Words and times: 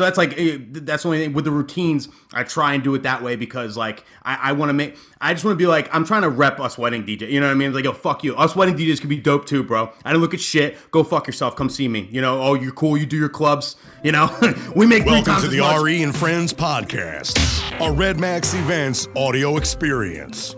So 0.00 0.04
that's 0.04 0.16
like 0.16 0.40
eh, 0.40 0.56
that's 0.70 1.02
the 1.02 1.10
only 1.10 1.18
thing 1.22 1.34
with 1.34 1.44
the 1.44 1.50
routines. 1.50 2.08
I 2.32 2.42
try 2.42 2.72
and 2.72 2.82
do 2.82 2.94
it 2.94 3.02
that 3.02 3.22
way 3.22 3.36
because 3.36 3.76
like 3.76 4.02
I, 4.22 4.34
I 4.44 4.52
want 4.52 4.70
to 4.70 4.72
make. 4.72 4.96
I 5.20 5.34
just 5.34 5.44
want 5.44 5.56
to 5.56 5.62
be 5.62 5.66
like 5.66 5.94
I'm 5.94 6.06
trying 6.06 6.22
to 6.22 6.30
rep 6.30 6.58
us 6.58 6.78
wedding 6.78 7.04
DJ. 7.04 7.30
You 7.30 7.38
know 7.38 7.48
what 7.48 7.52
I 7.52 7.54
mean? 7.54 7.74
Like 7.74 7.84
yo, 7.84 7.92
fuck 7.92 8.24
you. 8.24 8.34
Us 8.34 8.56
wedding 8.56 8.78
DJs 8.78 8.98
could 9.00 9.10
be 9.10 9.18
dope 9.18 9.44
too, 9.44 9.62
bro. 9.62 9.92
I 10.02 10.12
don't 10.14 10.22
look 10.22 10.32
at 10.32 10.40
shit. 10.40 10.78
Go 10.90 11.04
fuck 11.04 11.26
yourself. 11.26 11.54
Come 11.54 11.68
see 11.68 11.86
me. 11.86 12.08
You 12.10 12.22
know? 12.22 12.40
Oh, 12.40 12.54
you're 12.54 12.72
cool. 12.72 12.96
You 12.96 13.04
do 13.04 13.18
your 13.18 13.28
clubs. 13.28 13.76
You 14.02 14.12
know? 14.12 14.34
we 14.74 14.86
make 14.86 15.04
Welcome 15.04 15.38
to 15.42 15.48
the. 15.48 15.60
RE 15.84 16.02
and 16.02 16.16
Friends 16.16 16.54
podcast, 16.54 17.36
a 17.86 17.92
Red 17.92 18.18
Max 18.18 18.54
Events 18.54 19.06
audio 19.14 19.58
experience. 19.58 20.54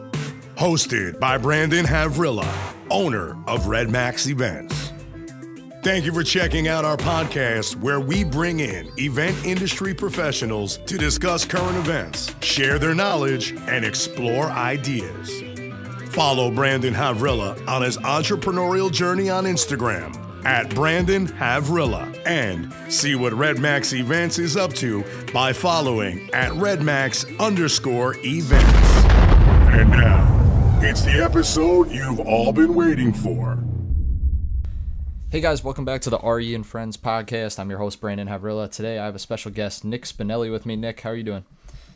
Hosted 0.54 1.18
by 1.18 1.36
Brandon 1.36 1.84
Havrilla, 1.84 2.48
owner 2.92 3.36
of 3.48 3.66
Red 3.66 3.90
Max 3.90 4.28
Events. 4.28 4.91
Thank 5.82 6.04
you 6.04 6.12
for 6.12 6.22
checking 6.22 6.68
out 6.68 6.84
our 6.84 6.96
podcast 6.96 7.74
where 7.74 7.98
we 7.98 8.22
bring 8.22 8.60
in 8.60 8.88
event 9.00 9.36
industry 9.44 9.92
professionals 9.92 10.76
to 10.86 10.96
discuss 10.96 11.44
current 11.44 11.76
events, 11.76 12.32
share 12.40 12.78
their 12.78 12.94
knowledge, 12.94 13.50
and 13.66 13.84
explore 13.84 14.44
ideas. 14.44 15.42
Follow 16.10 16.52
Brandon 16.52 16.94
Havrilla 16.94 17.66
on 17.66 17.82
his 17.82 17.96
entrepreneurial 17.98 18.92
journey 18.92 19.28
on 19.28 19.42
Instagram 19.42 20.14
at 20.44 20.72
Brandon 20.72 21.26
Havrilla 21.26 22.16
and 22.26 22.72
see 22.88 23.16
what 23.16 23.32
Red 23.32 23.58
Max 23.58 23.92
Events 23.92 24.38
is 24.38 24.56
up 24.56 24.72
to 24.74 25.04
by 25.34 25.52
following 25.52 26.30
at 26.32 26.52
Redmax 26.52 27.40
underscore 27.40 28.14
events. 28.18 29.04
And 29.74 29.90
now, 29.90 30.78
it's 30.80 31.02
the 31.02 31.20
episode 31.20 31.90
you've 31.90 32.20
all 32.20 32.52
been 32.52 32.72
waiting 32.72 33.12
for. 33.12 33.58
Hey 35.32 35.40
guys, 35.40 35.64
welcome 35.64 35.86
back 35.86 36.02
to 36.02 36.10
the 36.10 36.18
RE 36.18 36.54
and 36.54 36.66
Friends 36.66 36.98
podcast. 36.98 37.58
I'm 37.58 37.70
your 37.70 37.78
host 37.78 38.02
Brandon 38.02 38.28
Havrilla. 38.28 38.70
Today 38.70 38.98
I 38.98 39.06
have 39.06 39.14
a 39.14 39.18
special 39.18 39.50
guest, 39.50 39.82
Nick 39.82 40.02
Spinelli, 40.02 40.52
with 40.52 40.66
me. 40.66 40.76
Nick, 40.76 41.00
how 41.00 41.08
are 41.08 41.16
you 41.16 41.22
doing? 41.22 41.46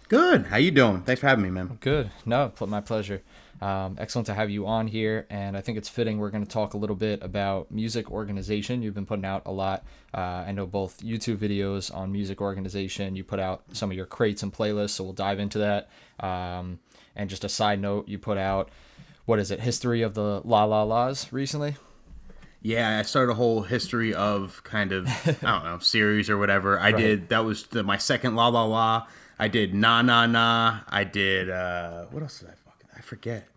Good. 0.09 0.47
How 0.47 0.57
you 0.57 0.71
doing? 0.71 1.03
Thanks 1.03 1.21
for 1.21 1.27
having 1.27 1.45
me, 1.45 1.51
man. 1.51 1.77
Good. 1.83 2.11
No, 2.25 2.51
my 2.67 2.81
pleasure. 2.81 3.21
Um, 3.61 3.97
excellent 3.99 4.25
to 4.29 4.33
have 4.33 4.49
you 4.49 4.67
on 4.67 4.87
here, 4.87 5.27
and 5.29 5.55
I 5.55 5.61
think 5.61 5.77
it's 5.77 5.91
fitting. 5.91 6.17
We're 6.17 6.31
going 6.31 6.47
to 6.47 6.51
talk 6.51 6.73
a 6.73 6.79
little 6.79 6.97
bit 6.97 7.23
about 7.23 7.71
music 7.71 8.11
organization. 8.11 8.81
You've 8.81 8.95
been 8.95 9.05
putting 9.05 9.27
out 9.27 9.43
a 9.45 9.53
lot. 9.53 9.85
Uh, 10.15 10.45
I 10.47 10.53
know 10.53 10.65
both 10.65 11.03
YouTube 11.05 11.37
videos 11.37 11.95
on 11.95 12.11
music 12.11 12.41
organization. 12.41 13.17
You 13.17 13.25
put 13.25 13.39
out 13.39 13.65
some 13.75 13.91
of 13.91 13.99
your 13.99 14.07
crates 14.07 14.43
and 14.43 14.51
playlists, 14.51 14.93
so 14.93 15.05
we'll 15.05 15.13
dive 15.13 15.41
into 15.41 15.59
that. 15.59 15.91
Um, 16.21 16.79
and 17.15 17.29
just 17.29 17.45
a 17.45 17.51
side 17.51 17.83
note, 17.83 18.09
you 18.09 18.19
put 18.19 18.39
out 18.39 18.71
what 19.27 19.39
is 19.39 19.51
it? 19.51 19.61
History 19.61 20.01
of 20.01 20.15
the 20.15 20.41
La 20.43 20.65
La 20.65 20.85
La's 20.85 21.31
recently. 21.35 21.77
Yeah, 22.63 22.99
I 22.99 23.03
started 23.03 23.33
a 23.33 23.35
whole 23.35 23.63
history 23.63 24.15
of 24.15 24.63
kind 24.65 24.93
of 24.93 25.07
I 25.09 25.33
don't 25.33 25.65
know 25.65 25.79
series 25.79 26.29
or 26.31 26.39
whatever. 26.39 26.81
I 26.81 26.93
did 26.93 27.29
that 27.29 27.45
was 27.45 27.67
the, 27.67 27.83
my 27.83 27.97
second 27.97 28.35
La 28.35 28.49
La 28.49 28.65
La. 28.65 29.07
I 29.39 29.49
did 29.49 29.75
Na 29.75 30.03
Na 30.03 30.27
Na. 30.27 30.81
I 30.89 31.05
did 31.05 31.51
uh 31.51 32.07
what 32.07 32.23
else 32.23 32.41
did 32.41 32.49
I 32.49 32.53
fucking 32.53 32.89
I 32.97 33.01
forget. 33.01 33.49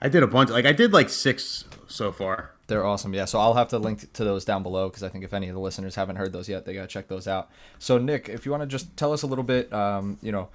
I 0.00 0.08
did 0.08 0.22
a 0.22 0.26
bunch 0.26 0.50
like 0.50 0.66
I 0.66 0.72
did 0.72 0.92
like 0.92 1.08
six 1.08 1.64
so 1.86 2.10
far. 2.12 2.52
They're 2.66 2.86
awesome. 2.86 3.12
Yeah. 3.12 3.24
So 3.24 3.38
I'll 3.38 3.54
have 3.54 3.68
to 3.68 3.78
link 3.78 4.12
to 4.12 4.24
those 4.24 4.44
down 4.44 4.62
below 4.62 4.88
because 4.88 5.02
I 5.02 5.08
think 5.08 5.24
if 5.24 5.34
any 5.34 5.48
of 5.48 5.54
the 5.54 5.60
listeners 5.60 5.96
haven't 5.96 6.16
heard 6.16 6.32
those 6.32 6.48
yet, 6.48 6.64
they 6.64 6.72
got 6.72 6.82
to 6.82 6.86
check 6.86 7.08
those 7.08 7.26
out. 7.26 7.50
So, 7.80 7.98
Nick, 7.98 8.28
if 8.28 8.46
you 8.46 8.52
want 8.52 8.62
to 8.62 8.66
just 8.68 8.96
tell 8.96 9.12
us 9.12 9.22
a 9.22 9.26
little 9.26 9.42
bit, 9.42 9.72
um, 9.72 10.16
you 10.22 10.30
know, 10.30 10.50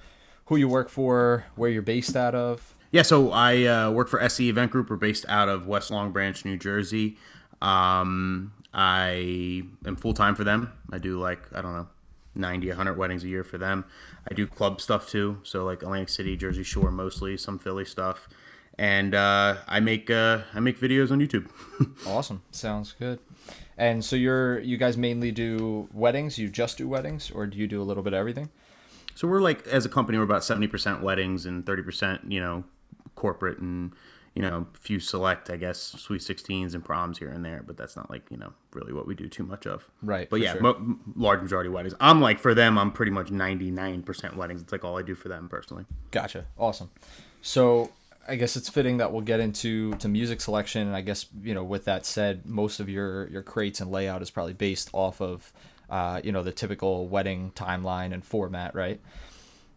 who 0.46 0.56
you 0.56 0.66
work 0.66 0.88
for, 0.88 1.44
where 1.56 1.68
you're 1.68 1.82
based 1.82 2.16
out 2.16 2.34
of. 2.34 2.74
Yeah, 2.90 3.02
so 3.02 3.32
I 3.32 3.64
uh, 3.64 3.90
work 3.90 4.08
for 4.08 4.20
SE 4.22 4.48
Event 4.48 4.70
Group. 4.72 4.88
We're 4.88 4.96
based 4.96 5.26
out 5.28 5.50
of 5.50 5.66
West 5.66 5.90
Long 5.90 6.10
Branch, 6.10 6.42
New 6.44 6.56
Jersey. 6.56 7.18
Um, 7.62 8.52
I 8.72 9.62
am 9.86 9.96
full 9.96 10.14
time 10.14 10.34
for 10.34 10.44
them. 10.44 10.72
I 10.92 10.98
do 10.98 11.18
like 11.18 11.40
I 11.54 11.62
don't 11.62 11.74
know, 11.74 11.88
90, 12.34 12.68
100 12.68 12.96
weddings 12.96 13.24
a 13.24 13.28
year 13.28 13.44
for 13.44 13.58
them. 13.58 13.84
I 14.30 14.34
do 14.34 14.46
club 14.46 14.80
stuff 14.80 15.08
too, 15.08 15.38
so 15.42 15.64
like 15.64 15.82
Atlantic 15.82 16.08
City, 16.08 16.36
Jersey 16.36 16.62
Shore, 16.62 16.90
mostly 16.90 17.36
some 17.36 17.58
Philly 17.58 17.84
stuff, 17.84 18.28
and 18.78 19.14
uh, 19.14 19.56
I 19.66 19.80
make 19.80 20.10
uh, 20.10 20.40
I 20.54 20.60
make 20.60 20.78
videos 20.78 21.10
on 21.10 21.20
YouTube. 21.20 21.48
Awesome. 22.06 22.42
Sounds 22.50 22.94
good. 22.98 23.18
And 23.78 24.04
so 24.04 24.16
you're 24.16 24.60
you 24.60 24.76
guys 24.76 24.96
mainly 24.96 25.30
do 25.30 25.88
weddings? 25.92 26.38
You 26.38 26.48
just 26.48 26.78
do 26.78 26.88
weddings, 26.88 27.30
or 27.30 27.46
do 27.46 27.58
you 27.58 27.66
do 27.66 27.80
a 27.80 27.84
little 27.84 28.02
bit 28.02 28.12
of 28.12 28.18
everything? 28.18 28.50
So 29.14 29.26
we're 29.26 29.40
like, 29.40 29.66
as 29.66 29.86
a 29.86 29.88
company, 29.88 30.18
we're 30.18 30.24
about 30.24 30.44
seventy 30.44 30.66
percent 30.66 31.02
weddings 31.02 31.46
and 31.46 31.64
thirty 31.64 31.82
percent, 31.82 32.30
you 32.30 32.40
know, 32.40 32.64
corporate 33.14 33.58
and 33.58 33.92
you 34.36 34.42
know, 34.42 34.66
a 34.74 34.78
few 34.78 35.00
select, 35.00 35.48
I 35.48 35.56
guess, 35.56 35.78
sweet 35.80 36.22
sixteens 36.22 36.74
and 36.74 36.84
proms 36.84 37.18
here 37.18 37.30
and 37.30 37.42
there. 37.42 37.64
But 37.66 37.76
that's 37.78 37.96
not 37.96 38.10
like 38.10 38.22
you 38.30 38.36
know 38.36 38.52
really 38.74 38.92
what 38.92 39.06
we 39.06 39.14
do 39.14 39.28
too 39.28 39.42
much 39.44 39.66
of. 39.66 39.88
Right, 40.02 40.28
But 40.30 40.40
yeah, 40.40 40.52
sure. 40.52 40.60
mo- 40.60 40.98
large 41.16 41.40
majority 41.40 41.70
weddings. 41.70 41.94
I'm 41.98 42.20
like 42.20 42.38
for 42.38 42.54
them, 42.54 42.78
I'm 42.78 42.92
pretty 42.92 43.12
much 43.12 43.30
ninety 43.30 43.70
nine 43.70 44.02
percent 44.02 44.36
weddings. 44.36 44.60
It's 44.60 44.70
like 44.70 44.84
all 44.84 44.98
I 44.98 45.02
do 45.02 45.14
for 45.14 45.28
them 45.28 45.48
personally. 45.48 45.86
Gotcha. 46.10 46.44
Awesome. 46.58 46.90
So 47.40 47.90
I 48.28 48.36
guess 48.36 48.56
it's 48.56 48.68
fitting 48.68 48.98
that 48.98 49.10
we'll 49.12 49.22
get 49.22 49.40
into 49.40 49.94
to 49.94 50.08
music 50.08 50.40
selection, 50.42 50.86
and 50.86 50.94
I 50.94 51.00
guess 51.00 51.26
you 51.42 51.54
know, 51.54 51.64
with 51.64 51.86
that 51.86 52.04
said, 52.04 52.44
most 52.44 52.78
of 52.78 52.88
your 52.90 53.28
your 53.28 53.42
crates 53.42 53.80
and 53.80 53.90
layout 53.90 54.20
is 54.20 54.30
probably 54.30 54.52
based 54.52 54.90
off 54.92 55.20
of, 55.22 55.50
uh, 55.88 56.20
you 56.22 56.30
know, 56.30 56.42
the 56.42 56.52
typical 56.52 57.08
wedding 57.08 57.52
timeline 57.54 58.12
and 58.12 58.22
format, 58.22 58.74
right? 58.74 59.00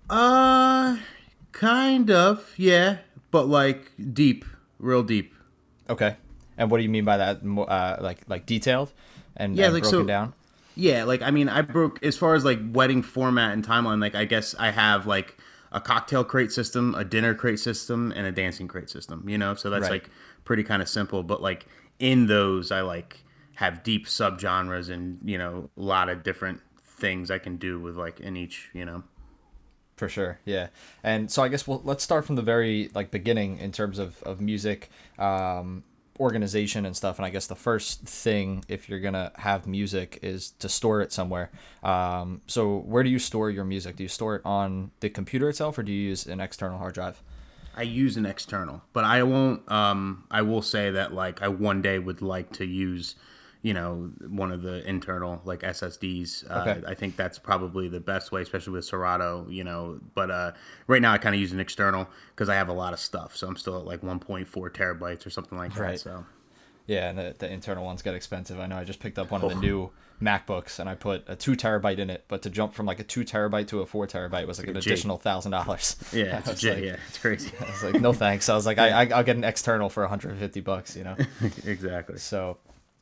Uh, 0.10 0.98
kind 1.52 2.10
of, 2.10 2.54
yeah, 2.58 2.98
but 3.32 3.48
like 3.48 3.92
deep, 4.14 4.46
real 4.80 5.04
deep. 5.04 5.34
Okay. 5.90 6.16
And 6.58 6.70
what 6.70 6.78
do 6.78 6.84
you 6.84 6.90
mean 6.90 7.06
by 7.06 7.18
that? 7.18 7.42
Uh, 7.44 7.98
like 8.02 8.20
like 8.28 8.46
detailed 8.46 8.92
and, 9.38 9.56
Yeah, 9.56 9.66
and 9.66 9.74
like, 9.74 9.84
broken 9.84 10.00
so- 10.02 10.06
down. 10.06 10.34
Yeah, 10.76 11.04
like 11.04 11.22
I 11.22 11.32
mean, 11.32 11.50
I 11.50 11.62
broke 11.62 12.02
as 12.04 12.16
far 12.16 12.36
as 12.36 12.46
like 12.46 12.60
wedding 12.72 13.02
format 13.02 13.52
and 13.52 13.66
timeline. 13.66 14.00
Like 14.00 14.16
I 14.16 14.24
guess 14.26 14.56
I 14.58 14.72
have 14.72 15.06
like 15.08 15.38
a 15.74 15.82
cocktail 15.82 16.24
crate 16.24 16.52
system, 16.54 16.96
a 16.96 17.04
dinner 17.04 17.34
crate 17.34 17.60
system, 17.60 18.14
and 18.16 18.26
a 18.26 18.32
dancing 18.32 18.68
crate 18.68 18.90
system. 18.90 19.28
You 19.28 19.38
know, 19.38 19.56
so 19.56 19.70
that's 19.70 19.84
Right. 19.84 19.92
like 20.04 20.10
pretty 20.46 20.64
kind 20.64 20.82
of 20.82 20.88
simple. 20.88 21.22
But 21.24 21.42
like 21.42 21.66
in 22.00 22.28
those, 22.28 22.72
I 22.72 22.80
like 22.82 23.18
have 23.56 23.84
deep 23.84 24.06
subgenres 24.08 24.90
and 24.90 25.20
you 25.26 25.38
know 25.38 25.70
a 25.76 25.82
lot 25.82 26.08
of 26.08 26.24
different 26.24 26.62
things 26.82 27.30
I 27.30 27.40
can 27.40 27.58
do 27.58 27.78
with 27.80 27.98
like 27.98 28.22
in 28.22 28.38
each. 28.38 28.70
You 28.74 28.86
know. 28.86 29.04
For 30.00 30.08
sure, 30.08 30.40
yeah. 30.46 30.70
And 31.04 31.30
so 31.30 31.44
I 31.44 31.50
guess 31.50 31.68
we'll 31.68 31.82
let's 31.84 32.06
start 32.06 32.24
from 32.24 32.38
the 32.38 32.42
very 32.42 32.90
like 32.96 33.12
beginning 33.12 33.58
in 33.58 33.74
terms 33.74 34.00
of 34.00 34.24
of 34.24 34.40
music 34.40 34.90
um, 35.18 35.84
organization 36.22 36.86
and 36.86 36.96
stuff. 36.96 37.20
And 37.20 37.26
I 37.26 37.30
guess 37.30 37.48
the 37.48 37.56
first 37.58 38.04
thing 38.04 38.64
if 38.70 38.88
you're 38.88 39.02
gonna 39.02 39.34
have 39.36 39.68
music 39.68 40.18
is 40.22 40.52
to 40.60 40.70
store 40.70 41.02
it 41.02 41.12
somewhere. 41.12 41.52
Um, 41.84 42.40
so 42.48 42.78
where 42.78 43.04
do 43.04 43.10
you 43.10 43.20
store 43.20 43.50
your 43.50 43.66
music? 43.66 43.98
Do 43.98 44.04
you 44.04 44.08
store 44.08 44.38
it 44.38 44.42
on 44.46 44.92
the 45.02 45.10
computer 45.10 45.50
itself, 45.50 45.78
or 45.78 45.84
do 45.84 45.92
you 45.92 46.08
use 46.08 46.26
an 46.28 46.40
external 46.40 46.78
hard 46.78 46.94
drive? 46.94 47.22
I 47.76 47.82
use 47.82 48.16
an 48.16 48.26
external, 48.26 48.82
but 48.94 49.04
I 49.04 49.24
won't. 49.24 49.70
Um, 49.70 50.24
I 50.32 50.44
will 50.44 50.62
say 50.62 50.92
that 50.92 51.14
like 51.14 51.42
I 51.42 51.50
one 51.50 51.82
day 51.82 52.00
would 52.00 52.22
like 52.22 52.54
to 52.54 52.66
use, 52.66 53.16
you 53.62 53.74
know, 53.74 54.10
one 54.28 54.52
of 54.52 54.62
the 54.62 54.88
internal 54.88 55.42
like 55.44 55.62
SSDs. 55.62 56.50
Uh, 56.50 56.88
I 56.88 56.94
think 56.94 57.16
that's 57.18 57.38
probably 57.38 57.90
the 57.90 58.00
best 58.00 58.32
way, 58.32 58.42
especially 58.42 58.74
with 58.74 58.86
Serato. 58.86 59.46
You 59.50 59.64
know, 59.64 60.00
but 60.16 60.32
uh, 60.32 60.52
right 60.88 61.02
now 61.02 61.12
I 61.14 61.18
kind 61.18 61.36
of 61.36 61.42
use 61.42 61.52
an 61.52 61.60
external 61.60 62.08
because 62.36 62.48
I 62.50 62.56
have 62.56 62.70
a 62.70 62.74
lot 62.74 62.94
of 62.94 63.00
stuff, 63.00 63.36
so 63.36 63.48
I'm 63.48 63.58
still 63.58 63.78
at 63.78 63.86
like 63.86 64.02
1.4 64.02 64.48
terabytes 64.48 65.26
or 65.26 65.30
something 65.30 65.58
like 65.58 65.74
that. 65.76 65.82
Right. 65.82 66.00
So 66.00 66.26
Yeah, 66.88 67.10
and 67.10 67.18
the, 67.18 67.36
the 67.38 67.52
internal 67.52 67.84
ones 67.84 68.02
get 68.02 68.16
expensive. 68.16 68.60
I 68.60 68.68
know. 68.68 68.78
I 68.78 68.84
just 68.86 69.00
picked 69.00 69.20
up 69.20 69.30
one 69.32 69.42
of 69.44 69.50
the 69.50 69.56
new 69.56 69.90
MacBooks, 70.22 70.80
and 70.80 70.90
I 70.90 70.96
put 70.96 71.24
a 71.28 71.36
two 71.36 71.54
terabyte 71.54 71.98
in 71.98 72.10
it. 72.10 72.26
But 72.30 72.42
to 72.44 72.50
jump 72.50 72.74
from 72.74 72.86
like 72.86 73.00
a 73.00 73.04
two 73.04 73.26
terabyte 73.26 73.68
to 73.68 73.82
a 73.82 73.86
four 73.86 74.08
terabyte 74.08 74.48
was 74.48 74.60
like 74.60 74.68
an 74.70 74.74
G. 74.76 74.90
additional 74.90 75.18
thousand 75.18 75.52
dollars. 75.52 75.98
yeah, 76.14 76.40
it's, 76.40 76.64
like- 76.64 76.78
yeah, 76.84 76.96
it's 77.10 77.18
crazy. 77.18 77.52
I 77.60 77.70
was 77.72 77.84
like, 77.84 78.02
no 78.02 78.14
thanks. 78.14 78.48
I 78.50 78.56
was 78.56 78.66
like, 78.66 78.78
I, 78.78 78.90
I 79.04 79.06
I'll 79.16 79.24
get 79.24 79.36
an 79.36 79.44
external 79.44 79.90
for 79.90 80.04
150 80.04 80.62
bucks, 80.62 80.96
you 80.96 81.04
know. 81.04 81.16
exactly. 81.66 82.18
So 82.18 82.58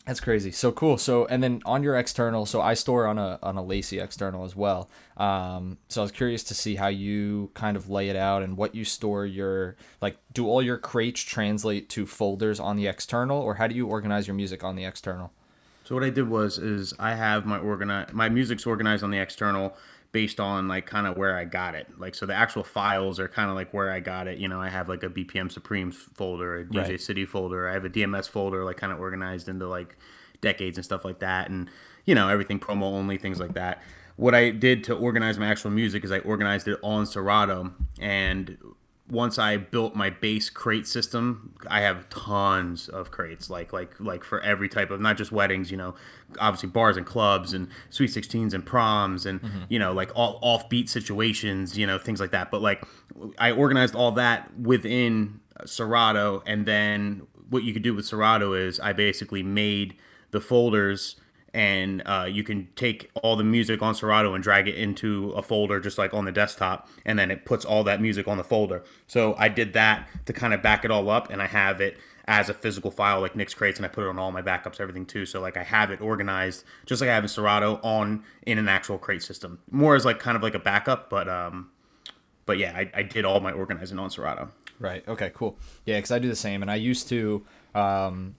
that's 0.08 0.22
crazy. 0.22 0.52
So 0.52 0.72
cool. 0.72 0.98
So 0.98 1.26
and 1.26 1.44
then 1.44 1.62
on 1.66 1.84
your 1.84 1.98
external, 1.98 2.46
so 2.46 2.62
I 2.62 2.76
store 2.76 3.08
on 3.08 3.18
a 3.18 3.38
on 3.44 3.58
a 3.58 3.62
LaCie 3.62 4.02
external 4.02 4.46
as 4.46 4.56
well. 4.56 4.90
Um, 5.18 5.80
so 5.90 6.02
I 6.02 6.04
was 6.04 6.14
curious 6.14 6.44
to 6.46 6.54
see 6.54 6.76
how 6.76 6.88
you 6.88 7.52
kind 7.54 7.76
of 7.76 7.90
lay 7.90 8.08
it 8.08 8.16
out 8.16 8.42
and 8.42 8.56
what 8.56 8.74
you 8.74 8.86
store 8.86 9.26
your 9.26 9.76
like. 10.02 10.18
Do 10.34 10.48
all 10.48 10.62
your 10.62 10.78
crates 10.78 11.20
translate 11.22 11.90
to 11.90 12.06
folders 12.06 12.58
on 12.58 12.78
the 12.78 12.88
external, 12.88 13.42
or 13.42 13.56
how 13.56 13.68
do 13.68 13.76
you 13.76 13.86
organize 13.86 14.28
your 14.28 14.36
music 14.36 14.64
on 14.64 14.78
the 14.78 14.86
external? 14.86 15.34
So 15.84 15.94
what 15.94 16.06
I 16.06 16.10
did 16.10 16.30
was 16.30 16.58
is 16.58 16.94
I 16.98 17.16
have 17.16 17.46
my 17.46 17.60
organize 17.60 18.14
my 18.14 18.30
music's 18.30 18.66
organized 18.66 19.04
on 19.04 19.12
the 19.12 19.20
external 19.20 19.76
based 20.12 20.40
on 20.40 20.68
like 20.68 20.86
kind 20.86 21.08
of 21.08 21.18
where 21.18 21.38
I 21.38 21.46
got 21.46 21.76
it. 21.76 21.88
Like 21.98 22.16
so 22.16 22.26
the 22.26 22.34
actual 22.34 22.64
files 22.64 23.20
are 23.20 23.28
kind 23.28 23.50
of 23.50 23.56
like 23.56 23.74
where 23.74 23.92
I 23.92 24.00
got 24.00 24.28
it. 24.28 24.38
You 24.38 24.48
know, 24.48 24.62
I 24.62 24.70
have 24.70 24.90
like 24.90 25.04
a 25.04 25.10
BPM 25.10 25.52
Supremes 25.52 25.98
folder, 26.16 26.60
a 26.60 26.66
DJ 26.66 26.90
Right. 26.90 27.02
City 27.02 27.26
folder. 27.26 27.70
I 27.70 27.74
have 27.74 27.86
a 27.86 27.90
DMS 27.90 28.30
folder 28.30 28.64
like 28.64 28.78
kind 28.78 28.94
of 28.94 29.00
organized 29.00 29.50
into 29.50 29.68
like 29.68 29.98
decades 30.42 30.78
and 30.78 30.86
stuff 30.86 31.04
like 31.04 31.20
that 31.20 31.50
and 31.50 31.70
you 32.06 32.16
know, 32.16 32.30
everything 32.30 32.60
promo 32.60 32.84
only 32.84 33.18
things 33.18 33.40
like 33.40 33.54
that. 33.56 33.84
What 34.16 34.34
I 34.34 34.50
did 34.50 34.84
to 34.86 34.96
organize 34.96 35.38
my 35.38 35.48
actual 35.48 35.72
music 35.72 36.04
is 36.04 36.12
I 36.12 36.20
organized 36.20 36.68
it 36.68 36.80
all 36.82 37.00
in 37.00 37.06
Serato 37.06 37.74
and 38.00 38.58
once 39.10 39.40
I 39.40 39.58
built 39.58 39.96
my 39.96 40.10
base 40.10 40.50
crate 40.50 40.86
system, 40.86 41.54
I 41.68 41.82
have 41.82 42.10
tons 42.10 42.90
of 42.90 43.12
crates, 43.12 43.50
like 43.50 43.72
like 43.72 43.98
like 44.00 44.24
for 44.24 44.42
every 44.42 44.68
type 44.68 44.92
of 44.92 45.00
not 45.00 45.18
just 45.18 45.32
weddings, 45.32 45.72
you 45.72 45.78
know, 45.78 45.96
obviously 46.40 46.70
bars 46.70 46.98
and 46.98 47.06
clubs 47.06 47.54
and 47.54 47.70
sweet 47.90 48.08
sixteens 48.08 48.54
and 48.54 48.66
proms 48.66 49.26
and 49.26 49.42
mm-hmm. 49.42 49.62
you 49.70 49.80
know 49.80 49.94
like 49.94 50.12
all 50.16 50.42
offbeat 50.42 50.90
situations, 50.90 51.78
you 51.78 51.88
know 51.88 51.98
things 51.98 52.20
like 52.20 52.32
that. 52.32 52.52
But 52.52 52.62
like 52.62 52.84
I 53.38 53.52
organized 53.52 53.96
all 53.96 54.12
that 54.14 54.58
within 54.60 55.40
Serato, 55.66 56.44
and 56.46 56.66
then 56.66 57.28
what 57.50 57.64
you 57.64 57.74
could 57.74 57.84
do 57.84 57.94
with 57.94 58.06
Serato 58.06 58.54
is 58.54 58.80
I 58.80 58.92
basically 58.92 59.42
made 59.42 59.96
the 60.32 60.42
folders 60.42 61.16
and 61.54 62.02
uh, 62.06 62.28
you 62.30 62.44
can 62.44 62.68
take 62.76 63.10
all 63.16 63.36
the 63.36 63.44
music 63.44 63.82
on 63.82 63.96
Serato 63.96 64.34
and 64.34 64.44
drag 64.44 64.68
it 64.68 64.76
into 64.76 65.32
a 65.32 65.42
folder 65.42 65.80
just 65.80 65.98
like 65.98 66.14
on 66.14 66.26
the 66.26 66.32
desktop, 66.32 66.88
and 67.06 67.18
then 67.18 67.32
it 67.32 67.46
puts 67.46 67.66
all 67.66 67.84
that 67.86 68.02
music 68.02 68.28
on 68.28 68.38
the 68.38 68.44
folder. 68.44 68.84
So 69.08 69.36
I 69.38 69.50
did 69.50 69.74
that 69.74 70.08
to 70.26 70.34
kind 70.34 70.54
of 70.54 70.62
back 70.62 70.86
it 70.86 70.92
all 70.92 71.10
up, 71.10 71.30
and 71.30 71.42
I 71.42 71.48
have 71.48 71.82
it 71.82 71.98
as 72.28 72.50
a 72.50 72.54
physical 72.54 72.92
file 72.92 73.22
like 73.22 73.36
Nick's 73.36 73.54
crates, 73.54 73.80
and 73.80 73.86
I 73.86 73.90
put 73.90 74.04
it 74.04 74.10
on 74.10 74.20
all 74.20 74.32
my 74.32 74.42
backups, 74.42 74.80
everything 74.80 75.06
too. 75.06 75.26
So 75.26 75.40
like 75.40 75.58
I 75.58 75.64
have 75.64 75.92
it 75.92 76.02
organized 76.02 76.66
just 76.86 77.02
like 77.02 77.10
I 77.10 77.14
have 77.16 77.24
in 77.24 77.30
Serato 77.30 77.80
on 77.84 78.24
in 78.46 78.58
an 78.58 78.68
actual 78.68 78.98
crate 78.98 79.24
system, 79.24 79.60
more 79.72 79.96
as 79.96 80.06
like 80.06 80.20
kind 80.20 80.36
of 80.36 80.44
like 80.44 80.54
a 80.54 80.60
backup, 80.60 81.10
but 81.10 81.30
um, 81.30 81.72
but 82.46 82.58
yeah, 82.58 82.74
I, 82.76 82.92
I 82.94 83.04
did 83.04 83.26
all 83.26 83.40
my 83.40 83.52
organizing 83.52 83.98
on 84.00 84.10
Serato. 84.10 84.52
Right. 84.80 85.08
Okay. 85.08 85.32
Cool. 85.34 85.58
Yeah, 85.86 85.98
because 85.98 86.12
I 86.12 86.20
do 86.20 86.28
the 86.28 86.36
same, 86.36 86.62
and 86.62 86.70
I 86.70 86.76
used 86.76 87.08
to 87.10 87.46
um 87.74 88.36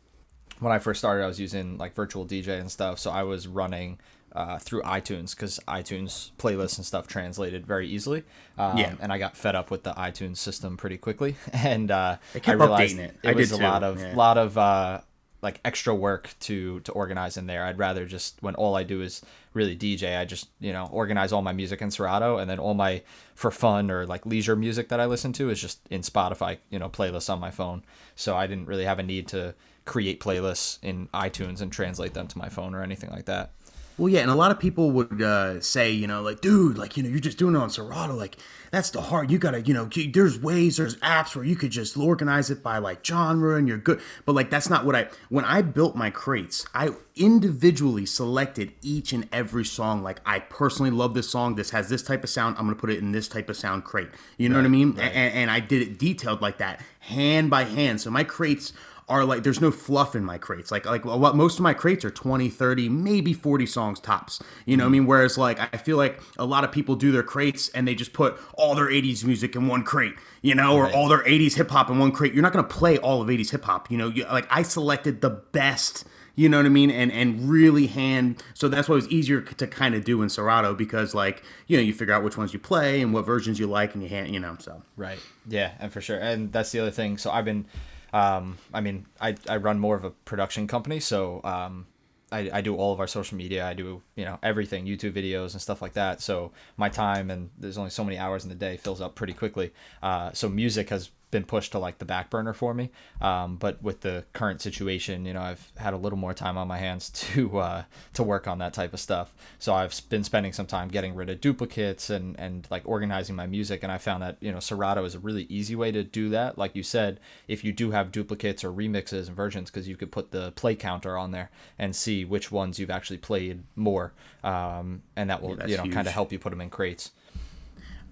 when 0.60 0.72
I 0.72 0.78
first 0.78 1.00
started, 1.00 1.25
I 1.25 1.26
was 1.26 1.40
using 1.40 1.78
like 1.78 1.94
virtual 1.94 2.26
DJ 2.26 2.60
and 2.60 2.70
stuff. 2.70 2.99
So 2.99 3.10
I 3.10 3.22
was 3.22 3.46
running 3.46 3.99
uh, 4.32 4.58
through 4.58 4.82
iTunes 4.82 5.34
because 5.34 5.58
iTunes 5.66 6.31
playlists 6.38 6.76
and 6.76 6.87
stuff 6.87 7.06
translated 7.06 7.66
very 7.66 7.88
easily. 7.88 8.25
Um, 8.56 8.78
yeah. 8.78 8.94
And 9.00 9.12
I 9.12 9.19
got 9.19 9.37
fed 9.37 9.55
up 9.55 9.70
with 9.70 9.82
the 9.82 9.93
iTunes 9.93 10.37
system 10.38 10.76
pretty 10.76 10.99
quickly, 10.99 11.37
and 11.52 11.90
uh, 11.90 12.16
I 12.46 12.52
realized 12.52 12.99
it. 12.99 13.16
it 13.22 13.37
was 13.37 13.52
a 13.52 13.56
lot 13.56 13.82
of 13.82 14.00
yeah. 14.00 14.14
lot 14.14 14.38
of 14.38 14.58
uh, 14.58 15.00
like 15.40 15.60
extra 15.64 15.94
work 15.94 16.34
to 16.40 16.81
to 16.81 16.93
organize 16.93 17.37
in 17.37 17.46
there. 17.46 17.64
I'd 17.64 17.78
rather 17.78 18.04
just 18.06 18.43
when 18.43 18.54
all 18.54 18.76
I 18.76 18.82
do 18.82 19.02
is 19.02 19.22
really 19.54 19.76
DJ, 19.76 20.19
I 20.19 20.25
just 20.25 20.49
you 20.61 20.72
know 20.72 20.88
organize 20.93 21.32
all 21.32 21.43
my 21.43 21.52
music 21.52 21.81
in 21.81 21.90
Serato, 21.90 22.38
and 22.38 22.50
then 22.50 22.58
all 22.58 22.75
my 22.75 23.02
for 23.34 23.50
fun 23.50 23.90
or 23.90 24.06
like 24.06 24.26
leisure 24.26 24.56
music 24.56 24.88
that 24.88 25.00
I 25.00 25.06
listen 25.06 25.32
to 25.34 25.49
is 25.50 25.61
just 25.61 25.81
in 25.90 26.02
Spotify, 26.02 26.58
you 26.70 26.78
know, 26.78 26.88
playlists 26.88 27.32
on 27.32 27.40
my 27.40 27.50
phone. 27.50 27.82
So 28.14 28.37
I 28.37 28.46
didn't 28.46 28.66
really 28.66 28.84
have 28.84 28.99
a 28.99 29.02
need 29.02 29.28
to 29.28 29.54
create 29.88 30.20
playlists 30.20 30.79
in 30.82 31.08
iTunes 31.08 31.61
and 31.61 31.73
translate 31.73 32.14
them 32.14 32.29
to 32.29 32.38
my 32.38 32.49
phone 32.49 32.75
or 32.75 32.82
anything 32.82 33.11
like 33.11 33.25
that. 33.25 33.52
Well, 33.96 34.08
yeah, 34.08 34.20
and 34.20 34.31
a 34.31 34.37
lot 34.37 34.52
of 34.52 34.61
people 34.61 34.93
would 34.93 35.20
uh, 35.20 35.61
say, 35.61 35.90
you 35.90 36.06
know, 36.06 36.23
like, 36.23 36.40
dude, 36.40 36.79
like, 36.79 36.96
you 36.96 37.02
know, 37.02 37.08
you're 37.08 37.19
just 37.19 37.37
doing 37.37 37.56
it 37.56 37.58
on 37.58 37.69
Serato. 37.69 38.14
Like, 38.14 38.37
that's 38.70 38.90
the 38.90 39.00
hard. 39.00 39.29
You 39.29 39.38
gotta, 39.38 39.62
you 39.62 39.75
know, 39.75 39.90
there's 40.12 40.38
ways, 40.38 40.76
there's 40.76 40.94
apps 40.99 41.35
where 41.35 41.44
you 41.44 41.56
could 41.56 41.73
just 41.73 41.96
organize 41.96 42.49
it 42.49 42.62
by 42.62 42.79
like 42.79 43.05
genre, 43.05 43.56
and 43.56 43.67
you're 43.67 43.76
good. 43.79 44.00
But 44.25 44.37
like, 44.37 44.50
that's 44.50 44.70
not 44.70 44.85
what 44.85 44.94
I. 44.94 45.08
When 45.31 45.44
I 45.44 45.62
built 45.62 45.96
my 45.96 46.11
crates, 46.11 46.64
I 46.73 46.90
individually 47.17 48.06
selected 48.06 48.73
each 48.82 49.12
and 49.12 49.29
every 49.32 49.64
song. 49.64 50.05
Like, 50.05 50.20
I 50.25 50.38
personally 50.38 50.93
love 50.93 51.14
this 51.14 51.29
song. 51.29 51.56
This 51.56 51.70
has 51.70 51.88
this 51.88 52.05
type 52.05 52.23
of 52.23 52.31
sound. 52.31 52.55
I'm 52.56 52.67
gonna 52.67 52.76
put 52.76 52.90
it 52.90 52.99
in 52.99 53.11
this 53.11 53.26
type 53.26 53.50
of 53.50 53.56
sound 53.56 53.82
crate. 53.82 54.11
You 54.37 54.49
know 54.49 54.55
right, 54.55 54.61
what 54.61 54.67
I 54.67 54.70
mean? 54.70 54.93
Right. 54.93 55.11
And, 55.12 55.35
and 55.35 55.50
I 55.50 55.58
did 55.58 55.82
it 55.82 55.99
detailed 55.99 56.40
like 56.40 56.58
that, 56.58 56.81
hand 57.00 57.50
by 57.50 57.64
hand. 57.64 58.00
So 58.00 58.12
my 58.12 58.23
crates 58.23 58.73
are 59.08 59.25
like 59.25 59.43
there's 59.43 59.60
no 59.60 59.70
fluff 59.70 60.14
in 60.14 60.25
my 60.25 60.38
crates. 60.38 60.70
Like 60.70 60.87
like 60.87 61.05
what 61.05 61.34
most 61.34 61.58
of 61.58 61.62
my 61.62 61.75
crates 61.75 62.05
are 62.05 62.10
20 62.10 62.49
30 62.49 62.88
maybe 62.88 63.32
40 63.32 63.66
songs 63.66 64.00
tops. 64.00 64.40
You 64.66 64.76
know 64.76 64.84
mm-hmm. 64.84 64.88
i 64.88 64.93
mean? 64.93 65.06
Whereas 65.06 65.38
like 65.38 65.58
i 65.75 65.76
feel 65.78 65.96
like 65.96 66.20
a 66.38 66.44
lot 66.44 66.64
of 66.64 66.72
people 66.72 66.96
do 66.96 67.10
their 67.12 67.22
crates 67.22 67.69
and 67.70 67.87
they 67.87 67.94
just 67.94 68.12
put 68.12 68.38
all 68.55 68.75
their 68.75 68.88
80s 68.88 69.25
music 69.25 69.56
in 69.56 69.66
one 69.66 69.82
crate 69.82 70.14
you 70.43 70.55
know 70.55 70.78
right. 70.78 70.93
or 70.93 70.96
all 70.96 71.08
their 71.08 71.25
80s 71.25 71.55
hip 71.55 71.70
hop 71.70 71.90
in 71.90 71.99
one 71.99 72.12
crate. 72.12 72.34
You're 72.34 72.43
not 72.43 72.52
going 72.52 72.64
to 72.64 72.75
play 72.75 72.99
all 72.99 73.22
of 73.22 73.28
80s 73.28 73.50
hip 73.50 73.64
hop 73.64 73.90
you 73.90 73.96
know? 73.99 74.08
You, 74.08 74.25
like 74.25 74.46
i 74.50 74.62
selected 74.62 75.20
the 75.20 75.31
best 75.31 76.04
you 76.38 76.49
know 76.49 76.58
what 76.58 76.66
I 76.66 76.69
mean? 76.69 76.93
And 76.93 77.11
and 77.11 77.50
really 77.50 77.88
hand 77.88 78.40
so 78.54 78.69
that's 78.69 78.88
why 78.88 78.93
it 78.93 79.02
was 79.02 79.08
easier 79.08 79.40
to 79.40 79.66
kind 79.66 79.96
of 79.96 80.04
do 80.04 80.22
in 80.22 80.28
Serato 80.28 80.72
because 80.72 81.12
like 81.12 81.43
you 81.66 81.76
know 81.76 81.82
you 81.82 81.93
figure 81.93 82.14
out 82.14 82.22
which 82.22 82.38
ones 82.38 82.52
you 82.52 82.61
play 82.61 83.02
and 83.02 83.12
what 83.12 83.26
versions 83.26 83.58
you 83.58 83.66
like 83.66 83.94
and 83.94 84.04
you 84.04 84.08
hand 84.08 84.32
you 84.32 84.38
know 84.38 84.54
so. 84.61 84.82
Right. 84.96 85.19
Yeah 85.49 85.72
and 85.81 85.93
for 85.93 86.00
sure. 86.00 86.16
And 86.16 86.52
that's 86.52 86.70
the 86.70 86.78
other 86.78 86.93
thing. 86.93 87.19
So 87.19 87.32
I've 87.32 87.44
been 87.44 87.66
um, 88.12 88.58
I 88.72 88.81
mean, 88.81 89.06
I, 89.20 89.34
I 89.49 89.56
run 89.56 89.78
more 89.78 89.96
of 89.96 90.05
a 90.05 90.10
production 90.10 90.66
company, 90.66 91.00
so 91.00 91.40
um, 91.44 91.87
I, 92.31 92.50
I 92.52 92.60
do 92.60 92.76
all 92.76 92.93
of 92.93 93.00
our 93.00 93.06
social 93.06 93.37
media. 93.37 93.66
I 93.66 93.75
do 93.75 94.02
you 94.16 94.25
know 94.25 94.38
everything, 94.43 94.87
YouTube 94.87 95.12
videos 95.12 95.52
and 95.52 95.62
stuff 95.62 95.81
like 95.81 95.94
that. 95.94 96.20
So 96.20 96.52
my 96.76 96.88
time 96.88 97.31
and 97.31 97.50
there's 97.58 97.78
only 97.78 97.90
so 97.90 98.05
many 98.05 98.19
hours 98.19 98.44
in 98.44 98.50
the 98.50 98.55
day 98.55 98.76
fills 98.76 99.00
up 99.00 99.14
pretty 99.14 99.32
quickly. 99.32 99.72
Uh, 100.02 100.32
so 100.32 100.49
music 100.49 100.90
has 100.90 101.10
been 101.30 101.44
pushed 101.44 101.72
to 101.72 101.78
like 101.78 101.98
the 101.98 102.04
back 102.04 102.30
burner 102.30 102.52
for 102.52 102.72
me. 102.72 102.90
Um, 103.20 103.56
but 103.56 103.82
with 103.82 104.00
the 104.00 104.25
current 104.32 104.60
situation, 104.60 105.25
you 105.26 105.34
know, 105.34 105.42
I've 105.42 105.72
had 105.76 105.92
a 105.92 105.96
little 105.96 106.19
more 106.19 106.34
time 106.34 106.56
on 106.56 106.69
my 106.69 106.78
hands 106.78 107.10
to 107.34 107.58
uh, 107.58 107.82
to 108.14 108.22
work 108.22 108.46
on 108.46 108.58
that 108.58 108.72
type 108.72 108.94
of 108.94 109.00
stuff. 109.00 109.34
So 109.58 109.75
I've 109.75 110.00
been 110.08 110.25
spending 110.25 110.52
some 110.52 110.66
time 110.66 110.88
getting 110.88 111.14
rid 111.14 111.30
of 111.30 111.40
duplicates 111.40 112.10
and 112.10 112.38
and 112.38 112.66
like 112.70 112.82
organizing 112.86 113.36
my 113.36 113.46
music. 113.46 113.82
And 113.82 113.92
I 113.92 113.98
found 113.98 114.22
that 114.22 114.36
you 114.40 114.52
know 114.52 114.60
Serato 114.60 115.04
is 115.04 115.14
a 115.14 115.19
really 115.19 115.44
easy 115.44 115.76
way 115.76 115.92
to 115.92 116.02
do 116.02 116.28
that. 116.30 116.58
Like 116.58 116.75
you 116.75 116.82
said, 116.82 117.20
if 117.46 117.64
you 117.64 117.72
do 117.72 117.90
have 117.90 118.12
duplicates 118.12 118.64
or 118.64 118.72
remixes 118.72 119.28
and 119.28 119.36
versions, 119.36 119.70
because 119.70 119.88
you 119.88 119.96
could 119.96 120.12
put 120.12 120.30
the 120.30 120.52
play 120.52 120.75
counter 120.75 121.16
on 121.16 121.30
there 121.30 121.50
and 121.78 121.94
see 121.94 122.25
which 122.25 122.50
ones 122.50 122.78
you've 122.78 122.90
actually 122.90 123.19
played 123.19 123.62
more, 123.76 124.12
um, 124.42 125.02
and 125.16 125.30
that 125.30 125.42
will 125.42 125.56
yeah, 125.58 125.66
you 125.66 125.76
know 125.76 125.94
kind 125.94 126.06
of 126.06 126.12
help 126.12 126.32
you 126.32 126.38
put 126.38 126.50
them 126.50 126.60
in 126.60 126.70
crates. 126.70 127.12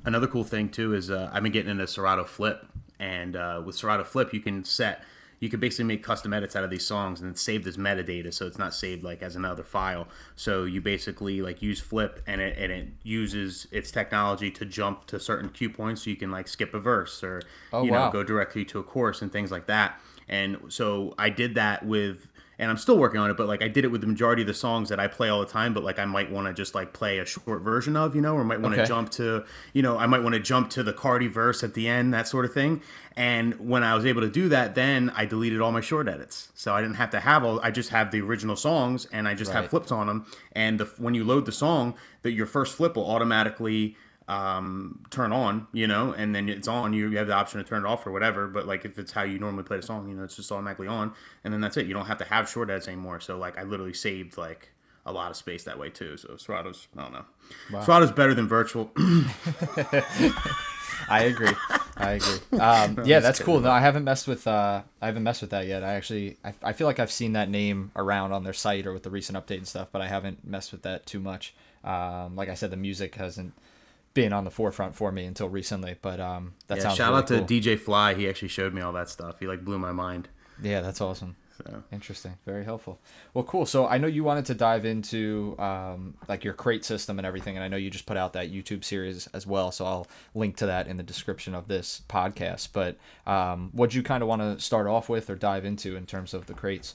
Another 0.04 0.28
cool 0.28 0.44
thing 0.44 0.68
too 0.68 0.94
is 0.94 1.10
uh, 1.10 1.30
I've 1.32 1.42
been 1.42 1.50
getting 1.50 1.70
into 1.70 1.86
Serato 1.86 2.22
Flip 2.22 2.64
and 2.98 3.36
uh, 3.36 3.62
with 3.64 3.76
Serato 3.76 4.04
Flip, 4.04 4.32
you 4.32 4.40
can 4.40 4.64
set 4.64 5.02
you 5.38 5.50
can 5.50 5.60
basically 5.60 5.84
make 5.84 6.02
custom 6.02 6.32
edits 6.32 6.56
out 6.56 6.64
of 6.64 6.70
these 6.70 6.86
songs 6.86 7.20
and 7.20 7.36
save 7.36 7.64
this 7.64 7.76
metadata 7.76 8.32
so 8.32 8.46
it's 8.46 8.58
not 8.58 8.72
saved 8.72 9.04
like 9.04 9.22
as 9.22 9.36
another 9.36 9.62
file. 9.62 10.08
So 10.34 10.64
you 10.64 10.80
basically 10.80 11.42
like 11.42 11.60
use 11.60 11.80
flip 11.80 12.22
and 12.26 12.40
it, 12.40 12.56
and 12.56 12.72
it 12.72 12.88
uses 13.02 13.66
its 13.70 13.90
technology 13.90 14.50
to 14.52 14.64
jump 14.64 15.06
to 15.08 15.20
certain 15.20 15.50
cue 15.50 15.68
points 15.68 16.04
so 16.04 16.10
you 16.10 16.16
can 16.16 16.30
like 16.30 16.48
skip 16.48 16.72
a 16.72 16.80
verse 16.80 17.22
or 17.22 17.42
oh, 17.72 17.82
you 17.82 17.90
know 17.90 18.10
go 18.10 18.22
directly 18.22 18.64
to 18.66 18.78
a 18.78 18.82
chorus 18.82 19.20
and 19.20 19.30
things 19.30 19.50
like 19.50 19.66
that. 19.66 20.00
And 20.28 20.56
so 20.68 21.14
i 21.18 21.28
did 21.28 21.54
that 21.54 21.84
with 21.84 22.28
and 22.58 22.70
I'm 22.70 22.78
still 22.78 22.96
working 22.96 23.20
on 23.20 23.30
it, 23.30 23.36
but 23.36 23.48
like 23.48 23.62
I 23.62 23.68
did 23.68 23.84
it 23.84 23.88
with 23.88 24.00
the 24.00 24.06
majority 24.06 24.42
of 24.42 24.48
the 24.48 24.54
songs 24.54 24.88
that 24.88 24.98
I 24.98 25.08
play 25.08 25.28
all 25.28 25.40
the 25.40 25.46
time, 25.46 25.74
but 25.74 25.84
like 25.84 25.98
I 25.98 26.04
might 26.06 26.30
want 26.30 26.46
to 26.46 26.54
just 26.54 26.74
like 26.74 26.92
play 26.92 27.18
a 27.18 27.26
short 27.26 27.62
version 27.62 27.96
of, 27.96 28.14
you 28.14 28.22
know, 28.22 28.34
or 28.34 28.44
might 28.44 28.60
want 28.60 28.74
to 28.74 28.80
okay. 28.80 28.88
jump 28.88 29.10
to, 29.12 29.44
you 29.72 29.82
know, 29.82 29.98
I 29.98 30.06
might 30.06 30.22
want 30.22 30.34
to 30.34 30.40
jump 30.40 30.70
to 30.70 30.82
the 30.82 30.92
Cardi 30.92 31.28
verse 31.28 31.62
at 31.62 31.74
the 31.74 31.88
end, 31.88 32.14
that 32.14 32.28
sort 32.28 32.44
of 32.44 32.54
thing. 32.54 32.80
And 33.14 33.54
when 33.60 33.82
I 33.82 33.94
was 33.94 34.06
able 34.06 34.22
to 34.22 34.30
do 34.30 34.48
that, 34.50 34.74
then 34.74 35.10
I 35.14 35.26
deleted 35.26 35.60
all 35.60 35.72
my 35.72 35.80
short 35.80 36.08
edits. 36.08 36.50
So 36.54 36.74
I 36.74 36.80
didn't 36.80 36.96
have 36.96 37.10
to 37.10 37.20
have 37.20 37.44
all, 37.44 37.60
I 37.60 37.70
just 37.70 37.90
have 37.90 38.10
the 38.10 38.20
original 38.22 38.56
songs 38.56 39.06
and 39.12 39.28
I 39.28 39.34
just 39.34 39.52
right. 39.52 39.62
have 39.62 39.70
flips 39.70 39.92
on 39.92 40.06
them. 40.06 40.26
And 40.52 40.80
the, 40.80 40.84
when 40.98 41.14
you 41.14 41.24
load 41.24 41.46
the 41.46 41.52
song, 41.52 41.94
that 42.22 42.32
your 42.32 42.46
first 42.46 42.74
flip 42.74 42.96
will 42.96 43.10
automatically 43.10 43.96
um, 44.28 45.04
turn 45.10 45.32
on, 45.32 45.66
you 45.72 45.86
know, 45.86 46.12
and 46.12 46.34
then 46.34 46.48
it's 46.48 46.68
on. 46.68 46.92
You, 46.92 47.08
you 47.08 47.18
have 47.18 47.28
the 47.28 47.34
option 47.34 47.62
to 47.62 47.68
turn 47.68 47.84
it 47.84 47.88
off 47.88 48.06
or 48.06 48.12
whatever. 48.12 48.48
But 48.48 48.66
like 48.66 48.84
if 48.84 48.98
it's 48.98 49.12
how 49.12 49.22
you 49.22 49.38
normally 49.38 49.62
play 49.62 49.76
the 49.76 49.82
song, 49.82 50.08
you 50.08 50.14
know, 50.14 50.24
it's 50.24 50.36
just 50.36 50.50
automatically 50.50 50.88
on, 50.88 51.12
and 51.44 51.52
then 51.52 51.60
that's 51.60 51.76
it. 51.76 51.86
You 51.86 51.94
don't 51.94 52.06
have 52.06 52.18
to 52.18 52.24
have 52.24 52.48
short 52.48 52.70
edits 52.70 52.88
anymore. 52.88 53.20
So 53.20 53.38
like 53.38 53.58
I 53.58 53.62
literally 53.62 53.94
saved 53.94 54.36
like 54.36 54.70
a 55.04 55.12
lot 55.12 55.30
of 55.30 55.36
space 55.36 55.64
that 55.64 55.78
way 55.78 55.90
too. 55.90 56.16
So 56.16 56.36
Serato's, 56.36 56.88
I 56.96 57.02
don't 57.02 57.12
know, 57.12 57.24
wow. 57.72 57.82
Serato's 57.82 58.12
better 58.12 58.34
than 58.34 58.48
virtual. 58.48 58.90
I 61.08 61.24
agree. 61.24 61.52
I 61.96 62.12
agree. 62.12 62.38
Um, 62.60 63.02
yeah, 63.04 63.20
that's 63.20 63.38
cool. 63.38 63.60
No, 63.60 63.70
I 63.70 63.80
haven't 63.80 64.04
messed 64.04 64.26
with. 64.26 64.46
Uh, 64.46 64.82
I 65.00 65.06
haven't 65.06 65.22
messed 65.22 65.42
with 65.42 65.50
that 65.50 65.66
yet. 65.66 65.84
I 65.84 65.94
actually, 65.94 66.38
I, 66.42 66.54
I 66.62 66.72
feel 66.72 66.86
like 66.86 66.98
I've 66.98 67.12
seen 67.12 67.34
that 67.34 67.50
name 67.50 67.90
around 67.94 68.32
on 68.32 68.44
their 68.44 68.54
site 68.54 68.86
or 68.86 68.92
with 68.92 69.02
the 69.02 69.10
recent 69.10 69.36
update 69.36 69.58
and 69.58 69.68
stuff, 69.68 69.88
but 69.92 70.00
I 70.00 70.08
haven't 70.08 70.46
messed 70.46 70.72
with 70.72 70.82
that 70.82 71.04
too 71.04 71.20
much. 71.20 71.54
Um, 71.84 72.34
like 72.34 72.48
I 72.48 72.54
said, 72.54 72.70
the 72.70 72.76
music 72.76 73.14
hasn't 73.16 73.52
been 74.16 74.32
on 74.32 74.44
the 74.44 74.50
forefront 74.50 74.96
for 74.96 75.12
me 75.12 75.26
until 75.26 75.48
recently. 75.48 75.94
But 76.00 76.18
um, 76.18 76.54
that 76.68 76.78
yeah, 76.78 76.84
sounds 76.84 76.96
shout 76.96 77.10
really 77.10 77.18
out 77.22 77.28
cool. 77.28 77.44
to 77.44 77.60
DJ 77.60 77.78
Fly. 77.78 78.14
He 78.14 78.28
actually 78.28 78.48
showed 78.48 78.72
me 78.72 78.80
all 78.80 78.94
that 78.94 79.10
stuff. 79.10 79.38
He 79.38 79.46
like 79.46 79.62
blew 79.62 79.78
my 79.78 79.92
mind. 79.92 80.28
Yeah, 80.60 80.80
that's 80.80 81.02
awesome. 81.02 81.36
So. 81.58 81.82
Interesting, 81.90 82.34
very 82.44 82.64
helpful. 82.64 82.98
Well, 83.32 83.44
cool. 83.44 83.64
So 83.64 83.86
I 83.86 83.96
know 83.96 84.06
you 84.06 84.24
wanted 84.24 84.46
to 84.46 84.54
dive 84.54 84.84
into 84.84 85.54
um, 85.58 86.14
like 86.28 86.44
your 86.44 86.52
crate 86.52 86.84
system 86.84 87.18
and 87.18 87.26
everything, 87.26 87.56
and 87.56 87.64
I 87.64 87.68
know 87.68 87.76
you 87.76 87.90
just 87.90 88.04
put 88.04 88.16
out 88.16 88.32
that 88.34 88.52
YouTube 88.52 88.84
series 88.84 89.26
as 89.28 89.46
well. 89.46 89.70
So 89.70 89.84
I'll 89.84 90.06
link 90.34 90.56
to 90.56 90.66
that 90.66 90.86
in 90.86 90.96
the 90.96 91.02
description 91.02 91.54
of 91.54 91.68
this 91.68 92.02
podcast. 92.08 92.70
But 92.72 92.96
um, 93.26 93.70
what 93.72 93.94
you 93.94 94.02
kind 94.02 94.22
of 94.22 94.28
want 94.28 94.42
to 94.42 94.62
start 94.62 94.86
off 94.86 95.08
with 95.08 95.30
or 95.30 95.34
dive 95.34 95.64
into 95.64 95.96
in 95.96 96.04
terms 96.04 96.34
of 96.34 96.46
the 96.46 96.54
crates? 96.54 96.94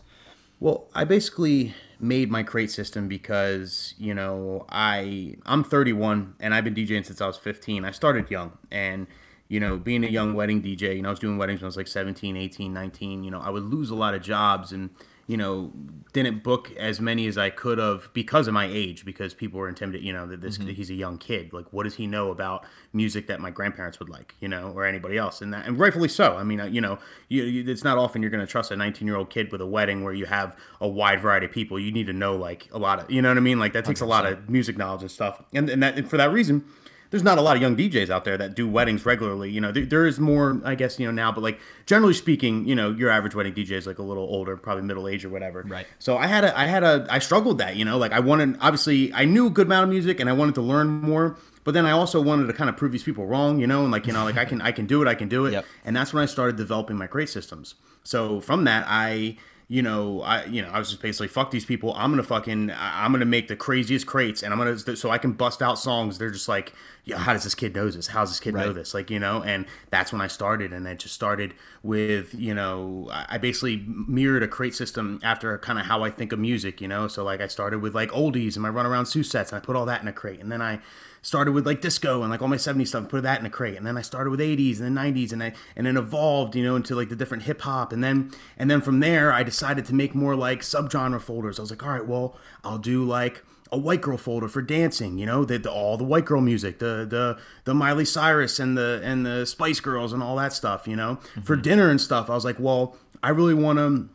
Well, 0.62 0.88
I 0.94 1.06
basically 1.06 1.74
made 2.00 2.30
my 2.30 2.44
crate 2.44 2.70
system 2.70 3.08
because 3.08 3.96
you 3.98 4.14
know 4.14 4.66
I 4.70 5.36
I'm 5.44 5.64
31 5.64 6.36
and 6.40 6.54
I've 6.54 6.64
been 6.64 6.76
DJing 6.76 7.04
since 7.04 7.20
I 7.20 7.26
was 7.26 7.38
15. 7.38 7.84
I 7.84 7.90
started 7.90 8.30
young 8.30 8.60
and 8.70 9.08
you 9.48 9.60
know 9.60 9.78
being 9.78 10.04
a 10.04 10.08
young 10.08 10.36
wedding 10.36 10.62
DJ, 10.62 10.96
you 10.96 11.02
know 11.02 11.10
I 11.10 11.14
was 11.14 11.20
doing 11.20 11.40
weddings 11.40 11.62
when 11.62 11.66
I 11.66 11.70
was 11.70 11.78
like 11.78 11.88
17, 11.88 12.38
18, 12.38 12.72
19. 12.72 13.24
You 13.24 13.32
know 13.32 13.40
I 13.40 13.50
would 13.50 13.64
lose 13.64 13.90
a 13.90 13.96
lot 13.96 14.14
of 14.14 14.22
jobs 14.22 14.72
and 14.72 14.92
you 15.28 15.38
know, 15.38 15.72
didn't 16.14 16.44
book 16.44 16.72
as 16.78 17.00
many 17.00 17.28
as 17.28 17.38
I 17.38 17.50
could 17.50 17.78
have 17.78 18.10
because 18.14 18.48
of 18.48 18.54
my 18.54 18.66
age, 18.66 19.06
because 19.06 19.34
people 19.34 19.60
were 19.60 19.70
intimidated, 19.70 20.06
you 20.06 20.14
know, 20.14 20.28
that 20.28 20.42
this 20.42 20.58
he's 20.58 20.90
a 20.90 20.96
young 20.96 21.18
kid. 21.18 21.54
Like, 21.54 21.72
what 21.72 21.84
does 21.84 21.96
he 21.96 22.08
know 22.08 22.32
about 22.32 22.66
music 22.92 23.28
that 23.28 23.40
my 23.40 23.50
grandparents 23.50 24.00
would 24.00 24.10
like, 24.10 24.36
you 24.40 24.48
know, 24.48 24.72
or 24.76 24.86
anybody 24.86 25.18
else? 25.18 25.42
And 25.42 25.54
that, 25.54 25.66
and 25.66 25.80
rightfully 25.80 26.10
so. 26.10 26.36
I 26.36 26.44
mean, 26.44 26.60
uh, 26.60 26.66
you 26.66 26.82
know, 26.82 27.00
you, 27.30 27.44
you, 27.44 27.72
it's 27.72 27.84
not 27.84 27.98
often 27.98 28.22
you're 28.22 28.32
going 28.32 28.46
to 28.46 28.52
trust 28.52 28.72
a 28.72 28.76
19 28.76 29.08
year 29.08 29.16
old 29.16 29.30
kid 29.30 29.52
with 29.52 29.62
a 29.62 29.68
wedding 29.68 30.04
where 30.04 30.14
you 30.14 30.26
have 30.26 30.56
a 30.80 30.88
wide 30.88 31.22
variety 31.22 31.46
of 31.46 31.52
people. 31.52 31.80
You 31.80 31.92
need 31.92 32.08
to 32.08 32.14
know 32.14 32.36
like 32.36 32.68
a 32.72 32.80
lot 32.80 33.00
of, 33.00 33.10
you 33.10 33.22
know 33.22 33.30
what 33.30 33.38
I 33.38 33.42
mean? 33.42 33.60
Like 33.60 33.74
that 33.74 33.86
takes 33.86 34.02
a 34.02 34.06
lot 34.06 34.26
of 34.26 34.50
music 34.50 34.78
knowledge 34.78 35.02
and 35.02 35.12
stuff. 35.12 35.42
And 35.54 35.70
and 35.70 35.82
that 35.82 35.98
and 35.98 36.10
for 36.10 36.18
that 36.18 36.32
reason 36.32 36.66
there's 37.12 37.24
not 37.24 37.38
a 37.38 37.42
lot 37.42 37.56
of 37.58 37.62
young 37.62 37.76
DJs 37.76 38.10
out 38.10 38.24
there 38.26 38.38
that 38.38 38.56
do 38.56 38.68
weddings 38.68 39.06
regularly. 39.06 39.52
You 39.52 39.62
know, 39.62 39.72
there, 39.72 39.86
there 39.86 40.08
is 40.08 40.20
more, 40.20 40.60
I 40.64 40.76
guess, 40.76 40.98
you 40.98 41.06
know, 41.06 41.12
now, 41.12 41.32
but 41.32 41.42
like 41.42 41.60
generally 41.86 42.14
speaking, 42.14 42.66
you 42.68 42.74
know, 42.74 42.92
your 42.92 43.10
average 43.10 43.36
wedding 43.36 43.54
DJ 43.54 43.72
is 43.72 43.86
like 43.86 44.00
a 44.00 44.04
little 44.04 44.24
older, 44.24 44.56
probably 44.58 44.84
middle 44.84 45.08
age 45.08 45.26
or 45.26 45.30
whatever. 45.30 45.62
Right. 45.68 45.86
So 46.00 46.18
I 46.18 46.28
had 46.28 46.46
a, 46.46 46.58
I 46.58 46.66
had 46.66 46.84
a, 46.84 47.06
I 47.10 47.20
struggled 47.20 47.58
that, 47.60 47.76
you 47.76 47.84
know, 47.86 47.98
like 47.98 48.14
I 48.14 48.22
wanted, 48.22 48.58
obviously, 48.62 49.14
I 49.14 49.26
knew 49.26 49.48
a 49.48 49.50
good 49.50 49.68
amount 49.68 49.84
of 49.84 49.90
music 49.90 50.20
and 50.22 50.30
I 50.30 50.34
wanted 50.34 50.56
to 50.56 50.62
learn 50.62 50.88
more, 50.88 51.38
but 51.66 51.74
then 51.74 51.86
I 51.86 51.92
also 51.92 52.22
wanted 52.22 52.48
to 52.48 52.54
kind 52.54 52.70
of 52.70 52.78
prove 52.78 52.94
these 52.94 53.04
people 53.04 53.26
wrong, 53.26 53.60
you 53.60 53.68
know, 53.68 53.84
and 53.84 53.92
like, 53.92 54.08
you 54.08 54.14
know, 54.14 54.24
like 54.24 54.38
I 54.38 54.46
can, 54.46 54.62
I 54.62 54.72
can 54.72 54.88
do 54.88 55.02
it, 55.02 55.08
I 55.08 55.16
can 55.16 55.28
do 55.28 55.46
it. 55.46 55.52
Yep. 55.52 55.66
And 55.84 55.94
that's 55.96 56.14
when 56.14 56.24
I 56.24 56.28
started 56.28 56.56
developing 56.56 56.98
my 56.98 57.08
crate 57.08 57.28
systems. 57.28 57.76
So 58.04 58.40
from 58.40 58.64
that, 58.64 58.86
I, 58.88 59.36
you 59.72 59.82
know, 59.82 60.22
I 60.22 60.44
you 60.48 60.62
know, 60.62 60.68
I 60.68 60.80
was 60.80 60.90
just 60.90 61.02
basically 61.02 61.30
fuck 61.30 61.50
these 61.50 61.64
people. 61.64 61.94
I'm 61.96 62.12
gonna 62.12 62.24
fucking 62.24 62.74
I'm 62.76 63.14
gonna 63.14 63.24
make 63.24 63.48
the 63.48 63.56
craziest 63.56 64.06
crates, 64.06 64.44
and 64.44 64.52
I'm 64.52 64.60
gonna 64.60 64.98
so 64.98 65.10
I 65.10 65.18
can 65.18 65.32
bust 65.32 65.62
out 65.62 65.80
songs. 65.80 66.18
They're 66.18 66.30
just 66.30 66.50
like, 66.50 66.74
yeah, 67.06 67.18
how 67.18 67.32
does 67.32 67.46
this 67.46 67.56
kid 67.56 67.74
know 67.74 67.90
this? 67.90 68.08
How 68.08 68.20
does 68.20 68.32
this 68.32 68.42
kid 68.42 68.54
know 68.54 68.74
this? 68.74 68.94
Like 68.94 69.10
you 69.10 69.18
know, 69.18 69.42
and 69.42 69.66
that's 69.90 70.12
when 70.12 70.20
I 70.20 70.28
started, 70.28 70.74
and 70.74 70.86
it 70.86 71.00
just 71.00 71.16
started 71.16 71.54
with 71.84 72.36
you 72.36 72.54
know, 72.54 73.08
I 73.14 73.38
basically 73.38 73.86
mirrored 73.88 74.44
a 74.44 74.48
crate 74.50 74.76
system 74.76 75.22
after 75.24 75.58
kind 75.60 75.80
of 75.80 75.86
how 75.86 76.04
I 76.04 76.10
think 76.10 76.34
of 76.34 76.40
music, 76.40 76.82
you 76.82 76.90
know. 76.90 77.08
So 77.08 77.24
like 77.24 77.40
I 77.40 77.48
started 77.48 77.80
with 77.80 77.96
like 77.96 78.12
oldies 78.12 78.56
and 78.56 78.64
my 78.64 78.70
run 78.70 78.86
around 78.86 79.06
sets, 79.06 79.54
and 79.54 79.62
I 79.62 79.66
put 79.66 79.78
all 79.78 79.86
that 79.86 80.02
in 80.02 80.08
a 80.10 80.14
crate, 80.14 80.42
and 80.42 80.52
then 80.52 80.62
I 80.62 80.82
started 81.22 81.52
with 81.52 81.66
like 81.66 81.82
disco 81.82 82.22
and 82.22 82.32
like 82.32 82.42
all 82.42 82.48
my 82.48 82.56
70s 82.56 82.88
stuff 82.88 83.08
put 83.10 83.24
that 83.24 83.40
in 83.40 83.46
a 83.46 83.50
crate 83.50 83.78
and 83.78 83.86
then 83.86 83.98
i 83.98 84.02
started 84.02 84.30
with 84.30 84.40
80s 84.40 84.80
and 84.80 84.98
then 84.98 85.14
90s 85.14 85.32
and 85.32 85.44
i 85.44 85.54
and 85.76 85.86
then 85.86 85.98
evolved 85.98 86.56
you 86.56 86.64
know 86.64 86.76
into 86.76 86.96
like 86.96 87.10
the 87.10 87.16
different 87.16 87.44
hip 87.44 87.62
hop 87.62 87.94
and 87.94 88.04
then 88.04 88.32
and 88.58 88.70
then 88.70 88.82
from 88.82 89.00
there 89.00 89.32
i 89.32 89.44
decided 89.44 89.86
to 89.86 89.94
make 89.94 90.16
more 90.16 90.36
like 90.36 90.62
subgenre 90.62 91.22
folders 91.22 91.60
i 91.60 91.62
was 91.62 91.70
like 91.70 91.84
all 91.84 91.90
right 91.90 92.08
well 92.08 92.36
i'll 92.64 92.78
do 92.78 93.04
like 93.04 93.44
a 93.74 93.78
white 93.78 94.02
girl 94.02 94.18
folder 94.18 94.50
for 94.50 94.62
dancing 94.62 95.18
you 95.18 95.26
know 95.26 95.46
the, 95.46 95.58
the 95.58 95.72
all 95.72 95.96
the 95.96 96.04
white 96.04 96.26
girl 96.26 96.42
music 96.42 96.80
the 96.80 97.06
the 97.10 97.40
the 97.64 97.74
miley 97.74 98.04
cyrus 98.04 98.60
and 98.60 98.78
the 98.78 99.00
and 99.04 99.26
the 99.26 99.46
spice 99.46 99.80
girls 99.80 100.12
and 100.12 100.22
all 100.22 100.36
that 100.36 100.52
stuff 100.52 100.88
you 100.88 100.96
know 100.96 101.16
mm-hmm. 101.16 101.42
for 101.42 101.56
dinner 101.56 101.90
and 101.90 102.02
stuff 102.02 102.30
i 102.30 102.34
was 102.34 102.44
like 102.44 102.60
well 102.60 102.98
i 103.24 103.30
really 103.30 103.54
want 103.54 103.78
to 103.80 104.10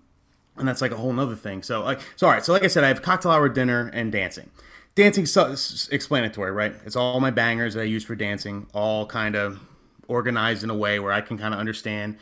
and 0.58 0.66
that's 0.66 0.80
like 0.80 0.90
a 0.90 0.96
whole 0.96 1.12
nother 1.12 1.36
thing. 1.36 1.62
So 1.62 1.82
like, 1.82 2.00
so 2.16 2.26
all 2.26 2.32
right. 2.32 2.44
So 2.44 2.52
like 2.52 2.64
I 2.64 2.68
said, 2.68 2.84
I 2.84 2.88
have 2.88 3.02
cocktail 3.02 3.32
hour, 3.32 3.48
dinner, 3.48 3.90
and 3.92 4.10
dancing. 4.10 4.50
Dancing 4.96 5.26
so, 5.26 5.54
explanatory, 5.92 6.50
right? 6.50 6.74
It's 6.86 6.96
all 6.96 7.20
my 7.20 7.30
bangers 7.30 7.74
that 7.74 7.82
I 7.82 7.84
use 7.84 8.02
for 8.02 8.16
dancing, 8.16 8.66
all 8.72 9.04
kind 9.04 9.36
of 9.36 9.60
organized 10.08 10.64
in 10.64 10.70
a 10.70 10.74
way 10.74 10.98
where 10.98 11.12
I 11.12 11.20
can 11.20 11.36
kind 11.36 11.52
of 11.52 11.60
understand. 11.60 12.16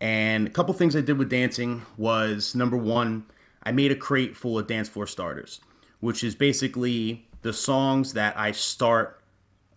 And 0.00 0.46
a 0.46 0.50
couple 0.50 0.72
things 0.72 0.94
I 0.94 1.00
did 1.00 1.18
with 1.18 1.28
dancing 1.28 1.82
was 1.98 2.54
number 2.54 2.76
one, 2.76 3.26
I 3.64 3.72
made 3.72 3.90
a 3.90 3.96
crate 3.96 4.36
full 4.36 4.60
of 4.60 4.68
dance 4.68 4.88
floor 4.88 5.08
starters, 5.08 5.60
which 5.98 6.22
is 6.22 6.36
basically 6.36 7.26
the 7.42 7.52
songs 7.52 8.12
that 8.12 8.38
I 8.38 8.52
start 8.52 9.20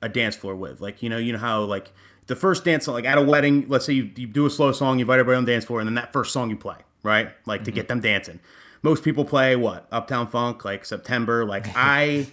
a 0.03 0.07
dance 0.07 0.35
floor 0.35 0.55
with. 0.55 0.79
Like 0.79 1.01
you 1.01 1.09
know, 1.09 1.17
you 1.17 1.33
know 1.33 1.39
how 1.39 1.63
like 1.63 1.91
the 2.27 2.35
first 2.35 2.63
dance 2.63 2.85
song, 2.85 2.93
like 2.93 3.05
at 3.05 3.17
a 3.17 3.21
wedding, 3.21 3.65
let's 3.67 3.85
say 3.85 3.93
you, 3.93 4.11
you 4.15 4.27
do 4.27 4.45
a 4.45 4.49
slow 4.51 4.71
song, 4.71 4.99
you 4.99 5.05
invite 5.05 5.19
everybody 5.19 5.37
on 5.37 5.45
the 5.45 5.51
dance 5.51 5.65
floor, 5.65 5.79
and 5.79 5.87
then 5.87 5.95
that 5.95 6.13
first 6.13 6.31
song 6.31 6.51
you 6.51 6.55
play, 6.55 6.77
right? 7.01 7.31
Like 7.47 7.63
to 7.63 7.71
mm-hmm. 7.71 7.77
get 7.77 7.87
them 7.87 7.99
dancing. 7.99 8.39
Most 8.83 9.03
people 9.03 9.25
play 9.25 9.55
what 9.55 9.87
Uptown 9.91 10.27
Funk, 10.27 10.63
like 10.63 10.85
September. 10.85 11.45
Like 11.45 11.65
I 11.75 12.27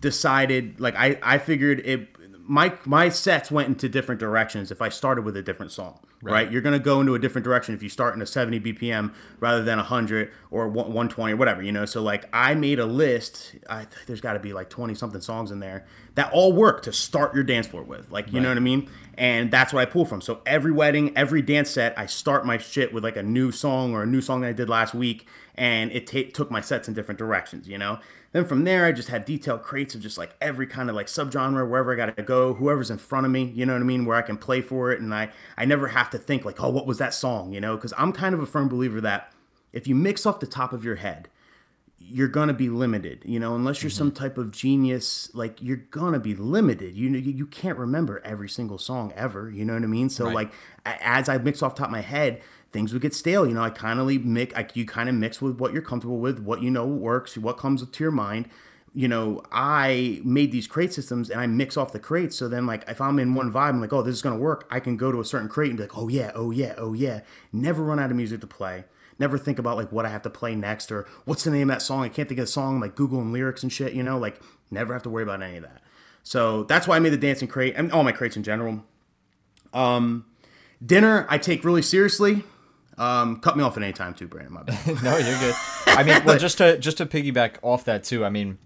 decided, 0.00 0.80
like 0.80 0.94
I 0.96 1.18
I 1.22 1.38
figured 1.38 1.80
it. 1.80 2.08
My 2.48 2.74
my 2.84 3.08
sets 3.08 3.50
went 3.50 3.68
into 3.68 3.88
different 3.88 4.20
directions 4.20 4.70
if 4.70 4.80
I 4.80 4.88
started 4.88 5.24
with 5.24 5.36
a 5.36 5.42
different 5.42 5.72
song, 5.72 5.98
right? 6.22 6.50
You're 6.50 6.62
gonna 6.62 6.78
go 6.78 7.00
into 7.00 7.14
a 7.16 7.18
different 7.18 7.44
direction 7.44 7.74
if 7.74 7.82
you 7.82 7.88
start 7.88 8.14
in 8.14 8.22
a 8.22 8.26
70 8.26 8.60
BPM 8.60 9.12
rather 9.40 9.64
than 9.64 9.78
100 9.78 10.30
or 10.52 10.68
120 10.68 11.32
or 11.32 11.36
whatever, 11.36 11.60
you 11.60 11.72
know. 11.72 11.84
So 11.84 12.02
like 12.02 12.28
I 12.32 12.54
made 12.54 12.78
a 12.78 12.86
list. 12.86 13.56
I 13.68 13.88
there's 14.06 14.20
got 14.20 14.34
to 14.34 14.38
be 14.38 14.52
like 14.52 14.70
20 14.70 14.94
something 14.94 15.20
songs 15.20 15.50
in 15.50 15.58
there 15.58 15.86
that 16.14 16.32
all 16.32 16.52
work 16.52 16.82
to 16.82 16.92
start 16.92 17.34
your 17.34 17.42
dance 17.42 17.66
floor 17.66 17.82
with, 17.82 18.12
like 18.12 18.32
you 18.32 18.40
know 18.40 18.48
what 18.48 18.56
I 18.56 18.60
mean. 18.60 18.88
And 19.18 19.50
that's 19.50 19.72
what 19.72 19.80
I 19.80 19.86
pull 19.86 20.04
from. 20.04 20.20
So 20.20 20.42
every 20.46 20.72
wedding, 20.72 21.16
every 21.16 21.42
dance 21.42 21.70
set, 21.70 21.98
I 21.98 22.06
start 22.06 22.46
my 22.46 22.58
shit 22.58 22.92
with 22.92 23.02
like 23.02 23.16
a 23.16 23.22
new 23.24 23.50
song 23.50 23.92
or 23.92 24.02
a 24.04 24.06
new 24.06 24.20
song 24.20 24.42
that 24.42 24.48
I 24.48 24.52
did 24.52 24.68
last 24.68 24.94
week, 24.94 25.26
and 25.56 25.90
it 25.90 26.06
ta 26.06 26.30
took 26.32 26.50
my 26.50 26.60
sets 26.60 26.86
in 26.86 26.94
different 26.94 27.18
directions, 27.18 27.66
you 27.66 27.78
know. 27.78 27.98
Then 28.36 28.44
from 28.44 28.64
there, 28.64 28.84
I 28.84 28.92
just 28.92 29.08
had 29.08 29.24
detailed 29.24 29.62
crates 29.62 29.94
of 29.94 30.02
just 30.02 30.18
like 30.18 30.36
every 30.42 30.66
kind 30.66 30.90
of 30.90 30.94
like 30.94 31.06
subgenre, 31.06 31.66
wherever 31.66 31.90
I 31.90 31.96
gotta 31.96 32.22
go, 32.22 32.52
whoever's 32.52 32.90
in 32.90 32.98
front 32.98 33.24
of 33.24 33.32
me, 33.32 33.44
you 33.44 33.64
know 33.64 33.72
what 33.72 33.80
I 33.80 33.86
mean, 33.86 34.04
where 34.04 34.18
I 34.18 34.20
can 34.20 34.36
play 34.36 34.60
for 34.60 34.92
it, 34.92 35.00
and 35.00 35.14
I 35.14 35.30
I 35.56 35.64
never 35.64 35.88
have 35.88 36.10
to 36.10 36.18
think 36.18 36.44
like, 36.44 36.62
oh, 36.62 36.68
what 36.68 36.86
was 36.86 36.98
that 36.98 37.14
song, 37.14 37.54
you 37.54 37.62
know, 37.62 37.76
because 37.76 37.94
I'm 37.96 38.12
kind 38.12 38.34
of 38.34 38.42
a 38.42 38.46
firm 38.46 38.68
believer 38.68 39.00
that 39.00 39.32
if 39.72 39.86
you 39.86 39.94
mix 39.94 40.26
off 40.26 40.38
the 40.38 40.46
top 40.46 40.74
of 40.74 40.84
your 40.84 40.96
head, 40.96 41.30
you're 41.98 42.28
gonna 42.28 42.52
be 42.52 42.68
limited, 42.68 43.22
you 43.24 43.40
know, 43.40 43.54
unless 43.54 43.82
you're 43.82 43.88
some 43.88 44.10
mm-hmm. 44.10 44.22
type 44.24 44.36
of 44.36 44.52
genius, 44.52 45.30
like 45.32 45.62
you're 45.62 45.78
gonna 45.90 46.20
be 46.20 46.34
limited. 46.34 46.94
You 46.94 47.08
know, 47.08 47.18
you, 47.18 47.32
you 47.32 47.46
can't 47.46 47.78
remember 47.78 48.20
every 48.22 48.50
single 48.50 48.76
song 48.76 49.14
ever, 49.16 49.48
you 49.48 49.64
know 49.64 49.72
what 49.72 49.82
I 49.82 49.86
mean? 49.86 50.10
So 50.10 50.26
Right. 50.26 50.34
like 50.34 50.52
as 50.84 51.30
I 51.30 51.38
mix 51.38 51.62
off 51.62 51.74
the 51.74 51.78
top 51.78 51.88
of 51.88 51.92
my 51.92 52.02
head, 52.02 52.42
things 52.72 52.92
would 52.92 53.02
get 53.02 53.14
stale. 53.14 53.46
You 53.46 53.54
know, 53.54 53.62
I 53.62 53.70
kind 53.70 54.00
of 54.00 54.06
mix, 54.24 54.54
like 54.54 54.76
you 54.76 54.84
kind 54.84 55.08
of 55.08 55.14
mix 55.14 55.40
with 55.40 55.58
what 55.58 55.72
you're 55.72 55.82
comfortable 55.82 56.18
with, 56.18 56.40
what 56.40 56.62
you 56.62 56.70
know 56.70 56.86
works, 56.86 57.36
what 57.36 57.58
comes 57.58 57.86
to 57.86 58.04
your 58.04 58.10
mind. 58.10 58.48
You 58.92 59.08
know, 59.08 59.42
I 59.52 60.20
made 60.24 60.52
these 60.52 60.66
crate 60.66 60.92
systems 60.92 61.28
and 61.28 61.38
I 61.38 61.46
mix 61.46 61.76
off 61.76 61.92
the 61.92 61.98
crates. 61.98 62.36
So 62.36 62.48
then, 62.48 62.66
like, 62.66 62.88
if 62.88 63.00
I'm 63.00 63.18
in 63.18 63.34
one 63.34 63.52
vibe, 63.52 63.70
I'm 63.70 63.80
like, 63.80 63.92
oh, 63.92 64.02
this 64.02 64.14
is 64.14 64.22
gonna 64.22 64.38
work. 64.38 64.66
I 64.70 64.80
can 64.80 64.96
go 64.96 65.12
to 65.12 65.20
a 65.20 65.24
certain 65.24 65.48
crate 65.48 65.68
and 65.68 65.76
be 65.76 65.84
like, 65.84 65.98
oh 65.98 66.08
yeah, 66.08 66.32
oh 66.34 66.50
yeah, 66.50 66.74
oh 66.78 66.94
yeah. 66.94 67.20
Never 67.52 67.82
run 67.82 67.98
out 67.98 68.10
of 68.10 68.16
music 68.16 68.40
to 68.40 68.46
play. 68.46 68.84
Never 69.18 69.38
think 69.38 69.58
about 69.58 69.76
like 69.76 69.92
what 69.92 70.06
I 70.06 70.10
have 70.10 70.22
to 70.22 70.30
play 70.30 70.54
next 70.54 70.92
or 70.92 71.06
what's 71.24 71.44
the 71.44 71.50
name 71.50 71.70
of 71.70 71.76
that 71.76 71.82
song. 71.82 72.04
I 72.04 72.08
can't 72.08 72.28
think 72.28 72.38
of 72.38 72.46
the 72.46 72.52
song. 72.52 72.80
Like 72.80 72.94
Googling 72.94 73.32
lyrics 73.32 73.62
and 73.62 73.72
shit. 73.72 73.92
You 73.92 74.02
know, 74.02 74.18
like 74.18 74.40
never 74.70 74.92
have 74.92 75.02
to 75.04 75.10
worry 75.10 75.22
about 75.22 75.42
any 75.42 75.56
of 75.58 75.62
that. 75.62 75.82
So 76.22 76.64
that's 76.64 76.88
why 76.88 76.96
I 76.96 76.98
made 76.98 77.12
the 77.12 77.18
dancing 77.18 77.48
crate 77.48 77.74
and 77.76 77.92
all 77.92 78.02
my 78.02 78.12
crates 78.12 78.36
in 78.36 78.42
general. 78.42 78.84
Um, 79.72 80.26
dinner 80.84 81.26
I 81.28 81.38
take 81.38 81.64
really 81.64 81.82
seriously. 81.82 82.44
Um, 82.98 83.40
cut 83.40 83.56
me 83.56 83.62
off 83.62 83.76
at 83.76 83.82
any 83.82 83.92
time 83.92 84.14
too, 84.14 84.26
Brandon. 84.26 84.54
My 84.54 84.62
bad. 84.62 84.86
no, 85.02 85.16
you're 85.16 85.38
good. 85.38 85.54
I 85.86 86.02
mean, 86.02 86.22
well, 86.24 86.38
just 86.38 86.58
to 86.58 86.78
just 86.78 86.98
to 86.98 87.06
piggyback 87.06 87.56
off 87.62 87.84
that 87.84 88.04
too. 88.04 88.24
I 88.24 88.30
mean, 88.30 88.58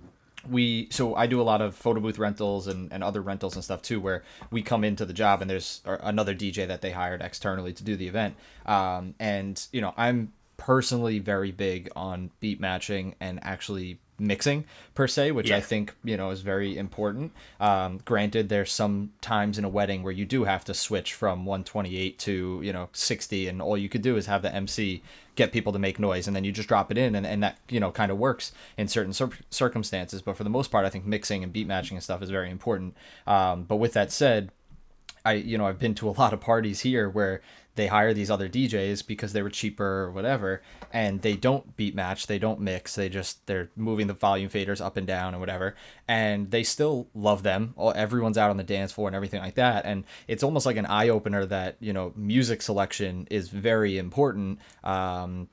we 0.49 0.89
so 0.91 1.15
I 1.15 1.27
do 1.27 1.41
a 1.41 1.43
lot 1.43 1.61
of 1.61 1.75
photo 1.75 2.01
booth 2.01 2.19
rentals 2.19 2.67
and, 2.67 2.93
and 2.93 3.03
other 3.03 3.21
rentals 3.21 3.55
and 3.55 3.65
stuff 3.65 3.83
too, 3.83 4.01
where 4.01 4.23
we 4.51 4.63
come 4.63 4.85
into 4.85 5.05
the 5.05 5.13
job 5.13 5.41
and 5.41 5.51
there's 5.51 5.83
another 5.85 6.35
DJ 6.35 6.67
that 6.67 6.81
they 6.81 6.93
hired 6.93 7.23
externally 7.23 7.73
to 7.73 7.85
do 7.85 7.97
the 7.97 8.09
event. 8.09 8.37
Um, 8.67 9.15
and 9.19 9.67
you 9.73 9.81
know, 9.81 9.95
I'm 9.97 10.33
personally 10.57 11.19
very 11.19 11.51
big 11.51 11.91
on 11.97 12.31
beat 12.41 12.61
matching 12.61 13.15
and 13.21 13.41
actually 13.43 13.99
mixing 14.21 14.65
per 14.95 15.09
se, 15.09 15.33
which 15.33 15.51
I 15.51 15.61
think 15.61 15.95
you 16.05 16.17
know 16.17 16.31
is 16.31 16.43
very 16.43 16.77
important. 16.77 17.33
Um, 17.59 18.01
granted, 18.05 18.49
there's 18.49 18.73
some 18.73 19.13
times 19.21 19.59
in 19.59 19.65
a 19.65 19.69
wedding 19.69 20.03
where 20.03 20.13
you 20.13 20.25
do 20.25 20.45
have 20.45 20.65
to 20.67 20.75
switch 20.75 21.15
from 21.15 21.47
128 21.47 22.19
to 22.21 22.61
you 22.63 22.73
know 22.73 22.89
60, 22.93 23.49
and 23.49 23.63
all 23.63 23.77
you 23.77 23.89
could 23.89 24.03
do 24.03 24.17
is 24.17 24.27
have 24.27 24.43
the 24.43 24.55
MC 24.55 25.03
get 25.37 25.53
people 25.53 25.73
to 25.73 25.79
make 25.79 25.99
noise, 25.99 26.27
and 26.27 26.37
then 26.37 26.45
you 26.45 26.53
just 26.53 26.69
drop 26.69 26.91
it 26.91 26.99
in, 26.99 27.15
and, 27.15 27.27
and 27.27 27.43
that 27.43 27.59
you 27.69 27.81
know 27.81 27.91
kind 27.91 28.13
of 28.13 28.19
works 28.19 28.53
in 28.77 28.89
certain 28.89 29.13
cir- 29.13 29.31
circumstances. 29.51 30.23
But 30.23 30.37
for 30.37 30.45
the 30.45 30.51
most 30.51 30.71
part, 30.71 30.85
I 30.85 30.91
think 30.91 31.07
mixing 31.07 31.43
and 31.43 31.53
beat 31.53 31.67
matching 31.67 31.97
and 31.97 32.05
stuff 32.05 32.23
is 32.23 32.31
very 32.31 32.51
important. 32.51 32.97
Um, 33.27 33.65
but 33.65 33.77
with 33.77 33.95
that 33.95 34.13
said, 34.13 34.51
I 35.25 35.35
you 35.35 35.59
know 35.59 35.67
I've 35.67 35.79
been 35.79 35.95
to 35.97 36.09
a 36.09 36.13
lot 36.13 36.33
of 36.33 36.41
parties 36.41 36.81
here 36.81 37.09
where 37.09 37.41
they 37.75 37.87
hire 37.87 38.13
these 38.13 38.31
other 38.31 38.49
DJs 38.49 39.07
because 39.07 39.33
they 39.33 39.43
were 39.43 39.51
cheaper 39.51 40.03
or 40.03 40.11
whatever, 40.11 40.63
and 40.93 41.23
they 41.23 41.35
don't 41.35 41.77
beat 41.77 41.95
match, 41.95 42.27
they 42.27 42.39
don't 42.39 42.61
mix, 42.61 42.95
they 42.95 43.09
just 43.09 43.47
they're 43.47 43.71
moving 43.77 44.07
the 44.07 44.15
volume 44.15 44.51
faders 44.51 44.85
up 44.85 44.97
and 44.97 45.07
down 45.07 45.35
and 45.35 45.41
whatever, 45.41 45.75
and 46.09 46.51
they 46.51 46.63
still 46.63 47.09
love 47.15 47.43
them. 47.43 47.75
All 47.77 47.93
everyone's 47.95 48.39
out 48.39 48.51
on 48.51 48.57
the 48.57 48.65
dance 48.65 48.93
floor 48.93 49.09
and 49.09 49.17
everything 49.17 49.41
like 49.41 49.55
that, 49.55 49.85
and 49.85 50.05
it's 50.29 50.43
almost 50.43 50.67
like 50.67 50.77
an 50.77 50.87
eye 50.87 51.09
opener 51.09 51.47
that 51.47 51.77
you 51.81 51.93
know 51.93 52.13
music 52.17 52.63
selection 52.63 53.27
is 53.31 53.49
very 53.49 53.99
important. 53.99 54.59
Um, 54.85 55.49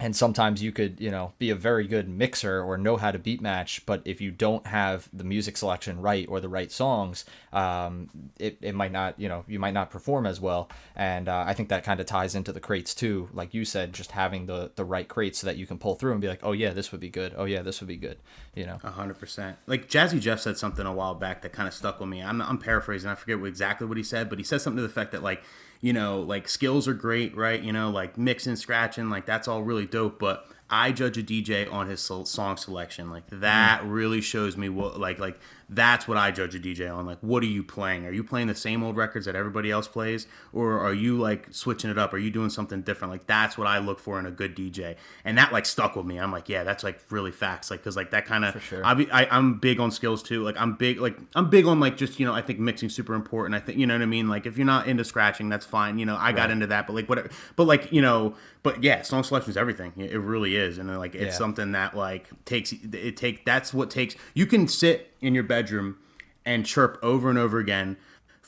and 0.00 0.16
sometimes 0.16 0.62
you 0.62 0.72
could 0.72 0.98
you 1.00 1.10
know 1.10 1.32
be 1.38 1.50
a 1.50 1.54
very 1.54 1.86
good 1.86 2.08
mixer 2.08 2.62
or 2.62 2.78
know 2.78 2.96
how 2.96 3.10
to 3.10 3.18
beat 3.18 3.40
match 3.40 3.84
but 3.86 4.00
if 4.04 4.20
you 4.20 4.30
don't 4.30 4.66
have 4.66 5.08
the 5.12 5.22
music 5.24 5.56
selection 5.56 6.00
right 6.00 6.26
or 6.28 6.40
the 6.40 6.48
right 6.48 6.72
songs 6.72 7.24
um, 7.52 8.08
it, 8.38 8.56
it 8.62 8.74
might 8.74 8.90
not 8.90 9.18
you 9.20 9.28
know 9.28 9.44
you 9.46 9.58
might 9.58 9.74
not 9.74 9.90
perform 9.90 10.26
as 10.26 10.40
well 10.40 10.68
and 10.96 11.28
uh, 11.28 11.44
i 11.46 11.52
think 11.52 11.68
that 11.68 11.84
kind 11.84 12.00
of 12.00 12.06
ties 12.06 12.34
into 12.34 12.52
the 12.52 12.60
crates 12.60 12.94
too 12.94 13.28
like 13.32 13.52
you 13.54 13.64
said 13.64 13.92
just 13.92 14.12
having 14.12 14.46
the 14.46 14.70
the 14.76 14.84
right 14.84 15.08
crates 15.08 15.38
so 15.40 15.46
that 15.46 15.56
you 15.56 15.66
can 15.66 15.78
pull 15.78 15.94
through 15.94 16.12
and 16.12 16.20
be 16.20 16.28
like 16.28 16.40
oh 16.42 16.52
yeah 16.52 16.72
this 16.72 16.90
would 16.90 17.00
be 17.00 17.10
good 17.10 17.34
oh 17.36 17.44
yeah 17.44 17.62
this 17.62 17.80
would 17.80 17.88
be 17.88 17.96
good 17.96 18.18
you 18.54 18.66
know 18.66 18.78
A 18.82 18.90
hundred 18.90 19.18
percent. 19.18 19.56
Like 19.66 19.88
Jazzy 19.88 20.20
Jeff 20.20 20.40
said 20.40 20.58
something 20.58 20.84
a 20.86 20.92
while 20.92 21.14
back 21.14 21.42
that 21.42 21.52
kind 21.52 21.66
of 21.68 21.74
stuck 21.74 22.00
with 22.00 22.08
me. 22.08 22.22
I'm, 22.22 22.40
I'm 22.42 22.58
paraphrasing. 22.58 23.10
I 23.10 23.14
forget 23.14 23.38
exactly 23.46 23.86
what 23.86 23.96
he 23.96 24.02
said, 24.02 24.28
but 24.28 24.38
he 24.38 24.44
said 24.44 24.60
something 24.60 24.76
to 24.76 24.82
the 24.82 24.88
effect 24.88 25.12
that 25.12 25.22
like, 25.22 25.42
you 25.80 25.92
know, 25.92 26.20
like 26.20 26.48
skills 26.48 26.86
are 26.86 26.94
great, 26.94 27.34
right? 27.36 27.60
You 27.62 27.72
know, 27.72 27.90
like 27.90 28.18
mixing, 28.18 28.56
scratching, 28.56 29.08
like 29.08 29.24
that's 29.24 29.48
all 29.48 29.62
really 29.62 29.86
dope. 29.92 30.18
But 30.18 30.48
I 30.68 30.90
judge 30.90 31.18
a 31.18 31.22
DJ 31.22 31.70
on 31.72 31.86
his 31.86 32.00
song 32.00 32.56
selection. 32.56 33.10
Like 33.10 33.24
that 33.30 33.82
mm. 33.82 33.92
really 33.92 34.20
shows 34.20 34.56
me 34.56 34.68
what 34.68 34.98
like 34.98 35.20
like 35.20 35.38
that's 35.74 36.06
what 36.06 36.16
I 36.18 36.30
judge 36.30 36.54
a 36.54 36.58
DJ 36.58 36.94
on. 36.94 37.06
Like 37.06 37.18
what 37.20 37.42
are 37.42 37.46
you 37.46 37.62
playing? 37.62 38.06
Are 38.06 38.12
you 38.12 38.22
playing 38.24 38.46
the 38.48 38.54
same 38.54 38.82
old 38.82 38.96
records 38.96 39.26
that 39.26 39.34
everybody 39.34 39.70
else 39.70 39.88
plays 39.88 40.26
or 40.52 40.80
are 40.80 40.92
you 40.94 41.18
like 41.18 41.46
switching 41.50 41.90
it 41.90 41.98
up? 41.98 42.12
Are 42.12 42.18
you 42.18 42.30
doing 42.30 42.50
something 42.50 42.82
different? 42.82 43.12
Like 43.12 43.26
that's 43.26 43.56
what 43.56 43.66
I 43.66 43.78
look 43.78 43.98
for 43.98 44.18
in 44.18 44.26
a 44.26 44.30
good 44.30 44.56
DJ. 44.56 44.96
And 45.24 45.38
that 45.38 45.52
like 45.52 45.66
stuck 45.66 45.96
with 45.96 46.06
me. 46.06 46.18
I'm 46.18 46.32
like, 46.32 46.48
yeah, 46.48 46.64
that's 46.64 46.84
like 46.84 47.00
really 47.10 47.30
facts. 47.32 47.70
Like 47.70 47.82
cuz 47.82 47.96
like 47.96 48.10
that 48.10 48.26
kind 48.26 48.44
of 48.44 48.62
sure. 48.62 48.84
I, 48.84 48.92
I 49.12 49.26
I'm 49.30 49.54
big 49.54 49.80
on 49.80 49.90
skills 49.90 50.22
too. 50.22 50.42
Like 50.42 50.60
I'm 50.60 50.74
big 50.74 51.00
like 51.00 51.16
I'm 51.34 51.48
big 51.50 51.66
on 51.66 51.80
like 51.80 51.96
just, 51.96 52.20
you 52.20 52.26
know, 52.26 52.34
I 52.34 52.42
think 52.42 52.58
mixing 52.58 52.88
super 52.88 53.14
important. 53.14 53.54
I 53.54 53.60
think 53.60 53.78
you 53.78 53.86
know 53.86 53.94
what 53.94 54.02
I 54.02 54.06
mean? 54.06 54.28
Like 54.28 54.46
if 54.46 54.56
you're 54.56 54.66
not 54.66 54.86
into 54.86 55.04
scratching, 55.04 55.48
that's 55.48 55.66
fine. 55.66 55.98
You 55.98 56.06
know, 56.06 56.16
I 56.18 56.32
got 56.32 56.50
into 56.50 56.66
that, 56.68 56.86
but 56.86 56.94
like 56.94 57.08
whatever. 57.08 57.30
But 57.56 57.64
like, 57.64 57.92
you 57.92 58.02
know, 58.02 58.34
but 58.62 58.82
yeah, 58.82 59.02
song 59.02 59.24
selection 59.24 59.50
is 59.50 59.56
everything. 59.56 59.92
It 59.96 60.18
really 60.20 60.56
is. 60.56 60.78
And 60.78 60.96
like 60.98 61.14
it's 61.14 61.24
Yeah. 61.24 61.30
something 61.32 61.72
that 61.72 61.96
like 61.96 62.28
takes 62.44 62.72
it 62.72 63.16
take 63.16 63.44
that's 63.44 63.72
what 63.74 63.90
takes 63.90 64.14
you 64.34 64.46
can 64.46 64.68
sit 64.68 65.11
in 65.22 65.34
your 65.34 65.44
bedroom 65.44 65.96
and 66.44 66.66
chirp 66.66 66.98
over 67.02 67.30
and 67.30 67.38
over 67.38 67.58
again 67.58 67.96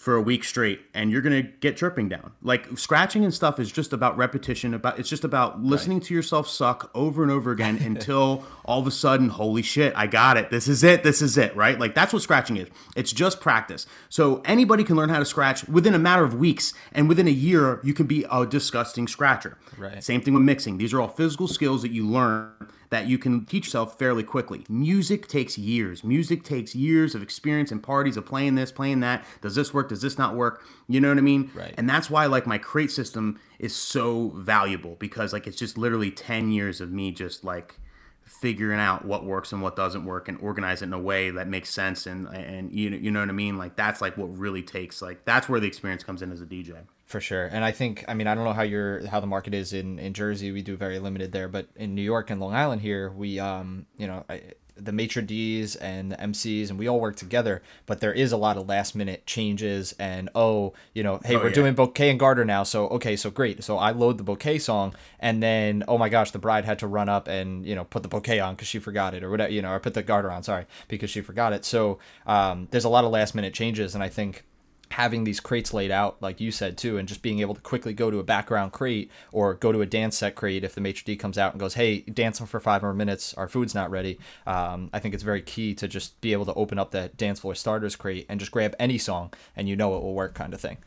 for 0.05 0.17
a 0.17 0.21
week 0.21 0.45
straight 0.45 0.83
and 0.93 1.11
you're 1.11 1.23
going 1.23 1.43
to 1.43 1.51
get 1.61 1.79
chirping 1.79 2.11
down. 2.11 2.31
Like 2.43 2.77
scratching 2.77 3.25
and 3.25 3.33
stuff 3.33 3.59
is 3.59 3.73
just 3.73 3.95
about 3.95 4.19
repetition 4.19 4.75
about 4.75 4.99
it's 4.99 5.09
just 5.09 5.25
about 5.25 5.63
listening 5.63 6.01
to 6.01 6.13
yourself 6.13 6.47
suck 6.47 6.91
over 6.95 7.23
and 7.23 7.33
over 7.33 7.51
again 7.51 7.79
until 7.83 8.45
all 8.67 8.81
of 8.81 8.87
a 8.87 8.91
sudden 8.91 9.31
holy 9.31 9.63
shit, 9.63 9.95
I 9.97 10.07
got 10.07 10.37
it. 10.37 10.51
This 10.51 10.69
is 10.69 10.85
it. 10.85 11.05
This 11.05 11.23
is 11.23 11.39
it, 11.39 11.57
right? 11.57 11.81
Like 11.81 11.95
that's 11.95 12.13
what 12.13 12.21
scratching 12.21 12.59
is. 12.59 12.69
It's 12.95 13.15
just 13.15 13.41
practice. 13.41 13.87
So 14.11 14.43
anybody 14.45 14.85
can 14.85 14.95
learn 14.95 15.09
how 15.09 15.21
to 15.21 15.25
scratch 15.25 15.67
within 15.69 15.95
a 15.95 15.99
matter 15.99 16.23
of 16.23 16.35
weeks 16.35 16.75
and 16.93 17.09
within 17.09 17.27
a 17.27 17.31
year 17.31 17.81
you 17.83 17.95
can 17.95 18.05
be 18.05 18.27
a 18.31 18.45
disgusting 18.45 19.09
scratcher. 19.09 19.57
Right. 19.79 20.05
Same 20.05 20.21
thing 20.21 20.35
with 20.35 20.43
mixing. 20.43 20.77
These 20.77 20.93
are 20.93 21.01
all 21.01 21.09
physical 21.09 21.49
skills 21.49 21.81
that 21.81 21.93
you 21.93 22.07
learn 22.07 22.53
that 22.95 23.09
you 23.09 23.19
can 23.19 23.45
teach 23.45 23.67
yourself 23.67 23.99
fairly 23.99 24.23
quickly. 24.23 24.65
Music 24.69 25.27
takes 25.27 25.59
years. 25.59 26.05
Music 26.05 26.45
takes 26.45 26.77
years 26.77 27.17
of 27.17 27.23
experience 27.23 27.73
and 27.73 27.83
parties 27.83 28.17
of 28.17 28.25
playing 28.25 28.55
this, 28.55 28.71
playing 28.71 29.01
that. 29.01 29.25
Does 29.41 29.57
this 29.57 29.75
work? 29.75 29.89
Does 29.95 30.03
this 30.03 30.19
not 30.19 30.35
work? 30.35 30.63
You 30.89 31.01
know 31.01 31.09
what 31.09 31.19
I 31.19 31.23
mean? 31.23 31.51
Right. 31.55 31.75
And 31.79 31.89
that's 31.89 32.11
why 32.11 32.27
like 32.27 32.47
my 32.47 32.59
crate 32.59 32.91
system 32.91 33.41
is 33.59 33.75
so 33.75 34.31
valuable 34.37 34.97
because 34.99 35.33
like 35.33 35.47
it's 35.47 35.57
just 35.57 35.79
literally 35.79 36.11
10 36.11 36.51
years 36.51 36.81
of 36.81 36.91
me 36.93 37.13
just 37.13 37.45
like 37.45 37.79
figuring 38.23 38.81
out 38.81 39.05
what 39.05 39.25
works 39.25 39.53
and 39.53 39.61
what 39.63 39.77
doesn't 39.77 40.05
work 40.05 40.29
and 40.29 40.39
organize 40.41 40.81
it 40.83 40.87
in 40.87 40.93
a 40.93 40.99
way 40.99 41.31
that 41.31 41.47
makes 41.47 41.71
sense 41.71 42.07
and 42.07 42.27
and 42.29 42.73
you 42.73 42.91
know, 42.91 42.97
you 42.97 43.11
know 43.11 43.21
what 43.21 43.29
I 43.29 43.33
mean? 43.33 43.59
Like 43.59 43.77
that's 43.77 44.01
like 44.01 44.17
what 44.17 44.37
really 44.37 44.63
takes 44.63 45.01
like 45.03 45.25
that's 45.25 45.49
where 45.49 45.61
the 45.61 45.67
experience 45.67 46.03
comes 46.03 46.23
in 46.23 46.33
as 46.33 46.41
a 46.41 46.47
DJ. 46.47 46.75
for 47.05 47.21
sure 47.21 47.47
and 47.53 47.65
i 47.65 47.71
think 47.71 48.03
i 48.09 48.15
mean 48.15 48.27
i 48.27 48.35
don't 48.35 48.45
know 48.45 48.53
how 48.55 48.63
your 48.63 49.07
how 49.09 49.21
the 49.21 49.27
market 49.27 49.53
is 49.53 49.75
in 49.75 49.99
in 49.99 50.15
jersey 50.15 50.51
we 50.53 50.63
do 50.63 50.75
very 50.75 50.99
limited 50.99 51.33
there 51.33 51.49
but 51.49 51.69
in 51.77 51.95
new 51.95 52.03
york 52.03 52.31
and 52.31 52.41
long 52.41 52.55
island 52.55 52.81
here 52.81 53.11
we 53.11 53.39
um 53.39 53.85
you 53.99 54.07
know 54.07 54.25
I, 54.29 54.41
the 54.77 54.91
maitre 54.93 55.23
d's 55.23 55.77
and 55.77 56.11
the 56.13 56.17
mcs 56.17 56.69
and 56.69 56.79
we 56.79 56.89
all 56.89 56.99
work 56.99 57.15
together 57.17 57.63
but 57.87 58.01
there 58.01 58.13
is 58.13 58.33
a 58.33 58.37
lot 58.37 58.57
of 58.57 58.67
last 58.69 58.97
minute 58.97 59.25
changes 59.27 59.95
and 59.99 60.29
oh 60.35 60.73
you 60.95 61.03
know 61.03 61.21
hey 61.25 61.37
Oh, 61.37 61.39
we're 61.39 61.49
yeah. 61.49 61.55
doing 61.55 61.75
bouquet 61.75 62.11
and 62.11 62.19
garter 62.19 62.45
now 62.45 62.65
so 62.65 62.89
okay 62.89 63.15
so 63.17 63.31
great 63.31 63.63
so 63.63 63.79
i 63.79 63.91
load 63.93 64.19
the 64.19 64.25
bouquet 64.25 64.59
song 64.59 64.95
and 65.21 65.43
then 65.43 65.85
oh 65.87 65.97
my 65.97 66.09
gosh 66.09 66.33
the 66.33 66.39
bride 66.39 66.65
had 66.65 66.79
to 66.81 66.87
run 66.89 67.09
up 67.09 67.29
and 67.29 67.65
you 67.65 67.75
know 67.75 67.85
put 67.85 68.03
the 68.03 68.09
bouquet 68.09 68.41
on 68.41 68.55
because 68.55 68.67
she 68.69 68.79
forgot 68.79 69.15
it 69.15 69.23
or 69.23 69.31
whatever 69.31 69.53
you 69.53 69.63
know 69.63 69.71
or 69.71 69.79
put 69.79 69.95
the 69.95 70.03
garter 70.03 70.31
on 70.31 70.43
sorry 70.43 70.67
because 70.89 71.09
she 71.11 71.21
forgot 71.21 71.53
it 71.53 71.65
so 71.65 71.99
um, 72.27 72.67
there's 72.73 72.85
a 72.85 72.89
lot 72.89 73.05
of 73.05 73.11
last 73.13 73.35
minute 73.35 73.55
changes 73.55 73.95
and 73.95 74.03
i 74.03 74.09
think 74.09 74.45
having 74.91 75.25
these 75.25 75.41
crates 75.41 75.73
laid 75.73 75.91
out, 75.91 76.21
like 76.21 76.41
you 76.41 76.51
said 76.51 76.77
too, 76.77 76.99
and 76.99 77.09
just 77.09 77.23
being 77.23 77.41
able 77.41 77.55
to 77.55 77.61
quickly 77.61 77.93
go 77.93 78.11
to 78.11 78.19
a 78.19 78.23
background 78.23 78.73
crate 78.73 79.11
or 79.33 79.55
go 79.55 79.73
to 79.73 79.81
a 79.81 79.87
dance 79.87 80.19
set 80.19 80.35
crate 80.35 80.65
if 80.65 80.75
the 80.75 80.81
maitre 80.81 81.03
d 81.05 81.17
comes 81.17 81.39
out 81.39 81.53
and 81.53 81.61
goes, 81.61 81.75
"Hey, 81.75 82.01
dance 82.01 82.39
for 82.41 82.61
five 82.61 82.83
more 82.83 82.95
minutes. 82.95 83.35
Our 83.35 83.49
food's 83.49 83.75
not 83.75 83.91
ready." 83.91 84.19
Um, 84.47 84.91
I 84.93 84.99
think 84.99 85.15
it's 85.15 85.23
very 85.23 85.43
key 85.43 85.75
to 85.75 85.89
just 85.89 86.21
be 86.21 86.33
able 86.33 86.45
to 86.47 86.55
open 86.55 86.79
up 86.79 86.91
that 86.93 87.17
dance 87.17 87.41
floor 87.41 87.55
starters 87.55 87.97
crate 87.97 88.27
and 88.29 88.39
just 88.39 88.53
grab 88.53 88.75
any 88.79 88.99
song, 88.99 89.33
and 89.57 89.69
you 89.69 89.77
know 89.77 89.97
it 89.97 90.03
will 90.03 90.15
work, 90.15 90.35
kind 90.35 90.55
of 90.55 90.61
thing. 90.61 90.79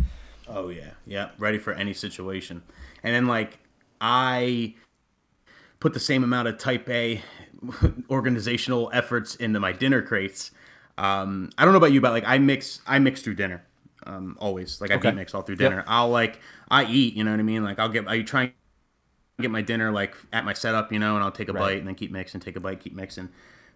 Oh 0.47 0.69
yeah, 0.69 0.91
yeah, 1.05 1.29
ready 1.37 1.57
for 1.57 1.73
any 1.73 1.93
situation. 1.93 2.63
And 3.03 3.13
then 3.13 3.27
like 3.27 3.59
I 3.99 4.75
put 5.79 5.93
the 5.93 5.99
same 5.99 6.23
amount 6.23 6.47
of 6.47 6.57
type 6.57 6.89
A 6.89 7.21
organizational 8.09 8.89
efforts 8.93 9.35
into 9.35 9.59
my 9.59 9.71
dinner 9.71 10.01
crates. 10.01 10.51
Um, 10.97 11.51
I 11.57 11.65
don't 11.65 11.73
know 11.73 11.77
about 11.77 11.91
you, 11.91 12.01
but 12.01 12.11
like 12.11 12.23
I 12.25 12.37
mix, 12.37 12.81
I 12.87 12.99
mix 12.99 13.21
through 13.21 13.35
dinner. 13.35 13.63
Um, 14.05 14.37
always 14.39 14.79
like 14.79 14.91
I 14.91 14.95
Okay. 14.95 14.97
beat 14.97 15.15
mix 15.15 15.33
all 15.33 15.41
through 15.41 15.55
Yep. 15.57 15.57
dinner. 15.57 15.83
I'll 15.87 16.09
like 16.09 16.39
I 16.69 16.85
eat, 16.85 17.15
you 17.15 17.23
know 17.23 17.31
what 17.31 17.39
I 17.39 17.43
mean? 17.43 17.63
Like 17.63 17.79
I'll 17.79 17.89
get 17.89 18.07
I 18.07 18.21
try 18.21 18.43
and 18.43 18.53
get 19.41 19.51
my 19.51 19.61
dinner 19.61 19.91
like 19.91 20.15
at 20.33 20.45
my 20.45 20.53
setup, 20.53 20.91
you 20.91 20.99
know, 20.99 21.15
and 21.15 21.23
I'll 21.23 21.31
take 21.31 21.49
a 21.49 21.53
Right. 21.53 21.53
bite 21.53 21.79
and 21.79 21.87
then 21.87 21.95
keep 21.95 22.11
mixing, 22.11 22.41
take 22.41 22.55
a 22.55 22.59
bite, 22.59 22.79
keep 22.79 22.95
mixing. 22.95 23.29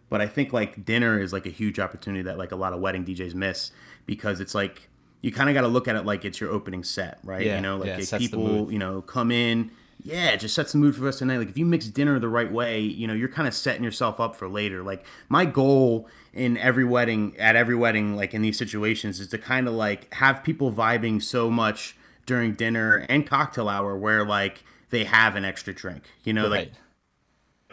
But 0.10 0.22
I 0.22 0.28
think 0.28 0.54
like 0.54 0.86
dinner 0.86 1.20
is 1.20 1.34
like 1.34 1.46
a 1.46 1.50
huge 1.52 1.80
opportunity 1.80 2.24
that 2.24 2.38
like 2.38 2.52
a 2.52 2.56
lot 2.56 2.74
of 2.74 2.82
wedding 2.82 3.06
DJs 3.06 3.36
miss 3.36 3.72
because 4.06 4.40
it's 4.40 4.56
like 4.56 4.90
you 5.22 5.32
kind 5.32 5.50
of 5.50 5.56
got 5.56 5.62
to 5.62 5.68
look 5.68 5.88
at 5.88 5.96
it 5.96 6.06
like 6.06 6.26
it's 6.26 6.40
your 6.42 6.52
opening 6.52 6.84
set, 6.84 7.20
right? 7.24 7.50
Yeah, 7.50 7.52
you 7.52 7.62
know, 7.62 7.78
like 7.78 7.94
yeah, 7.94 8.00
if 8.00 8.14
people, 8.14 8.72
you 8.72 8.80
know, 8.80 9.02
come 9.02 9.32
in, 9.32 9.72
yeah, 10.04 10.30
it 10.30 10.40
just 10.40 10.56
sets 10.56 10.72
the 10.72 10.78
mood 10.78 10.94
for 10.96 11.02
the 11.02 11.06
rest 11.06 11.22
of 11.22 11.28
the 11.28 11.34
night. 11.34 11.40
Like 11.40 11.50
if 11.50 11.58
you 11.58 11.66
mix 11.66 11.88
dinner 11.88 12.20
the 12.20 12.30
right 12.30 12.52
way, 12.52 12.80
you 12.80 13.08
know, 13.08 13.14
you're 13.14 13.30
kind 13.30 13.48
of 13.48 13.54
setting 13.54 13.84
yourself 13.84 14.20
up 14.20 14.36
for 14.36 14.48
later. 14.48 14.84
Like 14.84 15.06
my 15.30 15.46
goal 15.46 16.08
in 16.34 16.58
every 16.58 16.86
wedding, 16.86 17.36
at 17.38 17.56
every 17.56 17.76
wedding, 17.76 18.16
like 18.16 18.34
in 18.34 18.42
these 18.42 18.58
situations, 18.58 19.20
is 19.20 19.28
to 19.28 19.38
kind 19.38 19.68
of 19.68 19.74
like 19.74 20.14
have 20.16 20.44
people 20.44 20.72
vibing 20.72 21.22
so 21.22 21.50
much 21.50 21.96
during 22.26 22.54
dinner 22.54 23.06
and 23.10 23.28
cocktail 23.28 23.68
hour 23.68 23.98
where 23.98 24.26
like 24.26 24.64
they 24.90 25.04
have 25.04 25.36
an 25.36 25.46
extra 25.46 25.74
drink. 25.74 26.04
You 26.24 26.34
know, 26.34 26.48
like 26.48 26.60
Right. 26.60 26.74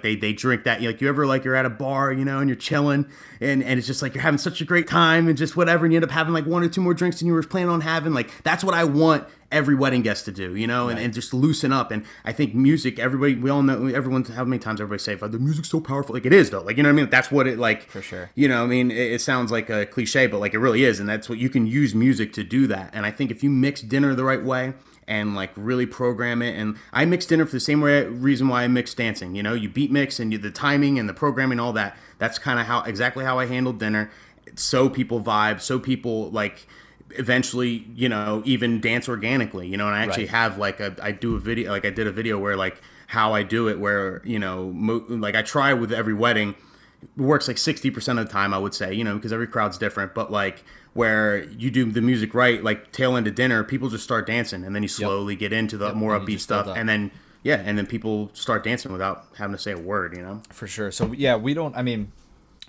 They 0.02 0.16
they 0.16 0.32
drink 0.32 0.64
that 0.64 0.82
like 0.82 1.00
you 1.00 1.08
ever 1.08 1.26
like 1.26 1.44
you're 1.44 1.54
at 1.54 1.66
a 1.66 1.70
bar 1.70 2.12
you 2.12 2.24
know 2.24 2.38
and 2.38 2.48
you're 2.48 2.56
chilling 2.56 3.06
and 3.40 3.62
and 3.62 3.78
it's 3.78 3.86
just 3.86 4.02
like 4.02 4.14
you're 4.14 4.22
having 4.22 4.38
such 4.38 4.60
a 4.60 4.64
great 4.64 4.86
time 4.86 5.28
and 5.28 5.36
just 5.36 5.56
whatever 5.56 5.84
and 5.84 5.92
you 5.92 5.96
end 5.96 6.04
up 6.04 6.10
having 6.10 6.32
like 6.32 6.46
one 6.46 6.62
or 6.62 6.68
two 6.68 6.80
more 6.80 6.94
drinks 6.94 7.18
than 7.18 7.26
you 7.28 7.34
were 7.34 7.42
planning 7.42 7.68
on 7.70 7.80
having 7.80 8.12
like 8.12 8.30
that's 8.42 8.64
what 8.64 8.74
i 8.74 8.84
want 8.84 9.26
every 9.50 9.74
wedding 9.74 10.02
guest 10.02 10.26
to 10.26 10.32
do 10.32 10.54
you 10.56 10.66
know 10.66 10.88
and, 10.88 10.98
and 10.98 11.14
just 11.14 11.32
loosen 11.32 11.72
up 11.72 11.90
and 11.90 12.04
i 12.24 12.32
think 12.32 12.54
music 12.54 12.98
everybody 12.98 13.34
we 13.34 13.48
all 13.48 13.62
know 13.62 13.86
everyone 13.86 14.22
how 14.24 14.44
many 14.44 14.58
times 14.58 14.80
everybody 14.80 14.98
say 14.98 15.16
oh, 15.22 15.28
the 15.28 15.38
music's 15.38 15.70
so 15.70 15.80
powerful 15.80 16.14
like 16.14 16.26
it 16.26 16.32
is 16.32 16.50
though 16.50 16.60
like 16.60 16.76
you 16.76 16.82
know 16.82 16.88
what 16.90 16.94
i 16.94 16.96
mean 16.96 17.10
that's 17.10 17.30
what 17.30 17.46
it 17.46 17.58
like 17.58 17.88
For 17.88 18.02
sure. 18.02 18.30
you 18.34 18.46
know 18.48 18.62
i 18.62 18.66
mean 18.66 18.90
it, 18.90 19.12
it 19.12 19.20
sounds 19.22 19.50
like 19.50 19.70
a 19.70 19.86
cliche 19.86 20.26
but 20.26 20.38
like 20.38 20.52
it 20.52 20.58
really 20.58 20.84
is 20.84 21.00
and 21.00 21.08
that's 21.08 21.28
what 21.28 21.38
you 21.38 21.48
can 21.48 21.66
use 21.66 21.94
music 21.94 22.32
to 22.34 22.44
do 22.44 22.66
that 22.66 22.90
and 22.92 23.06
i 23.06 23.10
think 23.10 23.30
if 23.30 23.42
you 23.42 23.48
mix 23.48 23.80
dinner 23.80 24.14
the 24.14 24.24
right 24.24 24.44
way 24.44 24.74
and 25.08 25.34
like 25.34 25.50
really 25.56 25.86
program 25.86 26.42
it. 26.42 26.54
And 26.54 26.76
I 26.92 27.04
mix 27.06 27.26
dinner 27.26 27.46
for 27.46 27.52
the 27.52 27.60
same 27.60 27.80
way, 27.80 28.04
reason 28.04 28.46
why 28.48 28.62
I 28.62 28.68
mix 28.68 28.94
dancing. 28.94 29.34
You 29.34 29.42
know, 29.42 29.54
you 29.54 29.68
beat 29.68 29.90
mix 29.90 30.20
and 30.20 30.30
you, 30.30 30.38
the 30.38 30.50
timing 30.50 30.98
and 30.98 31.08
the 31.08 31.14
programming, 31.14 31.58
all 31.58 31.72
that. 31.72 31.96
That's 32.18 32.38
kind 32.38 32.60
of 32.60 32.66
how 32.66 32.82
exactly 32.82 33.24
how 33.24 33.38
I 33.38 33.46
handle 33.46 33.72
dinner. 33.72 34.10
So 34.54 34.88
people 34.88 35.20
vibe, 35.20 35.60
so 35.60 35.78
people 35.78 36.30
like 36.30 36.66
eventually, 37.12 37.86
you 37.94 38.08
know, 38.08 38.42
even 38.44 38.80
dance 38.80 39.08
organically. 39.08 39.66
You 39.66 39.76
know, 39.78 39.86
and 39.86 39.96
I 39.96 40.02
actually 40.02 40.24
Right. 40.24 40.30
have 40.30 40.58
like 40.58 40.78
a 40.80 40.94
I 41.02 41.12
do 41.12 41.34
a 41.34 41.38
video 41.40 41.72
like 41.72 41.84
I 41.86 41.90
did 41.90 42.06
a 42.06 42.12
video 42.12 42.38
where 42.38 42.56
like 42.56 42.80
how 43.08 43.32
I 43.32 43.42
do 43.42 43.68
it, 43.68 43.80
where 43.80 44.20
you 44.24 44.38
know, 44.38 44.70
mo- 44.72 45.04
like 45.08 45.34
I 45.34 45.42
try 45.42 45.72
with 45.72 45.92
every 45.92 46.14
wedding 46.14 46.54
it 47.00 47.22
works 47.22 47.46
like 47.46 47.56
60% 47.58 48.18
of 48.18 48.26
the 48.26 48.32
time 48.32 48.52
i 48.52 48.58
would 48.58 48.74
say 48.74 48.92
you 48.92 49.04
know 49.04 49.14
because 49.14 49.32
every 49.32 49.46
crowd's 49.46 49.78
different 49.78 50.14
but 50.14 50.32
like 50.32 50.64
where 50.94 51.44
you 51.44 51.70
do 51.70 51.90
the 51.90 52.00
music 52.00 52.34
right 52.34 52.64
like 52.64 52.90
tail 52.92 53.16
end 53.16 53.26
of 53.26 53.34
dinner 53.34 53.62
people 53.62 53.88
just 53.88 54.04
start 54.04 54.26
dancing 54.26 54.64
and 54.64 54.74
then 54.74 54.82
you 54.82 54.88
slowly 54.88 55.36
get 55.36 55.52
into 55.52 55.76
the 55.76 55.94
more 55.94 56.14
and 56.14 56.26
upbeat 56.26 56.40
stuff 56.40 56.66
and 56.76 56.88
then 56.88 57.10
yeah 57.42 57.62
and 57.64 57.78
then 57.78 57.86
people 57.86 58.30
start 58.32 58.64
dancing 58.64 58.92
without 58.92 59.26
having 59.36 59.54
to 59.54 59.62
say 59.62 59.72
a 59.72 59.78
word 59.78 60.16
you 60.16 60.22
know 60.22 60.42
for 60.50 60.66
sure. 60.66 60.90
So 60.90 61.12
yeah, 61.12 61.36
we 61.36 61.54
don't. 61.54 61.76
I 61.76 61.82
mean, 61.82 62.12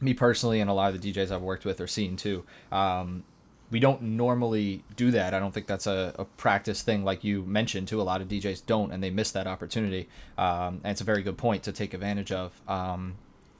me 0.01 0.13
personally, 0.13 0.61
and 0.61 0.69
a 0.69 0.73
lot 0.73 0.93
of 0.93 1.01
the 1.01 1.13
DJs 1.13 1.31
I've 1.31 1.41
worked 1.41 1.65
with 1.65 1.81
or 1.81 1.87
seen 1.87 2.15
too. 2.15 2.45
Um, 2.71 3.23
we 3.71 3.79
don't 3.79 4.01
normally 4.01 4.83
do 4.95 5.11
that. 5.11 5.33
I 5.33 5.39
don't 5.39 5.53
think 5.53 5.67
that's 5.67 5.85
a, 5.85 6.15
a 6.17 6.25
practice 6.25 6.81
thing 6.81 7.03
like 7.03 7.23
you 7.23 7.43
mentioned 7.43 7.87
too. 7.87 8.01
A 8.01 8.03
lot 8.03 8.21
of 8.21 8.27
DJs 8.27 8.65
don't, 8.65 8.91
and 8.91 9.03
they 9.03 9.11
miss 9.11 9.31
that 9.31 9.47
opportunity. 9.47 10.07
Um, 10.37 10.81
and 10.83 10.91
it's 10.91 11.01
a 11.01 11.03
very 11.03 11.21
good 11.21 11.37
point 11.37 11.63
to 11.63 11.71
take 11.71 11.93
advantage 11.93 12.31
of. 12.31 12.59
Um, 12.67 13.15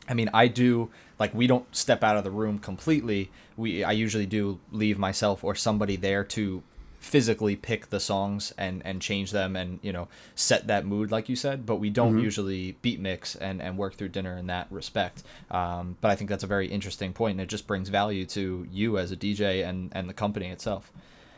I 0.09 0.13
mean, 0.15 0.29
I 0.33 0.47
do 0.47 0.89
like 1.19 1.33
we 1.33 1.47
don't 1.47 1.73
step 1.75 2.03
out 2.03 2.17
of 2.17 2.23
the 2.23 2.31
room 2.31 2.59
completely. 2.59 3.31
We 3.55 3.83
I 3.83 3.91
usually 3.91 4.25
do 4.25 4.59
leave 4.71 4.97
myself 4.97 5.43
or 5.43 5.55
somebody 5.55 5.95
there 5.95 6.23
to 6.25 6.63
physically 6.99 7.55
pick 7.55 7.89
the 7.91 7.99
songs 7.99 8.53
and 8.57 8.81
and 8.85 9.01
change 9.01 9.31
them 9.31 9.55
and 9.55 9.79
you 9.81 9.93
know 9.93 10.09
set 10.35 10.67
that 10.67 10.85
mood 10.85 11.09
like 11.09 11.29
you 11.29 11.35
said 11.35 11.65
but 11.65 11.77
we 11.77 11.89
don't 11.89 12.19
usually 12.19 12.73
beat 12.81 12.99
mix 12.99 13.35
and 13.35 13.61
and 13.61 13.77
work 13.77 13.95
through 13.95 14.09
dinner 14.09 14.35
in 14.35 14.47
that 14.47 14.67
respect 14.69 15.23
um, 15.49 15.95
but 16.01 16.11
i 16.11 16.15
think 16.15 16.29
that's 16.29 16.43
a 16.43 16.47
very 16.47 16.67
interesting 16.67 17.13
point 17.13 17.31
and 17.31 17.39
it 17.39 17.47
just 17.47 17.65
brings 17.67 17.87
value 17.87 18.25
to 18.25 18.67
you 18.69 18.97
as 18.97 19.13
a 19.13 19.15
dj 19.15 19.65
and 19.65 19.89
and 19.95 20.09
the 20.09 20.13
company 20.13 20.49
itself 20.49 20.91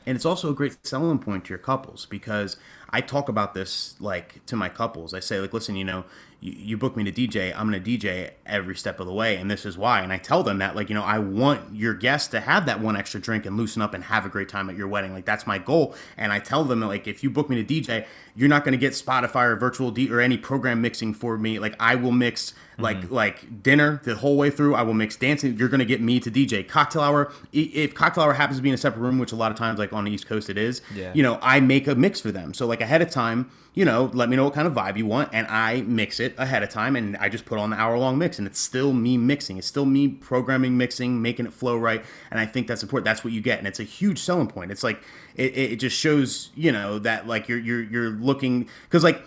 and 0.06 0.16
it's 0.16 0.26
also 0.26 0.50
a 0.50 0.54
great 0.54 0.84
selling 0.86 1.20
point 1.20 1.46
to 1.46 1.50
your 1.50 1.60
couples 1.60 2.08
because 2.08 2.58
I 2.90 3.02
talk 3.02 3.30
about 3.30 3.54
this 3.54 3.96
like 4.00 4.46
to 4.48 4.56
my 4.56 4.70
couples. 4.70 5.14
I 5.14 5.20
say 5.20 5.40
like, 5.40 5.54
listen, 5.54 5.76
you 5.76 5.86
know, 5.86 6.06
you, 6.42 6.54
you 6.58 6.78
book 6.78 6.98
me 6.98 7.10
to 7.10 7.12
DJ, 7.12 7.56
I'm 7.56 7.70
going 7.70 7.82
to 7.82 7.90
DJ 7.98 8.32
every 8.46 8.76
step 8.76 9.00
of 9.00 9.06
the 9.06 9.14
way. 9.14 9.38
And 9.38 9.50
this 9.50 9.66
is 9.66 9.78
why. 9.78 10.02
And 10.02 10.12
I 10.12 10.18
tell 10.18 10.44
them 10.44 10.58
that, 10.58 10.76
like, 10.76 10.90
you 10.90 10.96
know, 10.96 11.04
I 11.04 11.20
want 11.20 11.74
your 11.74 11.94
guests 11.94 12.28
to 12.30 12.42
have 12.42 12.66
that 12.66 12.82
one 12.82 12.98
extra 12.98 13.22
drink 13.22 13.46
and 13.46 13.56
loosen 13.56 13.82
up 13.82 13.94
and 13.94 14.04
have 14.04 14.26
a 14.26 14.30
great 14.30 14.50
time 14.50 14.70
at 14.70 14.76
your 14.76 14.88
wedding. 14.88 15.14
Like, 15.14 15.26
that's 15.26 15.48
my 15.48 15.60
goal. 15.60 15.96
And 16.18 16.34
I 16.34 16.40
tell 16.40 16.66
them, 16.66 16.82
like, 16.82 17.08
if 17.08 17.24
you 17.24 17.30
book 17.30 17.50
me 17.50 17.64
to 17.64 17.82
DJ, 17.82 18.06
you're 18.36 18.50
not 18.50 18.66
going 18.66 18.74
to 18.74 18.78
get 18.78 18.94
Spotify 18.94 19.46
or 19.46 19.56
virtual 19.56 19.92
D 19.92 20.12
or 20.12 20.20
any 20.20 20.38
program 20.38 20.82
mixing 20.82 21.14
for 21.14 21.38
me. 21.38 21.60
Like, 21.60 21.76
I 21.80 21.96
will 21.96 22.12
mix 22.12 22.54
like 22.82 23.02
mm-hmm. 23.02 23.14
like 23.14 23.64
dinner 23.64 24.02
the 24.04 24.16
whole 24.16 24.38
way 24.38 24.50
through. 24.50 24.76
I 24.76 24.82
will 24.82 24.94
mix 24.94 25.16
dancing. 25.16 25.58
You're 25.58 25.70
gonna 25.70 25.86
get 25.86 26.02
me 26.02 26.20
to 26.20 26.32
DJ 26.32 26.68
cocktail 26.68 27.02
hour. 27.02 27.32
If 27.52 27.94
cocktail 27.94 28.24
hour 28.24 28.34
happens 28.34 28.58
to 28.58 28.64
be 28.64 28.70
in 28.70 28.76
a 28.76 28.78
separate 28.78 29.02
room, 29.02 29.20
which 29.20 29.32
a 29.32 29.36
lot 29.36 29.52
of 29.52 29.58
times 29.58 29.80
like 29.80 29.94
on 29.94 30.06
the 30.06 30.12
East 30.12 30.28
Coast 30.28 30.50
it 30.50 30.58
is, 30.58 30.82
yeah. 30.94 31.12
you 31.14 31.24
know, 31.24 31.40
I 31.42 31.60
make 31.60 31.88
a 31.88 31.96
mix 31.96 32.20
for 32.20 32.32
them. 32.32 32.54
So 32.54 32.66
like 32.66 32.82
ahead 32.82 33.02
of 33.02 33.10
time, 33.10 33.52
you 33.74 33.86
know, 33.86 34.12
let 34.14 34.28
me 34.30 34.36
know 34.36 34.44
what 34.44 34.54
kind 34.54 34.68
of 34.68 34.74
vibe 34.74 34.98
you 34.98 35.06
want, 35.06 35.30
and 35.32 35.48
I 35.48 35.82
mix 35.82 36.20
it 36.20 36.36
ahead 36.38 36.62
of 36.62 36.70
time, 36.70 36.96
and 36.96 37.16
I 37.18 37.30
just 37.30 37.46
put 37.46 37.58
on 37.58 37.70
the 37.70 37.78
hour 37.78 37.98
long 37.98 38.18
mix, 38.18 38.38
and 38.38 38.46
it's 38.46 38.60
still 38.60 38.92
me 38.92 39.18
mixing. 39.18 39.58
It's 39.58 39.68
still 39.68 39.86
me 39.86 40.10
programming, 40.10 40.78
mixing, 40.78 41.22
making 41.22 41.46
it 41.46 41.54
flow 41.54 41.78
right, 41.78 42.04
and 42.30 42.40
I 42.40 42.46
think 42.46 42.68
that's 42.68 42.84
important. 42.84 43.06
That's 43.06 43.24
what 43.24 43.34
you 43.34 43.42
get, 43.42 43.60
and 43.60 43.68
it's 43.68 43.80
a 43.80 43.84
huge 43.84 44.20
selling 44.20 44.48
point. 44.48 44.72
It's 44.72 44.84
like 44.84 45.02
it, 45.36 45.58
it 45.58 45.76
just 45.78 45.98
shows, 45.98 46.50
you 46.56 46.72
know, 46.72 47.00
that 47.00 47.28
like 47.28 47.48
you're 47.48 47.60
you're 47.60 47.84
you're 47.84 48.10
looking 48.10 48.68
because 48.84 49.04
like 49.04 49.24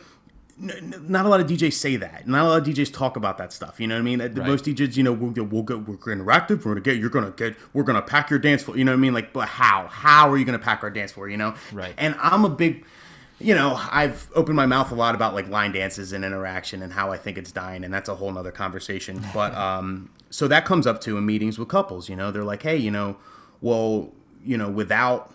not 0.58 1.26
a 1.26 1.28
lot 1.28 1.40
of 1.40 1.46
DJs 1.46 1.72
say 1.72 1.96
that. 1.96 2.28
Not 2.28 2.44
a 2.44 2.48
lot 2.48 2.62
of 2.62 2.66
DJs 2.68 2.92
talk 2.92 3.16
about 3.16 3.38
that 3.38 3.52
stuff. 3.52 3.80
You 3.80 3.88
know 3.88 3.96
what 3.96 4.00
I 4.00 4.02
mean? 4.02 4.20
Right. 4.20 4.36
Most 4.36 4.66
DJs, 4.66 4.96
you 4.96 5.02
know, 5.02 5.12
we'll, 5.12 5.30
get 5.30 5.50
we'll 5.50 5.62
go, 5.62 5.78
we're 5.78 5.96
interactive. 5.96 6.64
We're 6.64 6.74
gonna 6.74 6.80
get, 6.80 6.96
you're 6.96 7.10
gonna 7.10 7.32
get, 7.32 7.56
we're 7.72 7.82
gonna 7.82 8.02
pack 8.02 8.30
your 8.30 8.38
dance 8.38 8.62
floor. 8.62 8.76
You 8.76 8.84
know 8.84 8.92
what 8.92 8.98
I 8.98 9.00
mean? 9.00 9.14
Like, 9.14 9.32
but 9.32 9.48
how? 9.48 9.88
How 9.88 10.30
are 10.30 10.36
you 10.36 10.44
gonna 10.44 10.58
pack 10.58 10.82
our 10.84 10.90
dance 10.90 11.12
floor? 11.12 11.28
You 11.28 11.38
know? 11.38 11.54
Right. 11.72 11.94
And 11.98 12.14
I'm 12.20 12.44
a 12.44 12.48
big, 12.48 12.84
you 13.40 13.54
know, 13.54 13.80
I've 13.90 14.30
opened 14.34 14.56
my 14.56 14.66
mouth 14.66 14.92
a 14.92 14.94
lot 14.94 15.14
about 15.14 15.34
like 15.34 15.48
line 15.48 15.72
dances 15.72 16.12
and 16.12 16.24
interaction 16.24 16.82
and 16.82 16.92
how 16.92 17.10
I 17.10 17.16
think 17.16 17.38
it's 17.38 17.52
dying, 17.52 17.84
and 17.84 17.92
that's 17.92 18.08
a 18.08 18.14
whole 18.14 18.32
nother 18.32 18.52
conversation. 18.52 19.24
But 19.34 19.54
um, 19.54 20.10
so 20.30 20.46
that 20.48 20.64
comes 20.64 20.86
up 20.86 21.00
to 21.02 21.18
in 21.18 21.26
meetings 21.26 21.58
with 21.58 21.68
couples. 21.68 22.08
You 22.08 22.16
know, 22.16 22.30
they're 22.30 22.44
like, 22.44 22.62
hey, 22.62 22.76
you 22.76 22.90
know, 22.90 23.16
well, 23.60 24.12
you 24.44 24.56
know, 24.56 24.68
without 24.68 25.32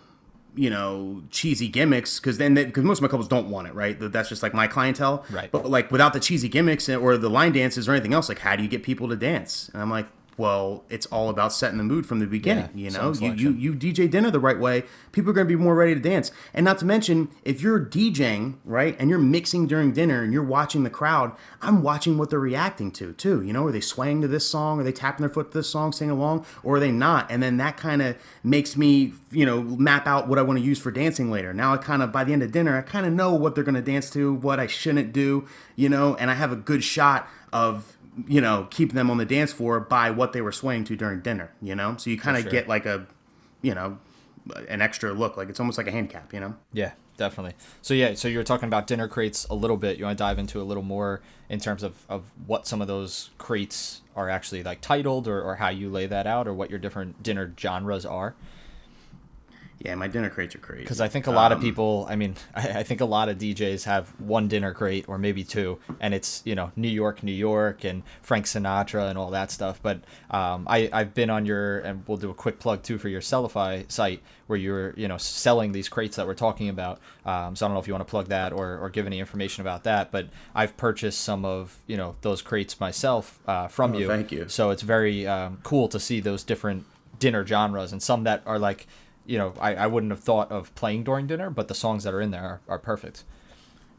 you 0.54 0.68
know 0.68 1.22
cheesy 1.30 1.68
gimmicks 1.68 2.18
because 2.18 2.38
then 2.38 2.54
because 2.54 2.82
most 2.82 2.98
of 2.98 3.02
my 3.02 3.08
couples 3.08 3.28
don't 3.28 3.48
want 3.48 3.68
it 3.68 3.74
right 3.74 3.98
that's 4.00 4.28
just 4.28 4.42
like 4.42 4.52
my 4.52 4.66
clientele 4.66 5.24
right 5.30 5.52
but 5.52 5.70
like 5.70 5.92
without 5.92 6.12
the 6.12 6.18
cheesy 6.18 6.48
gimmicks 6.48 6.88
or 6.88 7.16
the 7.16 7.30
line 7.30 7.52
dances 7.52 7.88
or 7.88 7.92
anything 7.92 8.12
else 8.12 8.28
like 8.28 8.40
how 8.40 8.56
do 8.56 8.62
you 8.64 8.68
get 8.68 8.82
people 8.82 9.08
to 9.08 9.14
dance 9.14 9.70
and 9.72 9.80
i'm 9.80 9.88
like 9.88 10.08
well, 10.40 10.84
it's 10.88 11.04
all 11.06 11.28
about 11.28 11.52
setting 11.52 11.76
the 11.76 11.84
mood 11.84 12.06
from 12.06 12.18
the 12.18 12.26
beginning. 12.26 12.70
Yeah, 12.74 12.84
you 12.84 12.90
know, 12.90 13.12
you, 13.12 13.32
you 13.34 13.50
you 13.52 13.74
DJ 13.74 14.10
dinner 14.10 14.30
the 14.30 14.40
right 14.40 14.58
way, 14.58 14.84
people 15.12 15.30
are 15.30 15.34
going 15.34 15.46
to 15.46 15.54
be 15.54 15.62
more 15.62 15.74
ready 15.74 15.94
to 15.94 16.00
dance. 16.00 16.32
And 16.54 16.64
not 16.64 16.78
to 16.78 16.86
mention, 16.86 17.28
if 17.44 17.60
you're 17.60 17.78
DJing 17.78 18.54
right 18.64 18.96
and 18.98 19.10
you're 19.10 19.18
mixing 19.18 19.66
during 19.66 19.92
dinner 19.92 20.22
and 20.22 20.32
you're 20.32 20.42
watching 20.42 20.82
the 20.82 20.88
crowd, 20.88 21.36
I'm 21.60 21.82
watching 21.82 22.16
what 22.16 22.30
they're 22.30 22.40
reacting 22.40 22.90
to 22.92 23.12
too. 23.12 23.42
You 23.42 23.52
know, 23.52 23.66
are 23.66 23.72
they 23.72 23.82
swaying 23.82 24.22
to 24.22 24.28
this 24.28 24.48
song? 24.48 24.80
Are 24.80 24.82
they 24.82 24.92
tapping 24.92 25.20
their 25.20 25.32
foot 25.32 25.52
to 25.52 25.58
this 25.58 25.68
song, 25.68 25.92
singing 25.92 26.12
along, 26.12 26.46
or 26.62 26.76
are 26.76 26.80
they 26.80 26.90
not? 26.90 27.30
And 27.30 27.42
then 27.42 27.58
that 27.58 27.76
kind 27.76 28.00
of 28.00 28.16
makes 28.42 28.78
me, 28.78 29.12
you 29.30 29.44
know, 29.44 29.60
map 29.62 30.06
out 30.06 30.26
what 30.26 30.38
I 30.38 30.42
want 30.42 30.58
to 30.58 30.64
use 30.64 30.78
for 30.78 30.90
dancing 30.90 31.30
later. 31.30 31.52
Now 31.52 31.74
I 31.74 31.76
kind 31.76 32.02
of 32.02 32.12
by 32.12 32.24
the 32.24 32.32
end 32.32 32.42
of 32.42 32.50
dinner, 32.50 32.78
I 32.78 32.80
kind 32.80 33.04
of 33.04 33.12
know 33.12 33.34
what 33.34 33.54
they're 33.54 33.62
going 33.62 33.74
to 33.74 33.82
dance 33.82 34.08
to, 34.12 34.32
what 34.32 34.58
I 34.58 34.66
shouldn't 34.66 35.12
do, 35.12 35.46
you 35.76 35.90
know, 35.90 36.16
and 36.16 36.30
I 36.30 36.34
have 36.34 36.50
a 36.50 36.56
good 36.56 36.82
shot 36.82 37.28
of 37.52 37.98
you 38.26 38.40
know, 38.40 38.66
keep 38.70 38.92
them 38.92 39.10
on 39.10 39.18
the 39.18 39.24
dance 39.24 39.52
floor 39.52 39.80
by 39.80 40.10
what 40.10 40.32
they 40.32 40.40
were 40.40 40.52
swaying 40.52 40.84
to 40.84 40.96
during 40.96 41.20
dinner, 41.20 41.52
you 41.60 41.74
know? 41.74 41.96
So 41.96 42.10
you 42.10 42.18
kind 42.18 42.36
of 42.36 42.44
sure. 42.44 42.52
get 42.52 42.68
like 42.68 42.86
a, 42.86 43.06
you 43.62 43.74
know, 43.74 43.98
an 44.68 44.80
extra 44.80 45.12
look. 45.12 45.36
Like 45.36 45.48
it's 45.48 45.60
almost 45.60 45.78
like 45.78 45.86
a 45.86 45.90
handicap, 45.90 46.32
you 46.32 46.40
know? 46.40 46.54
Yeah, 46.72 46.92
definitely. 47.16 47.54
So 47.82 47.94
yeah, 47.94 48.14
so 48.14 48.28
you 48.28 48.38
were 48.38 48.44
talking 48.44 48.66
about 48.66 48.86
dinner 48.86 49.08
crates 49.08 49.46
a 49.50 49.54
little 49.54 49.76
bit. 49.76 49.98
You 49.98 50.04
want 50.04 50.18
to 50.18 50.22
dive 50.22 50.38
into 50.38 50.60
a 50.60 50.64
little 50.64 50.82
more 50.82 51.20
in 51.48 51.60
terms 51.60 51.82
of, 51.82 52.04
of 52.08 52.24
what 52.46 52.66
some 52.66 52.80
of 52.80 52.88
those 52.88 53.30
crates 53.38 54.02
are 54.16 54.28
actually 54.28 54.62
like 54.62 54.80
titled 54.80 55.28
or, 55.28 55.42
or 55.42 55.56
how 55.56 55.68
you 55.68 55.90
lay 55.90 56.06
that 56.06 56.26
out 56.26 56.46
or 56.46 56.54
what 56.54 56.70
your 56.70 56.78
different 56.78 57.22
dinner 57.22 57.52
genres 57.58 58.06
are? 58.06 58.34
Yeah, 59.80 59.94
my 59.94 60.08
dinner 60.08 60.28
crates 60.28 60.54
are 60.54 60.58
crazy. 60.58 60.82
Because 60.82 61.00
I 61.00 61.08
think 61.08 61.26
a 61.26 61.30
lot 61.30 61.52
um, 61.52 61.58
of 61.58 61.64
people, 61.64 62.06
I 62.08 62.14
mean, 62.14 62.36
I, 62.54 62.80
I, 62.80 62.82
think 62.82 63.00
a 63.00 63.06
lot 63.06 63.30
of 63.30 63.38
DJs 63.38 63.84
have 63.84 64.08
one 64.20 64.46
dinner 64.46 64.74
crate 64.74 65.06
or 65.08 65.16
maybe 65.16 65.42
two, 65.42 65.78
and 66.00 66.12
it's 66.12 66.42
you 66.44 66.54
know 66.54 66.70
New 66.76 66.88
York, 66.88 67.22
New 67.22 67.32
York, 67.32 67.84
and 67.84 68.02
Frank 68.20 68.44
Sinatra 68.44 69.08
and 69.08 69.16
all 69.16 69.30
that 69.30 69.50
stuff. 69.50 69.80
But 69.82 70.02
um, 70.30 70.66
I 70.68 70.90
I've 70.92 71.14
been 71.14 71.30
on 71.30 71.46
your 71.46 71.78
and 71.78 72.04
we'll 72.06 72.18
do 72.18 72.30
a 72.30 72.34
quick 72.34 72.58
plug 72.58 72.82
too 72.82 72.98
for 72.98 73.08
your 73.08 73.22
Sellfy 73.22 73.90
site 73.90 74.22
where 74.48 74.58
you're 74.58 74.92
you 74.96 75.08
know 75.08 75.16
selling 75.16 75.72
these 75.72 75.88
crates 75.88 76.16
that 76.16 76.26
we're 76.26 76.34
talking 76.34 76.68
about. 76.68 77.00
Um, 77.24 77.56
so 77.56 77.64
I 77.64 77.68
don't 77.68 77.74
know 77.74 77.80
if 77.80 77.86
you 77.86 77.94
want 77.94 78.06
to 78.06 78.10
plug 78.10 78.28
that 78.28 78.52
or 78.52 78.78
or 78.78 78.90
give 78.90 79.06
any 79.06 79.18
information 79.18 79.62
about 79.62 79.84
that. 79.84 80.12
But 80.12 80.28
I've 80.54 80.76
purchased 80.76 81.22
some 81.22 81.46
of 81.46 81.78
you 81.86 81.96
know 81.96 82.16
those 82.20 82.42
crates 82.42 82.78
myself 82.78 83.38
uh, 83.46 83.68
from 83.68 83.94
oh, 83.94 83.98
you. 83.98 84.08
Thank 84.08 84.30
you. 84.30 84.46
So 84.48 84.70
it's 84.70 84.82
very 84.82 85.26
um, 85.26 85.58
cool 85.62 85.88
to 85.88 85.98
see 85.98 86.20
those 86.20 86.44
different 86.44 86.84
dinner 87.18 87.46
genres 87.46 87.92
and 87.92 88.02
some 88.02 88.24
that 88.24 88.42
are 88.46 88.58
like 88.58 88.86
you 89.30 89.38
know, 89.38 89.54
I, 89.60 89.76
I 89.76 89.86
wouldn't 89.86 90.10
have 90.10 90.20
thought 90.20 90.50
of 90.50 90.74
playing 90.74 91.04
during 91.04 91.28
dinner, 91.28 91.50
but 91.50 91.68
the 91.68 91.74
songs 91.74 92.02
that 92.02 92.12
are 92.12 92.20
in 92.20 92.32
there 92.32 92.42
are, 92.42 92.60
are 92.66 92.78
perfect. 92.80 93.22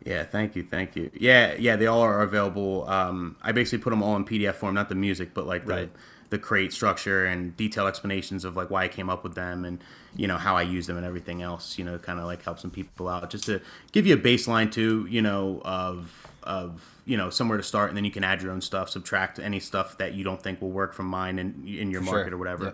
Yeah, 0.06 0.24
thank 0.24 0.58
you, 0.58 0.64
thank 0.64 0.98
you. 0.98 1.10
Yeah, 1.14 1.56
yeah, 1.58 1.78
they 1.78 1.88
all 1.88 2.02
are 2.02 2.22
available. 2.22 2.90
Um, 2.90 3.38
I 3.42 3.54
basically 3.54 3.82
put 3.82 3.92
them 3.92 4.04
all 4.04 4.18
in 4.18 4.26
PDF 4.26 4.56
form, 4.56 4.76
not 4.76 4.90
the 4.90 4.96
music, 4.96 5.34
but 5.34 5.48
like 5.48 5.66
the 5.66 5.74
right. 5.74 5.90
the 6.32 6.38
crate 6.38 6.74
structure 6.74 7.26
and 7.26 7.56
detailed 7.56 7.88
explanations 7.88 8.44
of 8.44 8.58
like 8.58 8.70
why 8.70 8.84
I 8.84 8.88
came 8.90 9.10
up 9.10 9.24
with 9.24 9.36
them 9.36 9.64
and 9.64 9.82
you 10.16 10.28
know 10.28 10.38
how 10.38 10.58
I 10.58 10.64
use 10.64 10.88
them 10.88 10.98
and 10.98 11.06
everything 11.06 11.42
else. 11.44 11.78
You 11.78 11.86
know, 11.86 11.98
kind 11.98 12.20
of 12.20 12.26
like 12.26 12.44
help 12.44 12.60
some 12.60 12.72
people 12.72 13.08
out, 13.08 13.30
just 13.30 13.46
to 13.46 13.62
give 13.94 14.06
you 14.08 14.16
a 14.16 14.18
baseline 14.18 14.72
too. 14.72 15.08
You 15.10 15.22
know, 15.22 15.62
of 15.64 16.28
of 16.44 17.00
you 17.06 17.16
know 17.16 17.30
somewhere 17.30 17.58
to 17.58 17.64
start, 17.64 17.90
and 17.90 17.96
then 17.96 18.04
you 18.04 18.12
can 18.12 18.24
add 18.24 18.42
your 18.42 18.52
own 18.52 18.62
stuff, 18.62 18.90
subtract 18.90 19.38
any 19.40 19.60
stuff 19.60 20.00
that 20.00 20.14
you 20.14 20.24
don't 20.24 20.42
think 20.42 20.62
will 20.62 20.72
work 20.72 20.94
from 20.94 21.06
mine 21.06 21.38
in 21.40 21.64
in 21.68 21.92
your 21.92 22.02
For 22.02 22.12
market 22.12 22.30
sure. 22.30 22.36
or 22.36 22.38
whatever. 22.40 22.66
Yeah. 22.66 22.72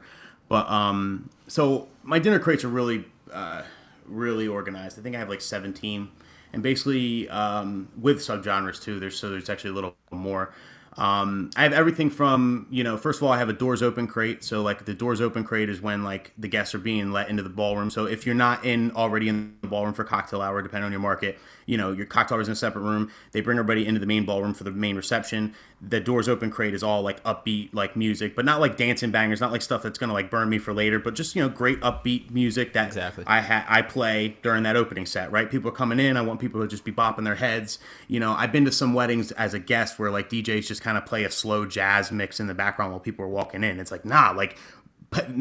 But 0.49 0.69
um, 0.69 1.29
so 1.47 1.87
my 2.03 2.19
dinner 2.19 2.39
crates 2.39 2.63
are 2.63 2.69
really, 2.69 3.05
uh, 3.31 3.63
really 4.05 4.47
organized. 4.47 4.99
I 4.99 5.01
think 5.01 5.15
I 5.15 5.19
have 5.19 5.29
like 5.29 5.41
17, 5.41 6.09
and 6.53 6.63
basically 6.63 7.29
um, 7.29 7.89
with 7.99 8.19
subgenres 8.19 8.81
too. 8.81 8.99
There's 8.99 9.19
so 9.19 9.29
there's 9.29 9.49
actually 9.49 9.71
a 9.71 9.73
little 9.73 9.95
more. 10.11 10.53
Um, 10.97 11.51
I 11.55 11.61
have 11.61 11.73
everything 11.73 12.09
from 12.09 12.65
you 12.71 12.83
know, 12.83 12.97
first 12.97 13.19
of 13.19 13.23
all, 13.23 13.31
I 13.31 13.37
have 13.37 13.49
a 13.49 13.53
doors 13.53 13.83
open 13.83 14.07
crate. 14.07 14.43
So 14.43 14.61
like 14.61 14.85
the 14.85 14.93
doors 14.93 15.21
open 15.21 15.43
crate 15.43 15.69
is 15.69 15.81
when 15.81 16.03
like 16.03 16.33
the 16.37 16.47
guests 16.47 16.73
are 16.73 16.79
being 16.79 17.11
let 17.11 17.29
into 17.29 17.43
the 17.43 17.49
ballroom. 17.49 17.89
So 17.91 18.05
if 18.05 18.25
you're 18.25 18.35
not 18.35 18.65
in 18.65 18.91
already 18.91 19.29
in 19.29 19.55
the 19.61 19.67
ballroom 19.67 19.93
for 19.93 20.03
cocktail 20.03 20.41
hour, 20.41 20.61
depending 20.61 20.85
on 20.85 20.91
your 20.91 21.01
market, 21.01 21.37
you 21.67 21.77
know, 21.77 21.91
your 21.91 22.05
cocktail 22.07 22.39
is 22.39 22.47
in 22.47 22.53
a 22.53 22.55
separate 22.55 22.81
room. 22.81 23.11
They 23.33 23.41
bring 23.41 23.59
everybody 23.59 23.85
into 23.85 23.99
the 23.99 24.07
main 24.07 24.25
ballroom 24.25 24.55
for 24.55 24.63
the 24.63 24.71
main 24.71 24.95
reception. 24.95 25.53
The 25.79 25.99
doors 25.99 26.27
open 26.27 26.49
crate 26.49 26.73
is 26.73 26.81
all 26.81 27.03
like 27.03 27.21
upbeat 27.23 27.69
like 27.73 27.95
music, 27.95 28.35
but 28.35 28.45
not 28.45 28.59
like 28.59 28.77
dancing 28.77 29.11
bangers, 29.11 29.41
not 29.41 29.51
like 29.51 29.61
stuff 29.61 29.83
that's 29.83 29.99
gonna 29.99 30.13
like 30.13 30.31
burn 30.31 30.49
me 30.49 30.57
for 30.57 30.73
later, 30.73 30.97
but 30.97 31.13
just 31.13 31.35
you 31.35 31.43
know, 31.43 31.49
great 31.49 31.79
upbeat 31.81 32.31
music 32.31 32.73
that 32.73 32.87
exactly. 32.87 33.25
I 33.27 33.41
ha- 33.41 33.65
I 33.67 33.83
play 33.83 34.37
during 34.41 34.63
that 34.63 34.75
opening 34.75 35.05
set. 35.05 35.31
Right, 35.31 35.51
people 35.51 35.69
are 35.69 35.73
coming 35.73 35.99
in. 35.99 36.17
I 36.17 36.21
want 36.21 36.39
people 36.39 36.61
to 36.61 36.67
just 36.67 36.85
be 36.85 36.91
bopping 36.91 37.25
their 37.25 37.35
heads. 37.35 37.77
You 38.07 38.19
know, 38.19 38.33
I've 38.33 38.51
been 38.51 38.65
to 38.65 38.71
some 38.71 38.93
weddings 38.93 39.31
as 39.33 39.53
a 39.53 39.59
guest 39.59 39.99
where 39.99 40.09
like 40.09 40.29
DJs 40.29 40.67
just 40.67 40.81
kind 40.81 40.97
of 40.97 41.05
play 41.05 41.25
a 41.25 41.29
slow 41.29 41.65
jazz 41.65 42.11
mix 42.11 42.39
in 42.39 42.47
the 42.47 42.55
background 42.55 42.91
while 42.91 43.01
people 43.01 43.25
are 43.25 43.29
walking 43.29 43.63
in. 43.63 43.79
It's 43.79 43.91
like 43.91 44.05
nah, 44.05 44.31
like 44.31 44.57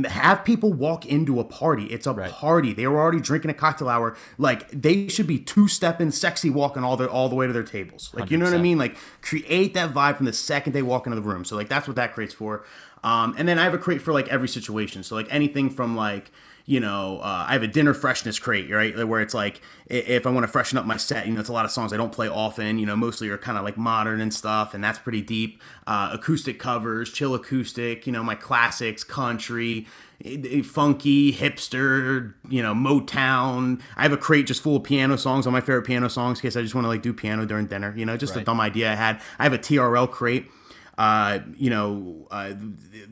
have 0.09 0.45
people 0.45 0.73
walk 0.73 1.07
into 1.07 1.41
a 1.41 1.45
party. 1.45 1.87
It's 1.87 2.07
a 2.07 2.13
right. 2.13 2.31
party. 2.31 2.73
They 2.73 2.87
were 2.87 3.01
already 3.01 3.21
drinking 3.21 3.51
a 3.51 3.55
cocktail 3.55 3.89
hour. 3.89 4.17
Like 4.39 4.71
they 4.71 5.09
should 5.09 5.27
be 5.27 5.39
two 5.39 5.67
stepping, 5.67 6.13
sexy 6.13 6.51
walking 6.51 6.85
all 6.85 6.97
the 6.97 7.11
all 7.11 7.29
the 7.29 7.35
way 7.35 7.47
to 7.47 7.53
their 7.53 7.65
tables. 7.65 8.11
Like 8.15 8.27
100%. 8.27 8.31
you 8.31 8.39
know 8.39 8.45
what 8.45 8.55
I 8.55 8.59
mean? 8.59 8.79
Like 8.79 8.97
create 9.23 9.75
that 9.75 9.93
vibe 9.93 10.19
from 10.19 10.27
the 10.27 10.33
second 10.33 10.73
they 10.73 10.83
walk 10.83 11.07
into 11.07 11.17
the 11.17 11.27
room. 11.27 11.45
So 11.45 11.57
like 11.57 11.69
that's 11.69 11.89
what 11.89 11.97
that 11.97 12.15
creates 12.15 12.35
for. 12.35 12.65
Um, 13.07 13.37
and 13.39 13.47
then 13.47 13.57
I 13.57 13.63
have 13.63 13.73
a 13.73 13.79
crate 13.79 14.03
for 14.03 14.13
like 14.13 14.27
every 14.29 14.49
situation. 14.49 15.05
So 15.05 15.15
like 15.15 15.29
anything 15.33 15.71
from 15.71 15.97
like 15.97 16.33
you 16.69 16.81
know, 16.81 17.21
uh, 17.21 17.47
I 17.49 17.53
have 17.53 17.63
a 17.63 17.69
dinner 17.69 17.95
freshness 17.95 18.41
crate, 18.41 18.69
right? 18.71 19.07
Where 19.07 19.21
it's 19.21 19.35
like, 19.35 19.61
if 19.87 20.27
I 20.27 20.31
want 20.31 20.43
to 20.43 20.49
freshen 20.49 20.77
up 20.77 20.85
my 20.85 20.97
set, 20.97 21.29
you 21.29 21.33
know, 21.33 21.39
it's 21.39 21.49
a 21.49 21.53
lot 21.53 21.65
of 21.65 21.71
songs 21.71 21.93
I 21.93 21.97
don't 21.97 22.11
play 22.11 22.29
often, 22.29 22.81
you 22.81 22.87
know, 22.87 22.97
mostly 22.97 23.29
are 23.29 23.39
kind 23.39 23.57
of 23.57 23.63
like 23.63 23.77
modern 23.77 24.21
and 24.21 24.35
stuff, 24.35 24.75
and 24.75 24.83
that's 24.83 24.99
pretty 24.99 25.23
deep. 25.23 25.63
Uh, 25.87 26.11
acoustic 26.13 26.59
covers, 26.59 27.13
chill 27.13 27.37
acoustic, 27.37 28.05
you 28.05 28.13
know, 28.13 28.25
my 28.25 28.35
classics, 28.35 29.05
country, 29.05 29.87
funky, 30.65 31.33
hipster, 31.33 32.35
you 32.49 32.65
know, 32.65 32.75
Motown. 32.75 33.81
I 33.97 34.03
have 34.03 34.13
a 34.13 34.17
crate 34.17 34.49
just 34.49 34.61
full 34.61 34.75
of 34.75 34.83
piano 34.83 35.17
songs, 35.17 35.47
all 35.47 35.53
my 35.53 35.61
favorite 35.61 35.87
piano 35.87 36.11
songs, 36.11 36.41
in 36.41 36.43
case 36.43 36.57
I 36.57 36.63
just 36.63 36.75
want 36.75 36.85
to 36.85 36.89
like 36.89 37.03
do 37.03 37.13
piano 37.13 37.47
during 37.47 37.67
dinner, 37.67 37.95
you 37.97 38.05
know, 38.05 38.17
just 38.17 38.35
right. 38.35 38.43
a 38.43 38.45
dumb 38.45 38.61
idea 38.61 38.91
I 38.91 38.97
had. 38.97 39.21
I 39.39 39.45
have 39.45 39.53
a 39.53 39.59
TRL 39.59 40.11
crate 40.11 40.51
uh, 40.99 41.41
you 41.57 41.69
know, 41.69 42.27
uh, 42.31 42.55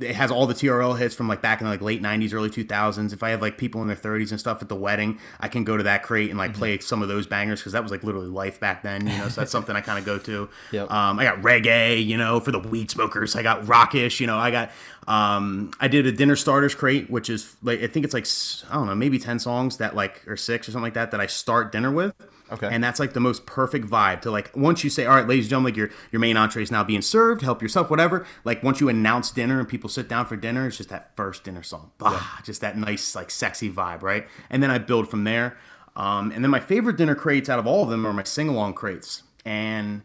it 0.01 0.15
has 0.15 0.31
all 0.31 0.47
the 0.47 0.55
TRL 0.55 0.99
hits 0.99 1.15
from 1.15 1.29
like 1.29 1.43
back 1.43 1.61
in 1.61 1.67
the 1.67 1.71
like 1.71 1.83
late 1.83 2.03
'90s, 2.03 2.33
early 2.33 2.49
2000s. 2.49 3.13
If 3.13 3.23
I 3.23 3.29
have 3.29 3.43
like 3.43 3.59
people 3.59 3.83
in 3.83 3.89
their 3.89 3.97
30s 3.97 4.31
and 4.31 4.41
stuff 4.41 4.63
at 4.63 4.71
the 4.71 4.77
wedding, 4.77 5.19
I 5.39 5.49
can 5.49 5.65
go 5.65 5.77
to 5.77 5.83
that 5.83 6.03
crate 6.03 6.31
and 6.31 6.39
like 6.39 6.53
mm-hmm. 6.53 6.59
play 6.59 6.79
some 6.79 7.03
of 7.03 7.09
those 7.09 7.27
bangers 7.27 7.61
because 7.61 7.73
that 7.73 7.83
was 7.83 7.93
like 7.93 8.03
literally 8.03 8.29
life 8.29 8.59
back 8.59 8.83
then. 8.83 9.07
You 9.07 9.19
know, 9.19 9.29
so 9.29 9.43
that's 9.43 9.53
something 9.53 9.77
I 9.77 9.83
kind 9.83 9.99
of 9.99 10.07
go 10.07 10.19
to. 10.19 10.49
Yep. 10.73 10.91
Um, 10.91 11.19
I 11.19 11.25
got 11.25 11.43
reggae, 11.43 12.05
you 12.05 12.17
know, 12.17 12.41
for 12.41 12.53
the 12.53 12.59
weed 12.59 12.91
smokers. 12.91 13.37
I 13.37 13.43
got 13.43 13.69
rockish, 13.69 14.19
you 14.19 14.27
know. 14.27 14.39
I 14.39 14.51
got 14.51 14.71
um, 15.07 15.71
I 15.79 15.89
did 15.89 16.07
a 16.07 16.13
dinner 16.13 16.37
starters 16.37 16.75
crate, 16.75 17.11
which 17.11 17.29
is 17.29 17.55
like 17.63 17.83
I 17.83 17.87
think 17.87 18.07
it's 18.07 18.15
like 18.15 18.27
I 18.71 18.77
don't 18.77 18.87
know, 18.87 18.95
maybe 18.95 19.19
ten 19.19 19.39
songs 19.39 19.77
that 19.77 19.95
like 19.95 20.27
or 20.27 20.39
six 20.39 20.67
or 20.69 20.73
something 20.73 20.85
like 20.85 20.95
that 20.95 21.11
that 21.11 21.21
I 21.21 21.27
start 21.27 21.71
dinner 21.71 21.91
with 21.91 22.15
Okay. 22.55 22.69
And 22.71 22.83
that's 22.83 22.99
like 22.99 23.13
the 23.13 23.21
most 23.21 23.47
perfect 23.47 23.87
vibe 23.87 24.23
to 24.23 24.31
like 24.31 24.57
once 24.57 24.85
you 24.85 24.91
say, 24.91 25.05
all 25.07 25.17
right, 25.17 25.27
ladies 25.27 25.47
and 25.47 25.51
gentlemen, 25.51 25.73
like 25.73 25.77
your 25.77 25.91
your 26.11 26.21
main 26.21 26.37
entree 26.37 26.63
is 26.63 26.71
now 26.71 26.85
being 26.85 27.03
served, 27.03 27.43
help 27.43 27.61
yourself, 27.61 27.91
whatever. 27.91 28.27
Like 28.45 28.63
once 28.63 28.81
you 28.81 28.89
announce 28.89 29.31
dinner 29.31 29.59
and 29.59 29.69
people 29.69 29.91
sit 29.91 30.09
down 30.09 30.27
for 30.27 30.37
dinner, 30.37 30.67
it's 30.67 30.77
just 30.77 30.89
that 30.91 31.17
first 31.17 31.45
dinner 31.45 31.63
song. 31.63 31.91
Bah, 31.99 32.39
just 32.45 32.61
that 32.61 32.79
nice, 32.79 33.15
like 33.15 33.31
sexy 33.31 33.71
vibe, 33.71 34.03
right? 34.03 34.27
And 34.51 34.63
then 34.63 34.71
I 34.71 34.79
build 34.79 35.11
from 35.11 35.25
there. 35.25 35.57
Um, 35.97 36.33
and 36.33 36.43
then 36.43 36.51
my 36.51 36.61
favorite 36.61 36.97
dinner 36.97 37.15
crates 37.15 37.49
out 37.49 37.59
of 37.59 37.67
all 37.67 37.85
of 37.85 37.91
them 37.91 38.07
are 38.07 38.13
my 38.13 38.25
sing 38.25 38.49
along 38.49 38.75
crates. 38.75 39.23
And 39.45 40.03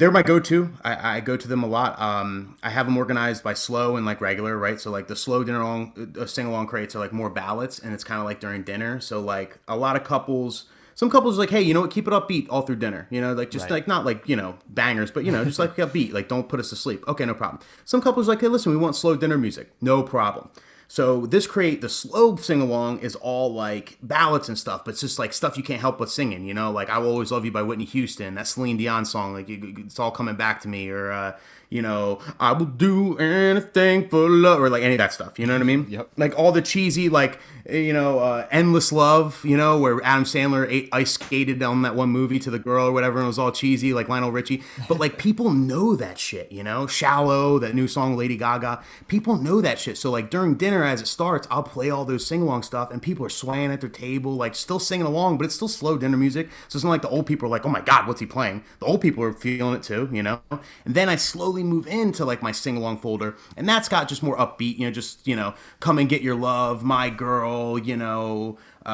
they're 0.00 0.10
my 0.10 0.22
go-to. 0.22 0.72
I, 0.82 1.16
I, 1.16 1.20
go 1.20 1.36
to 1.36 1.46
them 1.46 1.62
a 1.62 1.66
lot. 1.66 2.00
Um, 2.00 2.56
I 2.62 2.70
have 2.70 2.86
them 2.86 2.96
organized 2.96 3.44
by 3.44 3.52
slow 3.52 3.96
and 3.96 4.06
like 4.06 4.22
regular, 4.22 4.56
right? 4.56 4.80
So 4.80 4.90
like 4.90 5.08
the 5.08 5.16
slow 5.16 5.44
dinner 5.44 5.62
long, 5.62 6.14
uh, 6.18 6.24
sing 6.24 6.46
along 6.46 6.68
crates 6.68 6.96
are 6.96 7.00
like 7.00 7.12
more 7.12 7.28
ballads, 7.28 7.78
and 7.78 7.92
it's 7.92 8.02
kind 8.02 8.18
of 8.18 8.24
like 8.24 8.40
during 8.40 8.62
dinner. 8.62 8.98
So 9.00 9.20
like 9.20 9.58
a 9.68 9.76
lot 9.76 9.96
of 9.96 10.04
couples, 10.04 10.64
some 11.00 11.08
couples 11.08 11.38
are 11.38 11.40
like, 11.40 11.48
hey, 11.48 11.62
you 11.62 11.72
know 11.72 11.80
what? 11.80 11.90
Keep 11.90 12.08
it 12.08 12.10
upbeat 12.10 12.46
all 12.50 12.60
through 12.60 12.76
dinner. 12.76 13.06
You 13.08 13.22
know, 13.22 13.32
like 13.32 13.50
just 13.50 13.62
Right. 13.64 13.70
like 13.70 13.88
not 13.88 14.04
like 14.04 14.28
you 14.28 14.36
know 14.36 14.58
bangers, 14.68 15.10
but 15.10 15.24
you 15.24 15.32
know 15.32 15.42
just 15.46 15.58
like 15.58 15.74
upbeat. 15.76 16.12
Like 16.12 16.28
don't 16.28 16.46
put 16.46 16.60
us 16.60 16.68
to 16.68 16.76
sleep. 16.76 17.02
Okay, 17.08 17.24
no 17.24 17.32
problem. 17.32 17.58
Some 17.86 18.02
couples 18.02 18.28
are 18.28 18.32
like, 18.32 18.42
hey, 18.42 18.48
listen, 18.48 18.70
we 18.70 18.76
want 18.76 18.94
slow 18.94 19.16
dinner 19.16 19.38
music. 19.38 19.70
No 19.80 20.02
problem. 20.02 20.50
So 20.88 21.24
this 21.24 21.46
create 21.46 21.80
the 21.80 21.88
slow 21.88 22.36
sing 22.36 22.60
along 22.60 22.98
is 22.98 23.16
all 23.16 23.50
like 23.50 23.96
ballads 24.02 24.50
and 24.50 24.58
stuff, 24.58 24.84
but 24.84 24.90
it's 24.90 25.00
just 25.00 25.18
like 25.18 25.32
stuff 25.32 25.56
you 25.56 25.62
can't 25.62 25.80
help 25.80 25.96
but 25.96 26.10
singing, 26.10 26.44
you 26.44 26.52
know, 26.52 26.70
like 26.70 26.90
I 26.90 26.98
Will 26.98 27.12
Always 27.12 27.32
Love 27.32 27.46
You 27.46 27.52
by 27.52 27.62
Whitney 27.62 27.86
Houston, 27.86 28.34
that 28.34 28.46
Celine 28.46 28.76
Dion 28.76 29.06
song, 29.06 29.32
like 29.32 29.48
it's 29.48 29.98
all 29.98 30.10
coming 30.10 30.34
back 30.34 30.60
to 30.60 30.68
me, 30.68 30.90
or 30.90 31.12
uh, 31.12 31.32
you 31.70 31.82
know, 31.82 32.18
I 32.38 32.52
will 32.52 32.66
do 32.66 33.16
anything 33.18 34.08
for 34.08 34.28
love, 34.28 34.60
or 34.60 34.68
like 34.68 34.82
any 34.82 34.94
of 34.94 34.98
that 34.98 35.12
stuff, 35.12 35.38
you 35.38 35.46
know 35.46 35.54
what 35.54 35.62
I 35.62 35.64
mean? 35.64 35.86
Yep. 35.88 36.10
Like 36.16 36.38
all 36.38 36.52
the 36.52 36.62
cheesy, 36.62 37.08
like 37.08 37.38
you 37.68 37.92
know, 37.92 38.18
uh, 38.18 38.46
endless 38.50 38.92
love, 38.92 39.44
you 39.44 39.56
know, 39.56 39.78
where 39.78 40.02
Adam 40.04 40.24
Sandler 40.24 40.66
ate, 40.68 40.88
ice 40.92 41.12
skated 41.12 41.62
on 41.62 41.82
that 41.82 41.94
one 41.94 42.08
movie 42.08 42.38
to 42.40 42.50
the 42.50 42.58
girl 42.58 42.86
or 42.88 42.92
whatever, 42.92 43.18
and 43.18 43.24
it 43.24 43.28
was 43.28 43.38
all 43.38 43.52
cheesy, 43.52 43.92
like 43.92 44.08
Lionel 44.08 44.32
Richie. 44.32 44.62
But 44.88 44.98
like 44.98 45.18
people 45.18 45.50
know 45.50 45.96
that 45.96 46.18
shit, 46.18 46.50
you 46.50 46.62
know, 46.62 46.86
Shallow, 46.86 47.58
that 47.58 47.74
new 47.74 47.86
song 47.86 48.16
Lady 48.16 48.36
Gaga, 48.36 48.82
people 49.08 49.36
know 49.36 49.60
that 49.60 49.78
shit. 49.78 49.98
So 49.98 50.10
like 50.10 50.30
during 50.30 50.54
dinner 50.54 50.84
as 50.84 51.00
it 51.00 51.06
starts, 51.06 51.46
I'll 51.50 51.62
play 51.62 51.90
all 51.90 52.04
those 52.04 52.26
sing 52.26 52.42
along 52.42 52.62
stuff, 52.64 52.90
and 52.90 53.00
people 53.00 53.24
are 53.24 53.30
swaying 53.30 53.70
at 53.70 53.80
their 53.80 53.90
table, 53.90 54.34
like 54.34 54.54
still 54.54 54.78
singing 54.78 55.06
along, 55.06 55.38
but 55.38 55.44
it's 55.44 55.54
still 55.54 55.68
slow 55.68 55.98
dinner 55.98 56.16
music. 56.16 56.48
So 56.68 56.76
it's 56.76 56.84
not 56.84 56.90
like 56.90 57.02
the 57.02 57.08
old 57.08 57.26
people 57.26 57.46
are 57.46 57.50
like, 57.50 57.64
oh 57.64 57.70
my 57.70 57.80
god, 57.80 58.06
what's 58.06 58.20
he 58.20 58.26
playing? 58.26 58.64
The 58.80 58.86
old 58.86 59.00
people 59.00 59.22
are 59.22 59.32
feeling 59.32 59.76
it 59.76 59.82
too, 59.82 60.08
you 60.12 60.22
know. 60.22 60.40
And 60.84 60.94
then 60.94 61.08
I 61.08 61.16
slowly 61.16 61.59
move 61.62 61.86
into 61.86 62.24
like 62.24 62.42
my 62.42 62.52
sing 62.52 62.76
along 62.76 62.98
folder, 62.98 63.36
and 63.56 63.68
that's 63.68 63.88
got 63.88 64.08
just 64.08 64.22
more 64.22 64.36
upbeat, 64.36 64.78
you 64.78 64.86
know, 64.86 64.90
just 64.90 65.26
you 65.26 65.36
know, 65.36 65.54
come 65.80 65.98
and 65.98 66.08
get 66.08 66.22
your 66.22 66.34
love, 66.34 66.82
my 66.82 67.10
girl, 67.10 67.78
you 67.78 67.96
know, 67.96 68.58
uh, 68.86 68.88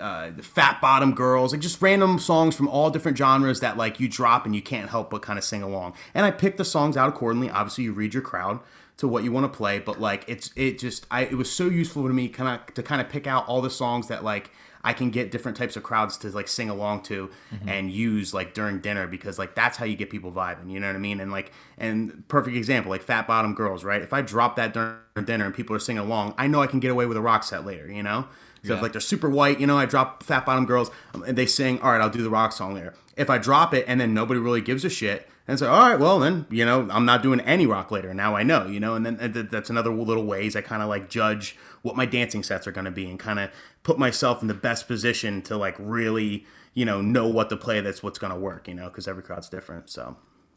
uh, 0.00 0.30
the 0.30 0.42
fat 0.42 0.80
bottom 0.80 1.14
girls, 1.14 1.52
like 1.52 1.60
just 1.60 1.82
random 1.82 2.18
songs 2.18 2.54
from 2.54 2.68
all 2.68 2.90
different 2.90 3.18
genres 3.18 3.60
that 3.60 3.76
like 3.76 3.98
you 3.98 4.08
drop 4.08 4.46
and 4.46 4.54
you 4.54 4.62
can't 4.62 4.90
help 4.90 5.10
but 5.10 5.22
kind 5.22 5.38
of 5.38 5.44
sing 5.44 5.62
along. 5.62 5.94
And 6.14 6.24
I 6.24 6.30
pick 6.30 6.56
the 6.56 6.64
songs 6.64 6.96
out 6.96 7.08
accordingly. 7.08 7.50
Obviously, 7.50 7.84
you 7.84 7.92
read 7.92 8.14
your 8.14 8.22
crowd 8.22 8.60
to 8.98 9.08
what 9.08 9.24
you 9.24 9.32
want 9.32 9.50
to 9.50 9.56
play, 9.56 9.78
but 9.78 10.00
like 10.00 10.24
it's 10.28 10.50
it 10.56 10.78
just 10.78 11.06
I 11.10 11.22
it 11.22 11.34
was 11.34 11.50
so 11.50 11.66
useful 11.66 12.06
to 12.06 12.12
me 12.12 12.28
kind 12.28 12.60
of 12.60 12.74
to 12.74 12.82
kind 12.82 13.00
of 13.00 13.08
pick 13.08 13.26
out 13.26 13.46
all 13.48 13.60
the 13.60 13.70
songs 13.70 14.08
that 14.08 14.22
like 14.24 14.50
I 14.84 14.92
can 14.92 15.10
get 15.10 15.30
different 15.30 15.56
types 15.56 15.76
of 15.76 15.82
crowds 15.82 16.16
to 16.18 16.28
like 16.30 16.48
sing 16.48 16.70
along 16.70 17.02
to 17.04 17.30
and 17.66 17.90
use 17.90 18.32
like 18.32 18.54
during 18.54 18.80
dinner 18.80 19.06
because 19.06 19.38
like 19.38 19.54
that's 19.54 19.76
how 19.76 19.84
you 19.84 19.96
get 19.96 20.10
people 20.10 20.32
vibing, 20.32 20.70
you 20.70 20.80
know 20.80 20.86
what 20.86 20.96
I 20.96 21.00
mean? 21.00 21.20
And 21.20 21.30
like 21.32 21.52
and 21.76 22.26
perfect 22.28 22.56
example 22.56 22.90
like 22.90 23.02
Fat 23.02 23.26
Bottom 23.26 23.54
Girls, 23.54 23.84
right? 23.84 24.02
If 24.02 24.12
I 24.12 24.22
drop 24.22 24.56
that 24.56 24.72
during 24.72 24.98
dinner 25.24 25.44
and 25.46 25.54
people 25.54 25.74
are 25.74 25.80
singing 25.80 26.02
along, 26.02 26.34
I 26.38 26.46
know 26.46 26.62
I 26.62 26.66
can 26.66 26.80
get 26.80 26.90
away 26.90 27.06
with 27.06 27.16
a 27.16 27.20
rock 27.22 27.42
set 27.44 27.66
later, 27.66 27.90
you 27.90 28.02
know? 28.02 28.26
So 28.64 28.70
Yeah. 28.72 28.76
if 28.76 28.82
like 28.82 28.92
they're 28.92 29.00
super 29.00 29.30
white, 29.30 29.60
you 29.60 29.66
know, 29.66 29.78
I 29.78 29.86
drop 29.86 30.22
Fat 30.22 30.44
Bottom 30.46 30.66
Girls 30.66 30.90
um, 31.14 31.22
and 31.22 31.36
they 31.38 31.46
sing, 31.46 31.80
all 31.80 31.92
right, 31.92 32.00
I'll 32.00 32.10
do 32.10 32.22
the 32.22 32.30
rock 32.30 32.52
song 32.52 32.74
later. 32.74 32.94
If 33.16 33.30
I 33.30 33.38
drop 33.38 33.72
it 33.74 33.84
and 33.88 34.00
then 34.00 34.14
nobody 34.14 34.40
really 34.40 34.60
gives 34.60 34.84
a 34.84 34.90
shit, 34.90 35.28
and 35.46 35.58
like, 35.62 35.70
all 35.70 35.88
right, 35.88 35.98
well 35.98 36.18
then, 36.18 36.44
you 36.50 36.66
know, 36.66 36.86
I'm 36.90 37.06
not 37.06 37.22
doing 37.22 37.40
any 37.40 37.66
rock 37.66 37.90
later. 37.90 38.12
Now 38.12 38.36
I 38.36 38.42
know, 38.42 38.66
you 38.66 38.80
know, 38.80 38.94
and 38.94 39.06
then 39.06 39.48
that's 39.50 39.70
another 39.70 39.90
little 39.90 40.24
ways 40.24 40.54
I 40.54 40.60
kind 40.60 40.82
of 40.82 40.90
like 40.90 41.08
judge 41.08 41.56
what 41.80 41.96
my 41.96 42.04
dancing 42.04 42.42
sets 42.42 42.66
are 42.66 42.72
going 42.72 42.84
to 42.84 42.90
be 42.90 43.08
and 43.08 43.18
kind 43.18 43.38
of 43.38 43.50
put 43.88 43.98
myself 43.98 44.42
in 44.42 44.48
the 44.48 44.54
best 44.54 44.86
position 44.86 45.40
to 45.40 45.56
like 45.56 45.74
really, 45.78 46.44
you 46.74 46.84
know, 46.84 47.00
know 47.00 47.26
what 47.26 47.48
to 47.48 47.56
play. 47.56 47.80
That's 47.80 48.02
what's 48.02 48.18
going 48.18 48.34
to 48.34 48.38
work, 48.38 48.68
you 48.68 48.74
know, 48.74 48.88
because 48.90 49.08
every 49.08 49.22
crowd's 49.22 49.48
different. 49.48 49.88
So 49.88 50.14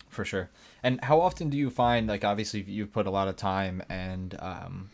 for 0.10 0.26
sure. 0.26 0.50
And 0.84 1.02
how 1.02 1.22
often 1.22 1.50
do 1.50 1.58
you 1.58 1.70
find, 1.70 2.08
like, 2.08 2.26
obviously 2.26 2.60
you've 2.62 2.92
put 2.92 3.08
a 3.08 3.10
lot 3.10 3.30
of 3.30 3.38
time 3.38 3.84
and 3.88 4.36
um, 4.40 4.90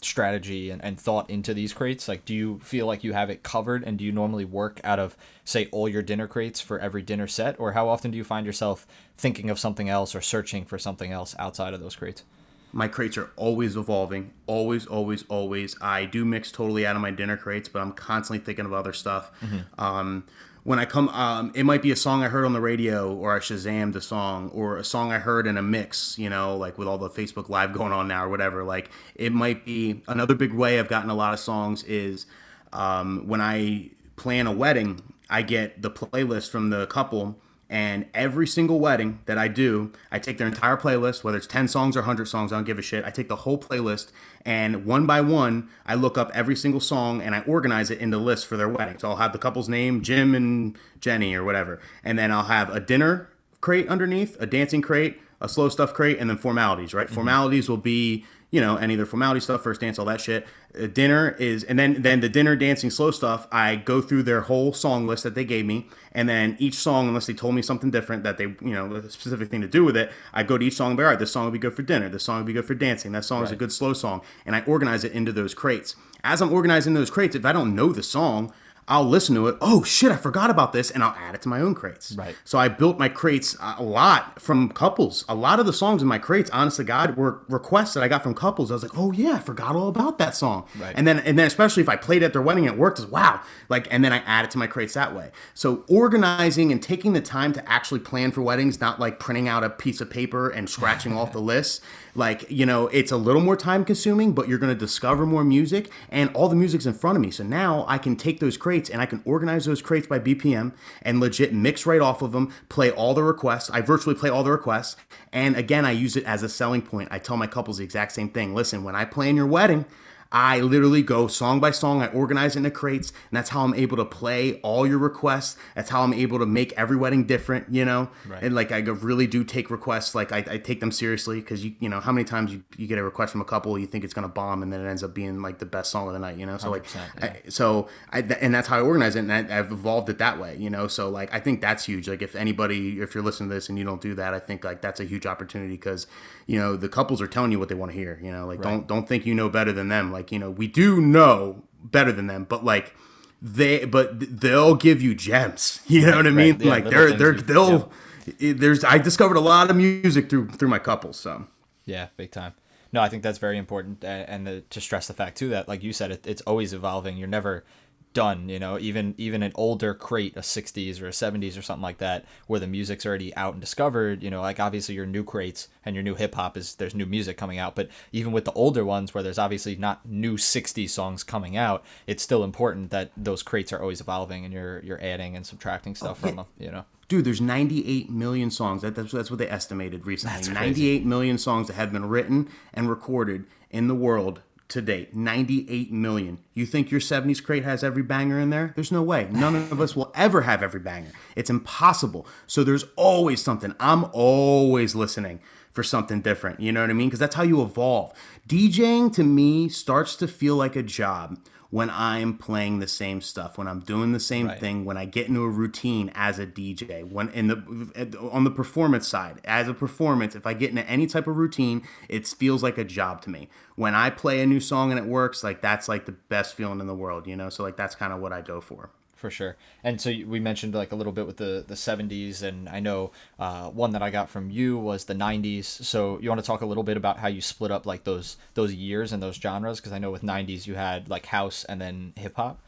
strategy 0.00 0.70
and, 0.70 0.80
and 0.84 0.96
thought 0.96 1.28
into 1.28 1.52
these 1.54 1.72
crates? 1.72 2.06
Like, 2.06 2.24
do 2.24 2.32
you 2.32 2.60
feel 2.60 2.86
like 2.86 3.02
you 3.02 3.14
have 3.14 3.30
it 3.30 3.42
covered? 3.42 3.82
And 3.82 3.98
do 3.98 4.04
you 4.04 4.12
normally 4.12 4.44
work 4.44 4.80
out 4.84 5.00
of, 5.00 5.16
say, 5.44 5.68
all 5.72 5.88
your 5.88 6.02
dinner 6.02 6.28
crates 6.28 6.60
for 6.60 6.78
every 6.78 7.02
dinner 7.02 7.26
set? 7.26 7.58
Or 7.58 7.72
how 7.72 7.88
often 7.88 8.12
do 8.12 8.16
you 8.16 8.22
find 8.22 8.46
yourself 8.46 8.86
thinking 9.16 9.50
of 9.50 9.58
something 9.58 9.88
else 9.88 10.14
or 10.14 10.20
searching 10.20 10.64
for 10.64 10.78
something 10.78 11.10
else 11.10 11.34
outside 11.36 11.74
of 11.74 11.80
those 11.80 11.96
crates? 11.96 12.22
My 12.72 12.88
crates 12.88 13.16
are 13.18 13.30
always 13.36 13.76
evolving 13.76 14.32
always 14.46 14.86
always 14.86 15.24
always. 15.28 15.76
I 15.80 16.04
do 16.04 16.24
mix 16.24 16.50
totally 16.50 16.86
out 16.86 16.96
of 16.96 17.02
my 17.02 17.10
dinner 17.10 17.36
crates 17.36 17.68
but 17.68 17.80
i'm 17.80 17.92
constantly 17.92 18.44
thinking 18.44 18.64
of 18.64 18.72
other 18.72 18.92
stuff. 18.92 19.30
Um, 19.78 20.24
when 20.64 20.78
i 20.78 20.84
come 20.84 21.08
um, 21.08 21.50
it 21.54 21.64
might 21.64 21.82
be 21.82 21.90
a 21.90 21.96
song 21.96 22.22
i 22.22 22.28
heard 22.28 22.44
on 22.44 22.52
the 22.52 22.60
radio 22.60 23.12
or 23.12 23.34
i 23.34 23.38
shazammed 23.40 23.96
a 23.96 24.00
song 24.00 24.48
or 24.50 24.76
a 24.76 24.84
song 24.84 25.10
i 25.12 25.18
heard 25.18 25.46
in 25.46 25.56
a 25.56 25.62
mix 25.62 26.16
you 26.18 26.30
know 26.30 26.56
like 26.56 26.78
with 26.78 26.86
all 26.86 26.98
the 26.98 27.10
facebook 27.10 27.48
live 27.48 27.72
going 27.72 27.92
on 27.92 28.06
now 28.08 28.24
or 28.24 28.28
whatever. 28.28 28.62
Like 28.62 28.90
it 29.16 29.32
might 29.32 29.64
be 29.64 30.02
another 30.06 30.34
big 30.34 30.52
way 30.52 30.78
i've 30.78 30.88
gotten 30.88 31.10
a 31.10 31.14
lot 31.14 31.32
of 31.34 31.40
songs 31.40 31.82
is 31.84 32.26
um, 32.72 33.26
when 33.26 33.40
i 33.40 33.90
plan 34.16 34.46
a 34.46 34.52
wedding 34.52 35.00
i 35.28 35.42
get 35.42 35.82
the 35.82 35.90
playlist 35.90 36.50
from 36.50 36.70
the 36.70 36.86
couple 36.86 37.36
and 37.72 38.04
every 38.12 38.46
single 38.46 38.80
wedding 38.80 39.20
that 39.24 39.38
I 39.38 39.48
do, 39.48 39.92
I 40.10 40.18
take 40.18 40.36
their 40.36 40.46
entire 40.46 40.76
playlist, 40.76 41.24
whether 41.24 41.38
it's 41.38 41.46
10 41.46 41.68
songs 41.68 41.96
or 41.96 42.00
100 42.00 42.26
songs, 42.26 42.52
I 42.52 42.56
don't 42.56 42.64
give 42.64 42.78
a 42.78 42.82
shit. 42.82 43.02
I 43.02 43.08
take 43.08 43.28
the 43.28 43.36
whole 43.36 43.56
playlist 43.56 44.12
and 44.44 44.84
one 44.84 45.06
by 45.06 45.22
one, 45.22 45.70
I 45.86 45.94
look 45.94 46.18
up 46.18 46.30
every 46.34 46.54
single 46.54 46.80
song 46.80 47.22
and 47.22 47.34
I 47.34 47.40
organize 47.40 47.90
it 47.90 47.98
into 47.98 48.18
lists 48.18 48.44
for 48.44 48.58
their 48.58 48.68
wedding. 48.68 48.98
So 48.98 49.08
I'll 49.08 49.16
have 49.16 49.32
the 49.32 49.38
couple's 49.38 49.70
name, 49.70 50.02
Jim 50.02 50.34
and 50.34 50.76
Jenny 51.00 51.34
or 51.34 51.44
whatever. 51.44 51.80
And 52.04 52.18
then 52.18 52.30
I'll 52.30 52.44
have 52.44 52.68
a 52.68 52.78
dinner 52.78 53.30
crate 53.62 53.88
underneath, 53.88 54.36
a 54.38 54.44
dancing 54.44 54.82
crate, 54.82 55.18
a 55.40 55.48
slow 55.48 55.70
stuff 55.70 55.94
crate, 55.94 56.18
and 56.18 56.28
then 56.28 56.36
formalities, 56.36 56.92
right? 56.92 57.06
Mm-hmm. 57.06 57.14
Formalities 57.14 57.70
will 57.70 57.78
be, 57.78 58.26
you 58.52 58.60
know, 58.60 58.76
any 58.76 58.94
of 58.94 59.00
the 59.00 59.06
formality 59.06 59.40
stuff, 59.40 59.62
first 59.62 59.80
dance, 59.80 59.98
all 59.98 60.04
that 60.04 60.20
shit. 60.20 60.46
Uh, 60.78 60.86
dinner 60.86 61.34
is, 61.38 61.64
and 61.64 61.78
then 61.78 62.02
then 62.02 62.20
the 62.20 62.28
dinner, 62.28 62.54
dancing, 62.54 62.90
slow 62.90 63.10
stuff. 63.10 63.48
I 63.50 63.76
go 63.76 64.02
through 64.02 64.24
their 64.24 64.42
whole 64.42 64.74
song 64.74 65.06
list 65.06 65.24
that 65.24 65.34
they 65.34 65.44
gave 65.44 65.64
me, 65.64 65.88
and 66.12 66.28
then 66.28 66.56
each 66.60 66.74
song, 66.74 67.08
unless 67.08 67.26
they 67.26 67.32
told 67.32 67.54
me 67.54 67.62
something 67.62 67.90
different 67.90 68.24
that 68.24 68.36
they, 68.36 68.44
you 68.44 68.74
know, 68.74 68.94
a 68.94 69.10
specific 69.10 69.48
thing 69.48 69.62
to 69.62 69.66
do 69.66 69.84
with 69.84 69.96
it, 69.96 70.12
I 70.34 70.42
go 70.42 70.58
to 70.58 70.64
each 70.64 70.74
song 70.74 70.90
and 70.90 70.98
be 70.98 71.02
all 71.02 71.08
right. 71.08 71.18
This 71.18 71.32
song 71.32 71.46
would 71.46 71.54
be 71.54 71.58
good 71.58 71.74
for 71.74 71.82
dinner. 71.82 72.10
This 72.10 72.24
song 72.24 72.36
would 72.36 72.46
be 72.46 72.52
good 72.52 72.66
for 72.66 72.74
dancing. 72.74 73.12
That 73.12 73.24
song 73.24 73.42
is 73.42 73.50
a 73.50 73.56
good 73.56 73.72
slow 73.72 73.94
song, 73.94 74.20
and 74.44 74.54
I 74.54 74.60
organize 74.60 75.02
it 75.02 75.12
into 75.12 75.32
those 75.32 75.54
crates. 75.54 75.96
As 76.22 76.42
I'm 76.42 76.52
organizing 76.52 76.92
those 76.94 77.10
crates, 77.10 77.34
if 77.34 77.44
I 77.44 77.52
don't 77.52 77.74
know 77.74 77.92
the 77.92 78.02
song. 78.02 78.52
I'll 78.88 79.04
listen 79.04 79.34
to 79.36 79.46
it. 79.46 79.56
Oh 79.60 79.84
shit, 79.84 80.10
I 80.10 80.16
forgot 80.16 80.50
about 80.50 80.72
this, 80.72 80.90
and 80.90 81.04
I'll 81.04 81.14
add 81.16 81.34
it 81.34 81.42
to 81.42 81.48
my 81.48 81.60
own 81.60 81.74
crates. 81.74 82.12
Right. 82.12 82.34
So 82.44 82.58
I 82.58 82.68
built 82.68 82.98
my 82.98 83.08
crates 83.08 83.56
uh, 83.60 83.76
a 83.78 83.82
lot 83.82 84.42
from 84.42 84.70
couples. 84.70 85.24
A 85.28 85.34
lot 85.34 85.60
of 85.60 85.66
the 85.66 85.72
songs 85.72 86.02
in 86.02 86.08
my 86.08 86.18
crates, 86.18 86.50
honest 86.50 86.78
to 86.78 86.84
God, 86.84 87.16
were 87.16 87.42
requests 87.48 87.94
that 87.94 88.02
I 88.02 88.08
got 88.08 88.22
from 88.24 88.34
couples. 88.34 88.70
I 88.70 88.74
was 88.74 88.82
like, 88.82 88.98
oh 88.98 89.12
yeah, 89.12 89.34
I 89.34 89.38
forgot 89.38 89.76
all 89.76 89.88
about 89.88 90.18
that 90.18 90.34
song. 90.34 90.66
Right. 90.78 90.94
And 90.96 91.06
then 91.06 91.20
and 91.20 91.38
then 91.38 91.46
especially 91.46 91.82
if 91.82 91.88
I 91.88 91.96
played 91.96 92.22
at 92.22 92.32
their 92.32 92.42
wedding 92.42 92.64
it 92.64 92.76
worked, 92.76 92.98
is 92.98 93.06
wow. 93.06 93.40
Like 93.68 93.86
and 93.90 94.04
then 94.04 94.12
I 94.12 94.18
add 94.18 94.44
it 94.44 94.50
to 94.52 94.58
my 94.58 94.66
crates 94.66 94.94
that 94.94 95.14
way. 95.14 95.30
So 95.54 95.84
organizing 95.88 96.72
and 96.72 96.82
taking 96.82 97.12
the 97.12 97.20
time 97.20 97.52
to 97.52 97.70
actually 97.70 98.00
plan 98.00 98.32
for 98.32 98.42
weddings, 98.42 98.80
not 98.80 98.98
like 98.98 99.20
printing 99.20 99.46
out 99.46 99.62
a 99.62 99.70
piece 99.70 100.00
of 100.00 100.10
paper 100.10 100.50
and 100.50 100.68
scratching 100.68 101.12
off 101.12 101.32
the 101.32 101.40
list. 101.40 101.82
Like, 102.14 102.50
you 102.50 102.66
know, 102.66 102.88
it's 102.88 103.10
a 103.10 103.16
little 103.16 103.40
more 103.40 103.56
time 103.56 103.84
consuming, 103.84 104.32
but 104.32 104.48
you're 104.48 104.58
gonna 104.58 104.74
discover 104.74 105.24
more 105.24 105.44
music 105.44 105.90
and 106.10 106.30
all 106.34 106.48
the 106.48 106.56
music's 106.56 106.84
in 106.84 106.92
front 106.92 107.16
of 107.16 107.22
me. 107.22 107.30
So 107.30 107.42
now 107.42 107.86
I 107.88 107.96
can 107.98 108.16
take 108.16 108.40
those 108.40 108.56
crates 108.56 108.90
and 108.90 109.00
I 109.00 109.06
can 109.06 109.22
organize 109.24 109.64
those 109.64 109.80
crates 109.80 110.06
by 110.06 110.18
BPM 110.18 110.72
and 111.00 111.20
legit 111.20 111.54
mix 111.54 111.86
right 111.86 112.00
off 112.00 112.20
of 112.20 112.32
them, 112.32 112.52
play 112.68 112.90
all 112.90 113.14
the 113.14 113.22
requests. 113.22 113.70
I 113.70 113.80
virtually 113.80 114.14
play 114.14 114.28
all 114.28 114.44
the 114.44 114.52
requests. 114.52 114.96
And 115.32 115.56
again, 115.56 115.86
I 115.86 115.92
use 115.92 116.16
it 116.16 116.24
as 116.24 116.42
a 116.42 116.48
selling 116.48 116.82
point. 116.82 117.08
I 117.10 117.18
tell 117.18 117.36
my 117.38 117.46
couples 117.46 117.78
the 117.78 117.84
exact 117.84 118.12
same 118.12 118.28
thing. 118.28 118.54
Listen, 118.54 118.84
when 118.84 118.94
I 118.94 119.06
plan 119.06 119.36
your 119.36 119.46
wedding, 119.46 119.86
I 120.32 120.60
literally 120.60 121.02
go 121.02 121.26
song 121.26 121.60
by 121.60 121.70
song. 121.70 122.00
I 122.00 122.06
organize 122.08 122.56
it 122.56 122.60
into 122.60 122.70
crates, 122.70 123.10
and 123.10 123.36
that's 123.36 123.50
how 123.50 123.64
I'm 123.64 123.74
able 123.74 123.98
to 123.98 124.04
play 124.04 124.60
all 124.62 124.86
your 124.86 124.98
requests. 124.98 125.58
That's 125.74 125.90
how 125.90 126.02
I'm 126.02 126.14
able 126.14 126.38
to 126.38 126.46
make 126.46 126.72
every 126.72 126.96
wedding 126.96 127.24
different, 127.24 127.72
you 127.72 127.84
know. 127.84 128.08
Right. 128.26 128.42
And 128.42 128.54
like 128.54 128.72
I 128.72 128.78
really 128.78 129.26
do 129.26 129.44
take 129.44 129.70
requests, 129.70 130.14
like 130.14 130.32
I, 130.32 130.38
I 130.38 130.58
take 130.58 130.80
them 130.80 130.90
seriously 130.90 131.40
because 131.40 131.64
you 131.64 131.74
you 131.80 131.88
know 131.88 132.00
how 132.00 132.12
many 132.12 132.24
times 132.24 132.52
you, 132.52 132.62
you 132.78 132.86
get 132.86 132.98
a 132.98 133.02
request 133.02 133.32
from 133.32 133.42
a 133.42 133.44
couple, 133.44 133.78
you 133.78 133.86
think 133.86 134.04
it's 134.04 134.14
gonna 134.14 134.28
bomb, 134.28 134.62
and 134.62 134.72
then 134.72 134.80
it 134.80 134.88
ends 134.88 135.02
up 135.02 135.12
being 135.12 135.42
like 135.42 135.58
the 135.58 135.66
best 135.66 135.90
song 135.90 136.06
of 136.06 136.14
the 136.14 136.18
night, 136.18 136.38
you 136.38 136.46
know. 136.46 136.56
So 136.56 136.70
like, 136.70 136.84
100%, 136.84 137.22
I, 137.22 137.48
so 137.50 137.88
I 138.10 138.22
th- 138.22 138.38
and 138.40 138.54
that's 138.54 138.68
how 138.68 138.78
I 138.78 138.80
organize 138.80 139.16
it, 139.16 139.20
and 139.20 139.32
I, 139.32 139.58
I've 139.58 139.70
evolved 139.70 140.08
it 140.08 140.16
that 140.18 140.40
way, 140.40 140.56
you 140.56 140.70
know. 140.70 140.88
So 140.88 141.10
like 141.10 141.32
I 141.34 141.40
think 141.40 141.60
that's 141.60 141.84
huge. 141.84 142.08
Like 142.08 142.22
if 142.22 142.34
anybody, 142.34 143.00
if 143.00 143.14
you're 143.14 143.24
listening 143.24 143.50
to 143.50 143.54
this 143.54 143.68
and 143.68 143.78
you 143.78 143.84
don't 143.84 144.00
do 144.00 144.14
that, 144.14 144.32
I 144.32 144.38
think 144.38 144.64
like 144.64 144.80
that's 144.80 145.00
a 145.00 145.04
huge 145.04 145.26
opportunity 145.26 145.74
because 145.74 146.06
you 146.46 146.58
know 146.58 146.76
the 146.76 146.88
couples 146.88 147.20
are 147.20 147.26
telling 147.26 147.52
you 147.52 147.58
what 147.58 147.68
they 147.68 147.74
want 147.74 147.92
to 147.92 147.98
hear, 147.98 148.18
you 148.22 148.32
know. 148.32 148.46
Like 148.46 148.62
don't 148.62 148.86
don't 148.86 149.06
think 149.06 149.26
you 149.26 149.34
know 149.34 149.50
better 149.50 149.72
than 149.72 149.88
them. 149.88 150.10
Like 150.12 150.21
you 150.30 150.38
know 150.38 150.50
we 150.50 150.66
do 150.68 151.00
know 151.00 151.62
better 151.82 152.12
than 152.12 152.26
them, 152.28 152.44
but 152.48 152.64
like 152.64 152.94
they 153.40 153.84
but 153.86 154.40
they'll 154.40 154.76
give 154.76 155.02
you 155.02 155.14
gems. 155.14 155.80
You 155.88 156.06
know 156.06 156.16
what 156.18 156.26
I 156.26 156.30
mean? 156.30 156.60
Yeah, 156.60 156.70
like 156.70 156.84
they're 156.88 157.12
they're 157.12 157.34
you- 157.34 157.40
they'll. 157.40 157.92
it- 158.38 158.60
There's 158.60 158.84
I 158.84 158.98
discovered 158.98 159.36
a 159.36 159.40
lot 159.40 159.70
of 159.70 159.76
music 159.76 160.30
through 160.30 160.50
through 160.50 160.68
my 160.68 160.78
couples. 160.78 161.18
So 161.18 161.46
Yeah, 161.84 162.08
big 162.16 162.30
time. 162.30 162.52
No, 162.92 163.00
I 163.00 163.08
think 163.08 163.22
that's 163.22 163.38
very 163.38 163.56
important, 163.56 164.04
and 164.04 164.46
the, 164.46 164.60
to 164.68 164.78
stress 164.78 165.06
the 165.06 165.14
fact 165.14 165.38
too 165.38 165.48
that, 165.48 165.66
like 165.66 165.82
you 165.82 165.94
said, 165.94 166.10
it, 166.10 166.26
it's 166.26 166.42
always 166.42 166.74
evolving. 166.74 167.16
You're 167.16 167.26
never 167.26 167.64
done. 168.12 168.48
You 168.48 168.58
know, 168.58 168.78
even 168.78 169.14
even 169.18 169.42
an 169.42 169.52
older 169.54 169.94
crate, 169.94 170.36
a 170.36 170.40
'60s 170.40 171.00
or 171.00 171.06
a 171.06 171.10
'70s 171.10 171.58
or 171.58 171.62
something 171.62 171.82
like 171.82 171.98
that, 171.98 172.24
where 172.46 172.60
the 172.60 172.66
music's 172.66 173.06
already 173.06 173.34
out 173.36 173.54
and 173.54 173.60
discovered. 173.60 174.22
You 174.22 174.30
know, 174.30 174.40
like 174.40 174.60
obviously 174.60 174.94
your 174.94 175.06
new 175.06 175.24
crates 175.24 175.68
and 175.84 175.94
your 175.94 176.02
new 176.02 176.14
hip 176.14 176.34
hop 176.34 176.56
is 176.56 176.74
there's 176.76 176.94
new 176.94 177.06
music 177.06 177.36
coming 177.36 177.58
out, 177.58 177.74
but 177.74 177.88
even 178.12 178.32
with 178.32 178.44
the 178.44 178.52
older 178.52 178.84
ones, 178.84 179.14
where 179.14 179.22
there's 179.22 179.38
obviously 179.38 179.76
not 179.76 180.06
new 180.06 180.36
'60s 180.36 180.90
songs 180.90 181.22
coming 181.22 181.56
out, 181.56 181.84
it's 182.06 182.22
still 182.22 182.44
important 182.44 182.90
that 182.90 183.10
those 183.16 183.42
crates 183.42 183.72
are 183.72 183.80
always 183.80 184.00
evolving 184.00 184.44
and 184.44 184.52
you're 184.52 184.80
you're 184.80 185.02
adding 185.02 185.36
and 185.36 185.46
subtracting 185.46 185.94
stuff 185.94 186.18
oh, 186.22 186.26
from 186.28 186.36
them. 186.36 186.46
You 186.58 186.70
know. 186.70 186.84
Dude, 187.08 187.26
there's 187.26 187.42
98 187.42 188.08
million 188.08 188.50
songs. 188.50 188.80
That, 188.80 188.94
that's, 188.94 189.12
that's 189.12 189.30
what 189.30 189.38
they 189.38 189.50
estimated 189.50 190.06
recently. 190.06 190.34
That's 190.34 190.48
crazy. 190.48 190.60
98 190.60 191.04
million 191.04 191.36
songs 191.36 191.66
that 191.66 191.74
have 191.74 191.92
been 191.92 192.08
written 192.08 192.48
and 192.72 192.88
recorded 192.88 193.44
in 193.70 193.86
the 193.86 193.94
world 193.94 194.40
to 194.72 194.82
date. 194.82 195.14
98 195.14 195.92
million. 195.92 196.38
You 196.54 196.66
think 196.66 196.90
your 196.90 197.00
70s 197.00 197.42
crate 197.42 197.64
has 197.64 197.84
every 197.84 198.02
banger 198.02 198.38
in 198.38 198.50
there? 198.50 198.72
There's 198.74 198.90
no 198.90 199.02
way. 199.02 199.28
None 199.30 199.54
of 199.54 199.80
us 199.80 199.94
will 199.94 200.10
ever 200.14 200.42
have 200.42 200.62
every 200.62 200.80
banger. 200.80 201.10
It's 201.36 201.50
impossible. 201.50 202.26
So 202.46 202.64
there's 202.64 202.84
always 202.96 203.42
something. 203.42 203.74
I'm 203.78 204.06
always 204.12 204.94
listening 204.94 205.40
for 205.70 205.82
something 205.82 206.22
different. 206.22 206.60
You 206.60 206.72
know 206.72 206.80
what 206.80 206.90
I 206.90 206.94
mean? 206.94 207.08
Because 207.08 207.20
that's 207.20 207.34
how 207.34 207.42
you 207.42 207.62
evolve. 207.62 208.12
DJing 208.48 209.12
to 209.14 209.22
me 209.22 209.68
starts 209.68 210.16
to 210.16 210.26
feel 210.26 210.56
like 210.56 210.74
a 210.74 210.82
job 210.82 211.38
when 211.72 211.88
I'm 211.88 212.36
playing 212.36 212.80
the 212.80 212.86
same 212.86 213.22
stuff, 213.22 213.56
when 213.56 213.66
I'm 213.66 213.80
doing 213.80 214.12
the 214.12 214.20
same 214.20 214.46
Right. 214.46 214.60
thing, 214.60 214.84
when 214.84 214.98
I 214.98 215.06
get 215.06 215.26
into 215.26 215.42
a 215.42 215.48
routine 215.48 216.12
as 216.14 216.38
a 216.38 216.46
DJ, 216.46 217.02
when 217.02 217.30
in 217.30 217.46
the 217.46 218.20
on 218.30 218.44
the 218.44 218.50
performance 218.50 219.08
side, 219.08 219.40
as 219.44 219.68
a 219.68 219.74
performance, 219.74 220.36
if 220.36 220.46
I 220.46 220.52
get 220.52 220.68
into 220.68 220.86
any 220.86 221.06
type 221.06 221.26
of 221.26 221.34
routine, 221.34 221.80
it 222.10 222.26
feels 222.28 222.62
like 222.62 222.76
a 222.76 222.84
job 222.84 223.22
to 223.22 223.30
me. 223.30 223.48
When 223.74 223.94
I 223.94 224.10
play 224.10 224.42
a 224.42 224.46
new 224.46 224.60
song 224.60 224.90
and 224.92 225.00
it 225.00 225.06
works, 225.06 225.42
like 225.42 225.62
that's 225.62 225.88
like 225.88 226.04
the 226.04 226.12
best 226.12 226.54
feeling 226.54 226.78
in 226.78 226.86
the 226.86 226.94
world, 226.94 227.26
you 227.26 227.36
know. 227.36 227.48
So 227.48 227.62
like 227.62 227.78
that's 227.78 227.94
kind 227.94 228.12
of 228.12 228.20
what 228.20 228.34
I 228.34 228.42
go 228.42 228.60
for. 228.60 228.90
For 229.22 229.30
sure. 229.30 229.56
And 229.84 230.00
so 230.00 230.10
we 230.10 230.40
mentioned 230.40 230.74
like 230.74 230.90
a 230.90 230.96
little 230.96 231.12
bit 231.12 231.28
with 231.28 231.36
the 231.36 231.64
the 231.66 231.74
70s, 231.74 232.42
and 232.42 232.68
I 232.68 232.80
know 232.80 233.12
uh, 233.38 233.70
one 233.70 233.92
that 233.92 234.02
I 234.02 234.10
got 234.10 234.28
from 234.28 234.50
you 234.50 234.76
was 234.76 235.04
the 235.04 235.14
90s. 235.14 235.64
So 235.64 236.18
you 236.20 236.28
want 236.28 236.40
to 236.40 236.46
talk 236.46 236.60
a 236.60 236.66
little 236.66 236.82
bit 236.82 236.96
about 236.96 237.20
how 237.20 237.28
you 237.28 237.40
split 237.40 237.70
up 237.70 237.86
like 237.86 238.02
those 238.02 238.36
those 238.54 238.74
years 238.74 239.12
and 239.12 239.22
those 239.22 239.36
genres? 239.36 239.78
Because 239.78 239.92
I 239.92 239.98
know 239.98 240.10
with 240.10 240.22
90s 240.22 240.66
you 240.66 240.74
had 240.74 241.08
like 241.08 241.26
house 241.26 241.64
and 241.64 241.80
then 241.80 242.12
hip 242.16 242.34
hop. 242.34 242.60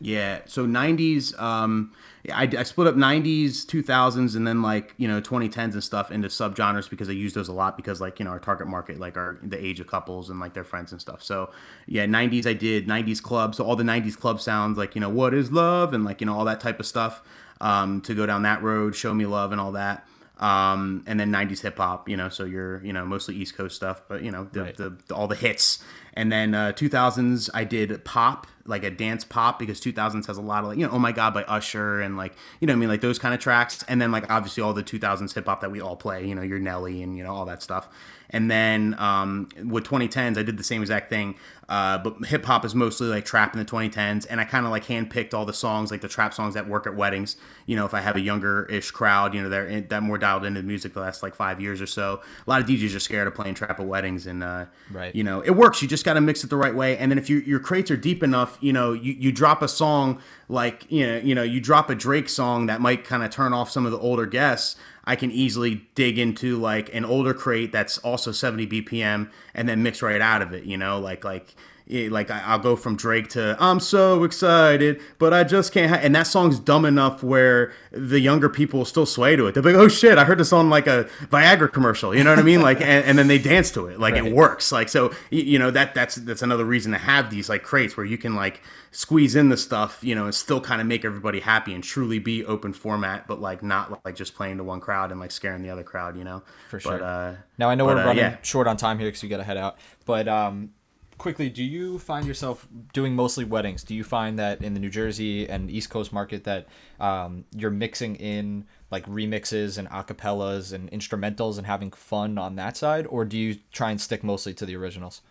Yeah. 0.00 0.40
So 0.46 0.66
90s, 0.66 1.38
um, 1.40 1.92
I, 2.32 2.42
I 2.58 2.62
split 2.64 2.86
up 2.88 2.96
90s, 2.96 3.64
2000s, 3.64 4.36
and 4.36 4.46
then 4.46 4.60
like, 4.60 4.92
you 4.98 5.08
know, 5.08 5.20
2010s 5.20 5.72
and 5.72 5.82
stuff 5.82 6.10
into 6.10 6.28
subgenres 6.28 6.90
because 6.90 7.08
I 7.08 7.12
use 7.12 7.32
those 7.34 7.48
a 7.48 7.52
lot 7.52 7.76
because 7.76 8.00
like, 8.00 8.18
you 8.18 8.24
know, 8.24 8.32
our 8.32 8.38
target 8.38 8.66
market, 8.66 8.98
like 8.98 9.16
our, 9.16 9.38
the 9.42 9.62
age 9.64 9.80
of 9.80 9.86
couples 9.86 10.28
and 10.28 10.38
like 10.40 10.54
their 10.54 10.64
friends 10.64 10.92
and 10.92 11.00
stuff. 11.00 11.22
So 11.22 11.50
yeah, 11.86 12.04
90s 12.06 12.46
I 12.46 12.52
did 12.52 12.86
90s 12.86 13.22
club. 13.22 13.54
So 13.54 13.64
all 13.64 13.76
the 13.76 13.84
90s 13.84 14.18
club 14.18 14.40
sounds 14.40 14.76
like, 14.76 14.94
you 14.94 15.00
know, 15.00 15.08
what 15.08 15.32
is 15.34 15.50
love 15.52 15.94
and 15.94 16.04
like, 16.04 16.20
you 16.20 16.26
know, 16.26 16.36
all 16.36 16.44
that 16.44 16.60
type 16.60 16.78
of 16.80 16.86
stuff 16.86 17.22
um, 17.60 18.00
to 18.02 18.14
go 18.14 18.26
down 18.26 18.42
that 18.42 18.62
road, 18.62 18.94
show 18.94 19.14
me 19.14 19.24
love 19.24 19.52
and 19.52 19.60
all 19.60 19.72
that. 19.72 20.06
Um, 20.38 21.02
and 21.06 21.18
then 21.18 21.32
90s 21.32 21.62
hip 21.62 21.78
hop, 21.78 22.08
you 22.10 22.16
know, 22.16 22.28
so 22.28 22.44
you're, 22.44 22.84
you 22.84 22.92
know, 22.92 23.06
mostly 23.06 23.34
East 23.36 23.56
Coast 23.56 23.74
stuff, 23.76 24.02
but 24.08 24.22
you 24.22 24.30
know, 24.30 24.46
the, 24.52 24.62
Right. 24.62 24.76
the, 24.76 24.96
the 25.06 25.14
all 25.14 25.26
the 25.28 25.34
hits. 25.36 25.82
And 26.12 26.30
then 26.30 26.54
uh, 26.54 26.72
2000s, 26.72 27.48
I 27.54 27.64
did 27.64 28.04
pop, 28.04 28.46
like 28.68 28.84
a 28.84 28.90
dance 28.90 29.24
pop, 29.24 29.58
because 29.58 29.80
2000s 29.80 30.26
has 30.26 30.36
a 30.38 30.42
lot 30.42 30.62
of 30.64 30.70
like, 30.70 30.78
you 30.78 30.86
know, 30.86 30.92
Oh 30.92 30.98
My 30.98 31.12
God 31.12 31.34
by 31.34 31.44
Usher 31.44 32.00
and 32.00 32.16
like, 32.16 32.34
you 32.60 32.66
know, 32.66 32.72
I 32.72 32.76
mean, 32.76 32.88
like 32.88 33.00
those 33.00 33.18
kind 33.18 33.34
of 33.34 33.40
tracks. 33.40 33.84
And 33.88 34.00
then 34.00 34.12
like 34.12 34.30
obviously 34.30 34.62
all 34.62 34.72
the 34.72 34.82
2000s 34.82 35.34
hip 35.34 35.46
hop 35.46 35.60
that 35.60 35.70
we 35.70 35.80
all 35.80 35.96
play, 35.96 36.26
you 36.26 36.34
know, 36.34 36.42
your 36.42 36.58
Nelly 36.58 37.02
and 37.02 37.16
you 37.16 37.22
know 37.24 37.32
all 37.34 37.44
that 37.46 37.62
stuff. 37.62 37.88
And 38.30 38.50
then 38.50 38.96
um, 38.98 39.48
with 39.64 39.84
2010s, 39.84 40.36
I 40.36 40.42
did 40.42 40.58
the 40.58 40.64
same 40.64 40.82
exact 40.82 41.10
thing. 41.10 41.36
Uh, 41.68 41.98
but 41.98 42.26
hip 42.26 42.44
hop 42.44 42.64
is 42.64 42.74
mostly 42.74 43.08
like 43.08 43.24
trap 43.24 43.52
in 43.52 43.58
the 43.58 43.64
2010s, 43.64 44.24
and 44.30 44.40
I 44.40 44.44
kind 44.44 44.66
of 44.66 44.70
like 44.70 44.84
handpicked 44.84 45.34
all 45.34 45.44
the 45.44 45.52
songs, 45.52 45.90
like 45.90 46.00
the 46.00 46.08
trap 46.08 46.32
songs 46.32 46.54
that 46.54 46.68
work 46.68 46.86
at 46.86 46.94
weddings. 46.94 47.36
You 47.66 47.74
know, 47.74 47.84
if 47.86 47.92
I 47.94 48.00
have 48.00 48.14
a 48.14 48.20
younger-ish 48.20 48.92
crowd, 48.92 49.34
you 49.34 49.42
know, 49.42 49.48
they're 49.48 49.66
in, 49.66 49.88
that 49.88 50.02
more 50.04 50.16
dialed 50.16 50.44
into 50.44 50.62
music 50.62 50.94
the 50.94 51.00
last 51.00 51.24
like 51.24 51.34
five 51.34 51.60
years 51.60 51.80
or 51.80 51.86
so. 51.86 52.20
A 52.46 52.50
lot 52.50 52.60
of 52.60 52.68
DJs 52.68 52.94
are 52.94 53.00
scared 53.00 53.26
of 53.26 53.34
playing 53.34 53.54
trap 53.54 53.80
at 53.80 53.86
weddings, 53.86 54.26
and 54.28 54.44
uh, 54.44 54.66
Right. 54.92 55.12
you 55.14 55.24
know, 55.24 55.40
it 55.40 55.50
works. 55.50 55.82
You 55.82 55.88
just 55.88 56.04
got 56.04 56.14
to 56.14 56.20
mix 56.20 56.44
it 56.44 56.50
the 56.50 56.56
right 56.56 56.74
way, 56.74 56.96
and 56.98 57.10
then 57.10 57.18
if 57.18 57.28
you, 57.28 57.38
your 57.38 57.58
crates 57.58 57.90
are 57.90 57.96
deep 57.96 58.22
enough, 58.22 58.55
you 58.60 58.72
know, 58.72 58.92
you, 58.92 59.12
you 59.12 59.32
drop 59.32 59.62
a 59.62 59.68
song 59.68 60.20
like 60.48 60.90
you 60.90 61.06
know, 61.06 61.18
you 61.18 61.34
know, 61.34 61.42
you 61.42 61.60
drop 61.60 61.90
a 61.90 61.94
Drake 61.94 62.28
song 62.28 62.66
that 62.66 62.80
might 62.80 63.04
kind 63.04 63.22
of 63.22 63.30
turn 63.30 63.52
off 63.52 63.70
some 63.70 63.86
of 63.86 63.92
the 63.92 63.98
older 63.98 64.26
guests. 64.26 64.76
I 65.04 65.16
can 65.16 65.30
easily 65.30 65.86
dig 65.94 66.18
into 66.18 66.56
like 66.56 66.92
an 66.94 67.04
older 67.04 67.32
crate 67.32 67.70
that's 67.70 67.98
also 67.98 68.32
70 68.32 68.66
BPM 68.66 69.30
and 69.54 69.68
then 69.68 69.82
mix 69.82 70.02
right 70.02 70.20
out 70.20 70.42
of 70.42 70.52
it, 70.52 70.64
you 70.64 70.76
know, 70.76 70.98
like 70.98 71.24
like 71.24 71.54
like 71.88 72.30
I- 72.30 72.42
I'll 72.44 72.58
go 72.58 72.74
from 72.76 72.96
Drake 72.96 73.28
to 73.30 73.56
I'm 73.60 73.78
so 73.80 74.24
excited, 74.24 75.00
but 75.18 75.32
I 75.32 75.44
just 75.44 75.72
can't. 75.72 75.90
Ha-. 75.90 76.00
And 76.02 76.14
that 76.14 76.26
song's 76.26 76.58
dumb 76.58 76.84
enough 76.84 77.22
where 77.22 77.72
the 77.92 78.18
younger 78.20 78.48
people 78.48 78.84
still 78.84 79.06
sway 79.06 79.36
to 79.36 79.46
it. 79.46 79.52
They're 79.54 79.62
like, 79.62 79.74
"Oh 79.76 79.88
shit, 79.88 80.18
I 80.18 80.24
heard 80.24 80.38
this 80.38 80.52
on 80.52 80.68
like 80.68 80.86
a 80.86 81.04
Viagra 81.30 81.72
commercial." 81.72 82.14
You 82.14 82.24
know 82.24 82.30
what 82.30 82.38
I 82.38 82.42
mean? 82.42 82.60
Like, 82.62 82.80
and, 82.80 83.04
and 83.04 83.18
then 83.18 83.28
they 83.28 83.38
dance 83.38 83.70
to 83.72 83.86
it. 83.86 84.00
Like 84.00 84.14
Right. 84.14 84.26
it 84.26 84.32
works. 84.32 84.72
Like 84.72 84.88
so, 84.88 85.12
you 85.30 85.58
know 85.58 85.70
that 85.70 85.94
that's 85.94 86.16
that's 86.16 86.42
another 86.42 86.64
reason 86.64 86.92
to 86.92 86.98
have 86.98 87.30
these 87.30 87.48
like 87.48 87.62
crates 87.62 87.96
where 87.96 88.06
you 88.06 88.18
can 88.18 88.34
like 88.34 88.60
squeeze 88.90 89.36
in 89.36 89.50
the 89.50 89.56
stuff, 89.56 89.98
you 90.02 90.14
know, 90.14 90.24
and 90.24 90.34
still 90.34 90.60
kind 90.60 90.80
of 90.80 90.86
make 90.86 91.04
everybody 91.04 91.40
happy 91.40 91.74
and 91.74 91.84
truly 91.84 92.18
be 92.18 92.44
open 92.46 92.72
format, 92.72 93.26
but 93.26 93.40
like 93.40 93.62
not 93.62 94.04
like 94.06 94.16
just 94.16 94.34
playing 94.34 94.56
to 94.56 94.64
one 94.64 94.80
crowd 94.80 95.10
and 95.10 95.20
like 95.20 95.30
scaring 95.30 95.62
the 95.62 95.68
other 95.70 95.82
crowd. 95.84 96.16
You 96.16 96.24
know? 96.24 96.42
For 96.70 96.78
But, 96.78 96.82
sure. 96.82 97.04
uh, 97.04 97.34
Now 97.58 97.68
I 97.68 97.74
know 97.74 97.84
but, 97.86 97.96
we're 97.96 98.02
uh, 98.02 98.06
running 98.06 98.24
yeah. 98.24 98.36
short 98.42 98.66
on 98.66 98.76
time 98.76 98.98
here 98.98 99.08
because 99.08 99.22
we 99.22 99.28
got 99.28 99.36
to 99.36 99.44
head 99.44 99.56
out. 99.58 99.76
But 100.06 100.28
um, 100.28 100.70
quickly, 101.18 101.48
do 101.48 101.62
you 101.62 101.98
find 101.98 102.26
yourself 102.26 102.66
doing 102.92 103.14
mostly 103.14 103.44
weddings? 103.44 103.82
Do 103.82 103.94
you 103.94 104.04
find 104.04 104.38
that 104.38 104.62
in 104.62 104.74
the 104.74 104.80
New 104.80 104.90
Jersey 104.90 105.48
and 105.48 105.70
East 105.70 105.90
Coast 105.90 106.12
market 106.12 106.44
that 106.44 106.66
um, 107.00 107.44
you're 107.54 107.70
mixing 107.70 108.16
in 108.16 108.66
like 108.90 109.06
remixes 109.06 109.78
and 109.78 109.88
acapellas 109.88 110.72
and 110.72 110.90
instrumentals 110.90 111.58
and 111.58 111.66
having 111.66 111.90
fun 111.90 112.38
on 112.38 112.56
that 112.56 112.76
side, 112.76 113.06
or 113.08 113.24
do 113.24 113.36
you 113.36 113.56
try 113.72 113.90
and 113.90 114.00
stick 114.00 114.22
mostly 114.22 114.54
to 114.54 114.66
the 114.66 114.76
originals? 114.76 115.22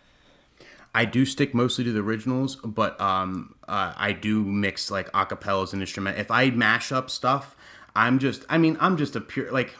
I 0.94 1.04
do 1.04 1.26
stick 1.26 1.54
mostly 1.54 1.84
to 1.84 1.92
the 1.92 2.00
originals, 2.00 2.56
but 2.56 2.98
um, 3.00 3.54
uh, 3.68 3.92
I 3.96 4.12
do 4.12 4.42
mix 4.42 4.90
like 4.90 5.10
acapellas 5.12 5.72
and 5.72 5.82
instrument. 5.82 6.18
If 6.18 6.30
I 6.30 6.50
mash 6.50 6.90
up 6.90 7.10
stuff, 7.10 7.54
I'm 7.94 8.18
just, 8.18 8.44
I 8.48 8.58
mean, 8.58 8.76
I'm 8.80 8.96
just 8.96 9.16
a 9.16 9.20
pure 9.20 9.50
like. 9.52 9.74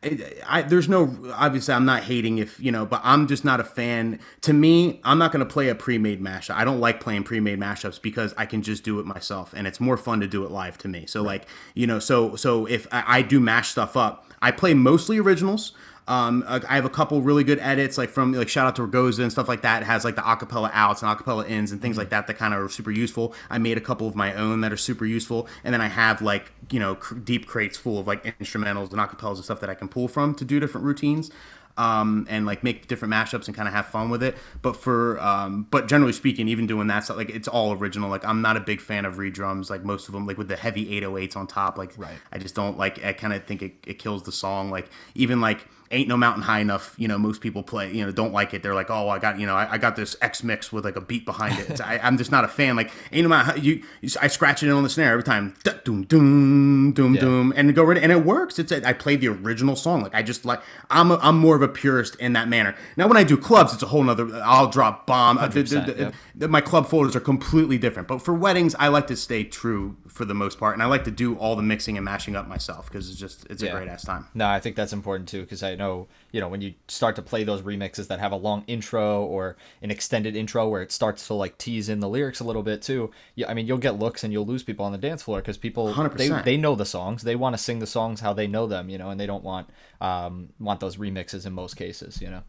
I, 0.00 0.62
there's 0.62 0.88
no 0.88 1.16
obviously 1.34 1.74
I'm 1.74 1.84
not 1.84 2.04
hating 2.04 2.38
if 2.38 2.60
you 2.60 2.70
know, 2.70 2.86
but 2.86 3.00
I'm 3.02 3.26
just 3.26 3.44
not 3.44 3.58
a 3.58 3.64
fan. 3.64 4.20
To 4.42 4.52
me, 4.52 5.00
I'm 5.02 5.18
not 5.18 5.32
gonna 5.32 5.44
play 5.44 5.68
a 5.68 5.74
pre-made 5.74 6.22
mashup. 6.22 6.54
I 6.54 6.64
don't 6.64 6.78
like 6.78 7.00
playing 7.00 7.24
pre-made 7.24 7.58
mashups 7.58 8.00
because 8.00 8.32
I 8.36 8.46
can 8.46 8.62
just 8.62 8.84
do 8.84 9.00
it 9.00 9.06
myself, 9.06 9.52
and 9.56 9.66
it's 9.66 9.80
more 9.80 9.96
fun 9.96 10.20
to 10.20 10.28
do 10.28 10.44
it 10.44 10.52
live 10.52 10.78
to 10.78 10.88
me. 10.88 11.06
So 11.06 11.22
like 11.22 11.46
you 11.74 11.86
know, 11.86 11.98
so 11.98 12.36
so 12.36 12.66
if 12.66 12.86
I, 12.92 13.18
I 13.18 13.22
do 13.22 13.40
mash 13.40 13.70
stuff 13.70 13.96
up, 13.96 14.30
I 14.40 14.52
play 14.52 14.72
mostly 14.72 15.18
originals. 15.18 15.72
Um, 16.08 16.42
I 16.48 16.74
have 16.74 16.86
a 16.86 16.90
couple 16.90 17.20
really 17.20 17.44
good 17.44 17.58
edits, 17.58 17.98
like 17.98 18.08
from 18.08 18.32
like 18.32 18.48
shout 18.48 18.66
out 18.66 18.76
to 18.76 18.82
Ragoza 18.86 19.18
and 19.20 19.30
stuff 19.30 19.46
like 19.46 19.60
that. 19.60 19.82
It 19.82 19.84
has 19.84 20.06
like 20.06 20.16
the 20.16 20.22
acapella 20.22 20.70
outs 20.72 21.02
and 21.02 21.16
acapella 21.16 21.46
ins 21.46 21.70
and 21.70 21.82
things 21.82 21.98
like 21.98 22.08
that 22.08 22.26
that 22.28 22.38
kind 22.38 22.54
of 22.54 22.60
are 22.60 22.68
super 22.70 22.90
useful. 22.90 23.34
I 23.50 23.58
made 23.58 23.76
a 23.76 23.80
couple 23.82 24.08
of 24.08 24.16
my 24.16 24.32
own 24.32 24.62
that 24.62 24.72
are 24.72 24.78
super 24.78 25.04
useful, 25.04 25.46
and 25.64 25.74
then 25.74 25.82
I 25.82 25.88
have 25.88 26.22
like 26.22 26.50
you 26.70 26.80
know 26.80 26.94
cr- 26.94 27.16
deep 27.16 27.46
crates 27.46 27.76
full 27.76 27.98
of 27.98 28.06
like 28.06 28.24
instrumentals 28.40 28.90
and 28.90 28.98
acapellas 29.00 29.36
and 29.36 29.44
stuff 29.44 29.60
that 29.60 29.68
I 29.68 29.74
can 29.74 29.86
pull 29.88 30.08
from 30.08 30.34
to 30.36 30.46
do 30.46 30.58
different 30.58 30.86
routines. 30.86 31.30
Um, 31.76 32.26
and 32.28 32.44
like 32.44 32.64
make 32.64 32.88
different 32.88 33.14
mashups 33.14 33.46
and 33.46 33.54
kind 33.54 33.68
of 33.68 33.74
have 33.74 33.86
fun 33.86 34.10
with 34.10 34.20
it. 34.20 34.36
But 34.62 34.74
for 34.74 35.20
um, 35.20 35.68
but 35.70 35.86
generally 35.86 36.12
speaking, 36.12 36.48
even 36.48 36.66
doing 36.66 36.88
that 36.88 37.04
stuff, 37.04 37.16
like 37.18 37.30
it's 37.30 37.46
all 37.46 37.72
original. 37.72 38.10
Like 38.10 38.24
I'm 38.24 38.42
not 38.42 38.56
a 38.56 38.60
big 38.60 38.80
fan 38.80 39.04
of 39.04 39.14
redrums. 39.16 39.70
Like 39.70 39.84
most 39.84 40.08
of 40.08 40.12
them, 40.14 40.26
like 40.26 40.38
with 40.38 40.48
the 40.48 40.56
heavy 40.56 41.00
808s 41.00 41.36
on 41.36 41.46
top. 41.46 41.78
Like 41.78 41.92
Right. 41.96 42.16
I 42.32 42.38
just 42.38 42.56
don't 42.56 42.78
like. 42.78 43.04
I 43.04 43.12
kind 43.12 43.32
of 43.32 43.44
think 43.44 43.62
it, 43.62 43.74
it 43.86 43.98
kills 44.00 44.24
the 44.24 44.32
song. 44.32 44.70
Like 44.70 44.88
even 45.14 45.40
like 45.40 45.68
ain't 45.90 46.08
no 46.08 46.16
mountain 46.16 46.42
high 46.42 46.58
enough. 46.60 46.94
You 46.98 47.08
know, 47.08 47.16
most 47.18 47.40
people 47.40 47.62
play. 47.62 47.92
You 47.92 48.04
know, 48.04 48.12
don't 48.12 48.32
like 48.32 48.52
it. 48.54 48.62
They're 48.62 48.74
like, 48.74 48.90
oh, 48.90 49.08
I 49.08 49.18
got 49.18 49.38
you 49.38 49.46
know, 49.46 49.54
I, 49.54 49.72
I 49.74 49.78
got 49.78 49.94
this 49.96 50.16
X 50.20 50.42
mix 50.42 50.72
with 50.72 50.84
like 50.84 50.96
a 50.96 51.00
beat 51.00 51.24
behind 51.24 51.58
it. 51.58 51.70
It's- 51.70 51.80
I, 51.80 51.98
I'm 52.02 52.18
just 52.18 52.32
not 52.32 52.44
a 52.44 52.48
fan. 52.48 52.74
Like 52.76 52.90
ain't 53.12 53.22
no 53.22 53.28
mountain. 53.28 53.54
High, 53.56 53.60
you, 53.62 53.82
you 54.00 54.08
I 54.20 54.26
scratch 54.28 54.62
it 54.62 54.66
in 54.66 54.72
on 54.72 54.82
the 54.82 54.90
snare 54.90 55.12
every 55.12 55.22
time. 55.24 55.54
Doom 55.84 56.02
doom 56.04 56.92
doom 56.92 57.14
Yeah. 57.14 57.20
doom 57.20 57.52
and 57.56 57.74
go 57.74 57.84
right 57.84 57.98
and 57.98 58.10
it 58.12 58.24
works. 58.24 58.58
It's 58.58 58.72
a, 58.72 58.86
I 58.86 58.92
play 58.92 59.16
the 59.16 59.28
original 59.28 59.76
song. 59.76 60.02
Like 60.02 60.14
I 60.14 60.22
just 60.22 60.44
like 60.44 60.60
I'm 60.90 61.10
a, 61.12 61.16
I'm 61.22 61.38
more 61.38 61.54
of 61.54 61.62
a 61.62 61.68
a 61.68 61.70
purist 61.70 62.14
in 62.16 62.32
that 62.32 62.48
manner. 62.48 62.74
Now, 62.96 63.08
when 63.08 63.18
I 63.18 63.24
do 63.24 63.36
clubs, 63.36 63.74
it's 63.74 63.82
a 63.82 63.86
whole 63.88 64.02
nother. 64.02 64.26
I'll 64.42 64.70
drop 64.70 65.06
bomb. 65.06 65.36
Uh, 65.36 65.48
the- 65.48 65.62
the- 65.64 66.12
the- 66.34 66.48
my 66.48 66.62
club 66.62 66.88
folders 66.88 67.14
are 67.14 67.20
completely 67.20 67.76
different. 67.76 68.08
But 68.08 68.22
for 68.22 68.32
weddings, 68.32 68.74
I 68.78 68.88
like 68.88 69.06
to 69.08 69.16
stay 69.16 69.44
true 69.44 69.98
for 70.06 70.24
the 70.24 70.32
most 70.32 70.58
part, 70.58 70.72
and 70.74 70.82
I 70.82 70.86
like 70.86 71.04
to 71.04 71.10
do 71.10 71.36
all 71.36 71.56
the 71.56 71.62
mixing 71.62 71.98
and 71.98 72.04
mashing 72.06 72.36
up 72.36 72.48
myself 72.48 72.86
because 72.88 73.10
it's 73.10 73.18
just 73.18 73.46
it's 73.50 73.62
a 73.62 73.66
Yeah. 73.66 73.72
great 73.72 73.88
ass 73.88 74.02
time. 74.02 74.28
No, 74.32 74.46
I 74.46 74.60
think 74.60 74.76
that's 74.76 74.94
important 74.94 75.28
too 75.28 75.42
because 75.42 75.62
I 75.62 75.74
know 75.78 76.08
you 76.32 76.40
know 76.40 76.48
when 76.48 76.60
you 76.60 76.74
start 76.88 77.16
to 77.16 77.22
play 77.22 77.44
those 77.44 77.62
remixes 77.62 78.08
that 78.08 78.20
have 78.20 78.32
a 78.32 78.36
long 78.36 78.64
intro 78.66 79.24
or 79.24 79.56
an 79.80 79.90
extended 79.90 80.36
intro 80.36 80.68
where 80.68 80.82
it 80.82 80.92
starts 80.92 81.26
to 81.28 81.34
like 81.34 81.56
tease 81.56 81.88
in 81.88 82.00
the 82.00 82.08
lyrics 82.08 82.40
a 82.40 82.44
little 82.44 82.62
bit 82.62 82.82
too. 82.82 83.10
Yeah, 83.34 83.48
I 83.48 83.54
mean 83.54 83.66
you'll 83.66 83.78
get 83.78 83.98
looks 83.98 84.24
and 84.24 84.32
you'll 84.32 84.46
lose 84.46 84.62
people 84.62 84.84
on 84.84 84.92
the 84.92 84.98
dance 84.98 85.22
floor 85.22 85.38
because 85.40 85.56
people 85.56 85.86
they 85.86 86.28
100%. 86.28 86.44
they 86.44 86.56
know 86.56 86.74
the 86.74 86.84
songs, 86.84 87.22
they 87.22 87.36
want 87.36 87.54
to 87.54 87.62
sing 87.62 87.78
the 87.78 87.86
songs 87.86 88.20
how 88.20 88.34
they 88.34 88.46
know 88.46 88.66
them, 88.66 88.90
you 88.90 88.98
know, 88.98 89.10
and 89.10 89.18
they 89.18 89.26
don't 89.26 89.44
want 89.44 89.70
um 90.00 90.50
want 90.60 90.80
those 90.80 90.96
remixes 90.96 91.46
in 91.46 91.52
most 91.52 91.74
cases, 91.74 92.20
you 92.20 92.28
know. 92.28 92.42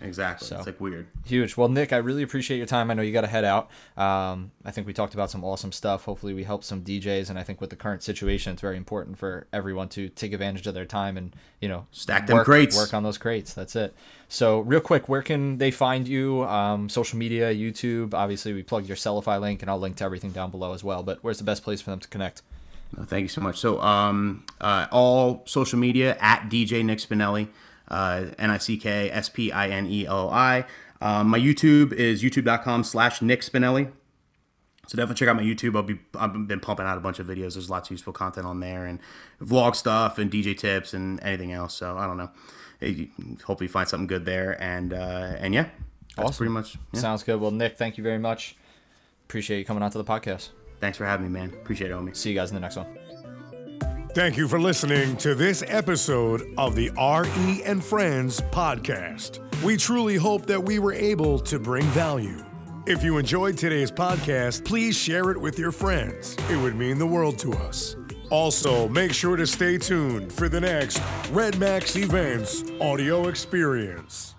Exactly. 0.00 0.56
It's 0.56 0.66
like 0.66 0.80
weird. 0.80 1.06
Huge. 1.24 1.56
Well, 1.56 1.68
Nick, 1.68 1.92
I 1.92 1.96
really 1.96 2.22
appreciate 2.22 2.58
your 2.58 2.66
time. 2.66 2.90
I 2.90 2.94
know 2.94 3.02
you 3.02 3.12
got 3.12 3.22
to 3.22 3.26
head 3.26 3.44
out. 3.44 3.70
Um, 3.96 4.50
I 4.64 4.70
think 4.70 4.86
we 4.86 4.92
talked 4.92 5.14
about 5.14 5.30
some 5.30 5.42
awesome 5.42 5.72
stuff. 5.72 6.04
Hopefully, 6.04 6.34
we 6.34 6.44
helped 6.44 6.64
some 6.64 6.82
DJs, 6.82 7.30
and 7.30 7.38
I 7.38 7.42
think 7.42 7.60
with 7.60 7.70
the 7.70 7.76
current 7.76 8.02
situation, 8.02 8.52
it's 8.52 8.60
very 8.60 8.76
important 8.76 9.16
for 9.18 9.46
everyone 9.52 9.88
to 9.90 10.08
take 10.10 10.32
advantage 10.32 10.66
of 10.66 10.74
their 10.74 10.84
time 10.84 11.16
and 11.16 11.34
you 11.60 11.68
know 11.68 11.86
Stack 11.92 12.26
them 12.26 12.36
work, 12.36 12.44
crates. 12.44 12.76
Work 12.76 12.92
on 12.92 13.02
those 13.02 13.16
crates. 13.16 13.54
That's 13.54 13.74
it. 13.74 13.94
So, 14.28 14.60
real 14.60 14.80
quick, 14.80 15.08
where 15.08 15.22
can 15.22 15.58
they 15.58 15.70
find 15.70 16.06
you? 16.06 16.44
Um, 16.44 16.88
social 16.88 17.18
media, 17.18 17.54
YouTube. 17.54 18.12
Obviously, 18.12 18.52
we 18.52 18.62
plugged 18.62 18.88
your 18.88 18.96
Sellfy 18.96 19.40
link, 19.40 19.62
and 19.62 19.70
I'll 19.70 19.78
link 19.78 19.96
to 19.96 20.04
everything 20.04 20.30
down 20.30 20.50
below 20.50 20.74
as 20.74 20.84
well. 20.84 21.02
But 21.02 21.18
where's 21.22 21.38
the 21.38 21.44
best 21.44 21.62
place 21.62 21.80
for 21.80 21.90
them 21.90 22.00
to 22.00 22.08
connect? 22.08 22.42
No, 22.96 23.04
thank 23.04 23.22
you 23.22 23.28
so 23.28 23.40
much. 23.40 23.58
So, 23.58 23.80
um, 23.80 24.44
uh, 24.60 24.86
all 24.92 25.42
social 25.46 25.78
media 25.78 26.16
at 26.20 26.48
DJ 26.48 26.84
Nick 26.84 26.98
Spinelli, 26.98 27.48
uh, 27.88 28.26
N 28.38 28.50
I 28.50 28.58
C 28.58 28.76
K 28.76 29.10
S 29.10 29.28
P 29.28 29.52
I 29.52 29.68
N 29.68 29.86
E 29.86 30.06
L 30.06 30.30
I. 30.30 30.64
Um, 31.00 31.28
my 31.28 31.38
YouTube 31.38 31.92
is 31.92 32.22
youtube.com 32.22 32.84
slash 32.84 33.20
Nick 33.20 33.42
Spinelli. 33.42 33.92
So 34.88 34.96
definitely 34.96 35.16
check 35.16 35.28
out 35.28 35.36
my 35.36 35.42
YouTube. 35.42 35.74
I'll 35.76 35.82
be 35.82 35.98
I've 36.14 36.46
been 36.46 36.60
pumping 36.60 36.86
out 36.86 36.96
a 36.96 37.00
bunch 37.00 37.18
of 37.18 37.26
videos. 37.26 37.54
There's 37.54 37.68
lots 37.68 37.88
of 37.88 37.92
useful 37.92 38.12
content 38.12 38.46
on 38.46 38.60
there 38.60 38.86
and 38.86 39.00
vlog 39.42 39.74
stuff 39.74 40.18
and 40.18 40.30
DJ 40.30 40.56
tips 40.56 40.94
and 40.94 41.20
anything 41.22 41.52
else. 41.52 41.74
So 41.74 41.98
I 41.98 42.06
don't 42.06 42.16
know. 42.16 42.30
Hopefully 43.44 43.66
you 43.66 43.68
find 43.68 43.88
something 43.88 44.06
good 44.06 44.24
there. 44.24 44.60
And 44.62 44.92
uh, 44.92 45.34
and 45.38 45.52
yeah, 45.52 45.68
that's 46.16 46.28
Awesome. 46.28 46.36
pretty 46.36 46.52
much. 46.52 46.76
Yeah. 46.92 47.00
Sounds 47.00 47.22
good. 47.24 47.40
Well, 47.40 47.50
Nick, 47.50 47.76
thank 47.76 47.98
you 47.98 48.04
very 48.04 48.18
much. 48.18 48.56
Appreciate 49.24 49.58
you 49.58 49.64
coming 49.64 49.82
on 49.82 49.90
to 49.90 49.98
the 49.98 50.04
podcast. 50.04 50.50
Thanks 50.80 50.96
for 50.98 51.04
having 51.04 51.26
me, 51.26 51.32
man. 51.36 51.48
Appreciate 51.52 51.90
it, 51.90 51.94
homie. 51.94 52.14
See 52.14 52.30
you 52.30 52.36
guys 52.36 52.50
in 52.50 52.54
the 52.54 52.60
next 52.60 52.76
one. 52.76 53.05
Thank 54.16 54.38
you 54.38 54.48
for 54.48 54.58
listening 54.58 55.18
to 55.18 55.34
this 55.34 55.62
episode 55.66 56.54
of 56.56 56.74
the 56.74 56.88
RE 56.96 57.62
and 57.64 57.84
Friends 57.84 58.40
podcast. 58.50 59.40
We 59.62 59.76
truly 59.76 60.16
hope 60.16 60.46
that 60.46 60.58
we 60.58 60.78
were 60.78 60.94
able 60.94 61.38
to 61.40 61.58
bring 61.58 61.84
value. 61.88 62.42
If 62.86 63.04
you 63.04 63.18
enjoyed 63.18 63.58
today's 63.58 63.90
podcast, 63.90 64.64
please 64.64 64.96
share 64.96 65.32
it 65.32 65.38
with 65.38 65.58
your 65.58 65.70
friends. 65.70 66.34
It 66.48 66.56
would 66.56 66.76
mean 66.76 66.98
the 66.98 67.06
world 67.06 67.38
to 67.40 67.52
us. 67.52 67.94
Also, 68.30 68.88
make 68.88 69.12
sure 69.12 69.36
to 69.36 69.46
stay 69.46 69.76
tuned 69.76 70.32
for 70.32 70.48
the 70.48 70.62
next 70.62 70.98
Red 71.30 71.58
Max 71.58 71.94
Events 71.94 72.64
audio 72.80 73.28
experience. 73.28 74.35